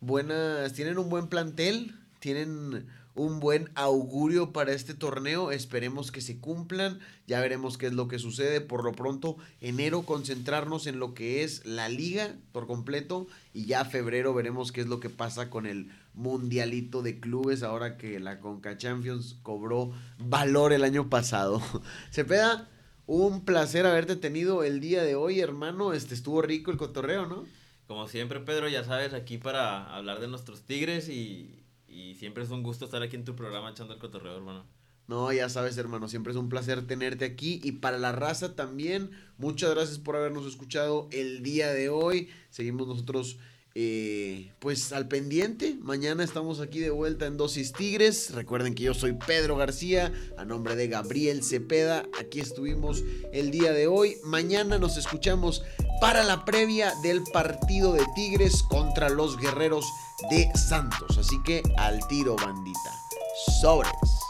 buenas. 0.01 0.73
Tienen 0.73 0.97
un 0.97 1.09
buen 1.09 1.27
plantel. 1.27 1.93
Tienen 2.19 2.87
un 3.15 3.39
buen 3.39 3.69
augurio 3.75 4.51
para 4.51 4.73
este 4.73 4.93
torneo. 4.93 5.51
Esperemos 5.51 6.11
que 6.11 6.21
se 6.21 6.39
cumplan. 6.39 6.99
Ya 7.27 7.39
veremos 7.39 7.77
qué 7.77 7.87
es 7.87 7.93
lo 7.93 8.07
que 8.07 8.19
sucede. 8.19 8.61
Por 8.61 8.83
lo 8.83 8.91
pronto, 8.91 9.37
enero 9.61 10.03
concentrarnos 10.03 10.85
en 10.85 10.99
lo 10.99 11.13
que 11.13 11.43
es 11.43 11.65
la 11.65 11.89
liga 11.89 12.35
por 12.51 12.67
completo. 12.67 13.27
Y 13.53 13.65
ya 13.65 13.85
febrero 13.85 14.33
veremos 14.33 14.71
qué 14.71 14.81
es 14.81 14.87
lo 14.87 14.99
que 14.99 15.09
pasa 15.09 15.49
con 15.49 15.65
el 15.65 15.89
mundialito 16.13 17.01
de 17.01 17.19
clubes. 17.19 17.63
Ahora 17.63 17.97
que 17.97 18.19
la 18.19 18.39
Conca 18.39 18.77
Champions 18.77 19.37
cobró 19.41 19.91
valor 20.19 20.73
el 20.73 20.83
año 20.83 21.09
pasado. 21.09 21.61
Cepeda, 22.11 22.69
un 23.07 23.45
placer 23.45 23.85
haberte 23.85 24.17
tenido 24.17 24.63
el 24.63 24.81
día 24.81 25.03
de 25.03 25.15
hoy, 25.15 25.39
hermano. 25.39 25.93
Este 25.93 26.13
estuvo 26.13 26.41
rico 26.41 26.69
el 26.69 26.77
cotorreo, 26.77 27.25
¿no? 27.25 27.45
Como 27.87 28.07
siempre, 28.07 28.39
Pedro, 28.39 28.67
ya 28.67 28.83
sabes, 28.83 29.13
aquí 29.13 29.37
para 29.37 29.95
hablar 29.95 30.19
de 30.19 30.27
nuestros 30.27 30.63
tigres 30.63 31.07
y, 31.07 31.64
y 31.95 32.15
siempre 32.15 32.43
es 32.43 32.49
un 32.49 32.61
gusto 32.61 32.85
estar 32.85 33.01
aquí 33.01 33.15
en 33.15 33.23
tu 33.23 33.35
programa 33.35 33.69
echando 33.69 33.93
el 33.93 33.99
cotorreo, 33.99 34.35
hermano. 34.35 34.65
No, 35.07 35.31
ya 35.31 35.49
sabes, 35.49 35.77
hermano, 35.77 36.07
siempre 36.07 36.31
es 36.31 36.37
un 36.37 36.49
placer 36.49 36.85
tenerte 36.87 37.25
aquí. 37.25 37.61
Y 37.63 37.73
para 37.73 37.97
la 37.97 38.11
raza 38.11 38.55
también, 38.55 39.11
muchas 39.37 39.69
gracias 39.69 39.99
por 39.99 40.15
habernos 40.15 40.45
escuchado 40.45 41.07
el 41.11 41.41
día 41.41 41.71
de 41.71 41.89
hoy. 41.89 42.29
Seguimos 42.49 42.87
nosotros, 42.87 43.37
eh, 43.77 44.53
pues, 44.59 44.93
al 44.93 45.09
pendiente. 45.09 45.75
Mañana 45.81 46.23
estamos 46.23 46.61
aquí 46.61 46.79
de 46.79 46.89
vuelta 46.89 47.25
en 47.25 47.35
Dosis 47.35 47.73
Tigres. 47.73 48.31
Recuerden 48.33 48.73
que 48.73 48.83
yo 48.83 48.93
soy 48.93 49.13
Pedro 49.13 49.57
García, 49.57 50.13
a 50.37 50.45
nombre 50.45 50.77
de 50.77 50.87
Gabriel 50.87 51.43
Cepeda. 51.43 52.05
Aquí 52.17 52.39
estuvimos 52.39 53.03
el 53.33 53.51
día 53.51 53.73
de 53.73 53.87
hoy. 53.87 54.15
Mañana 54.23 54.79
nos 54.79 54.95
escuchamos 54.95 55.63
para 55.99 56.23
la 56.23 56.45
previa 56.45 56.93
del 57.03 57.21
partido 57.33 57.91
de 57.91 58.05
Tigres 58.15 58.63
contra 58.63 59.09
los 59.09 59.37
guerreros 59.37 59.85
de 60.29 60.49
Santos. 60.55 61.17
Así 61.17 61.35
que 61.43 61.61
al 61.77 61.99
tiro, 62.07 62.37
bandita. 62.37 62.91
Sobres. 63.61 64.24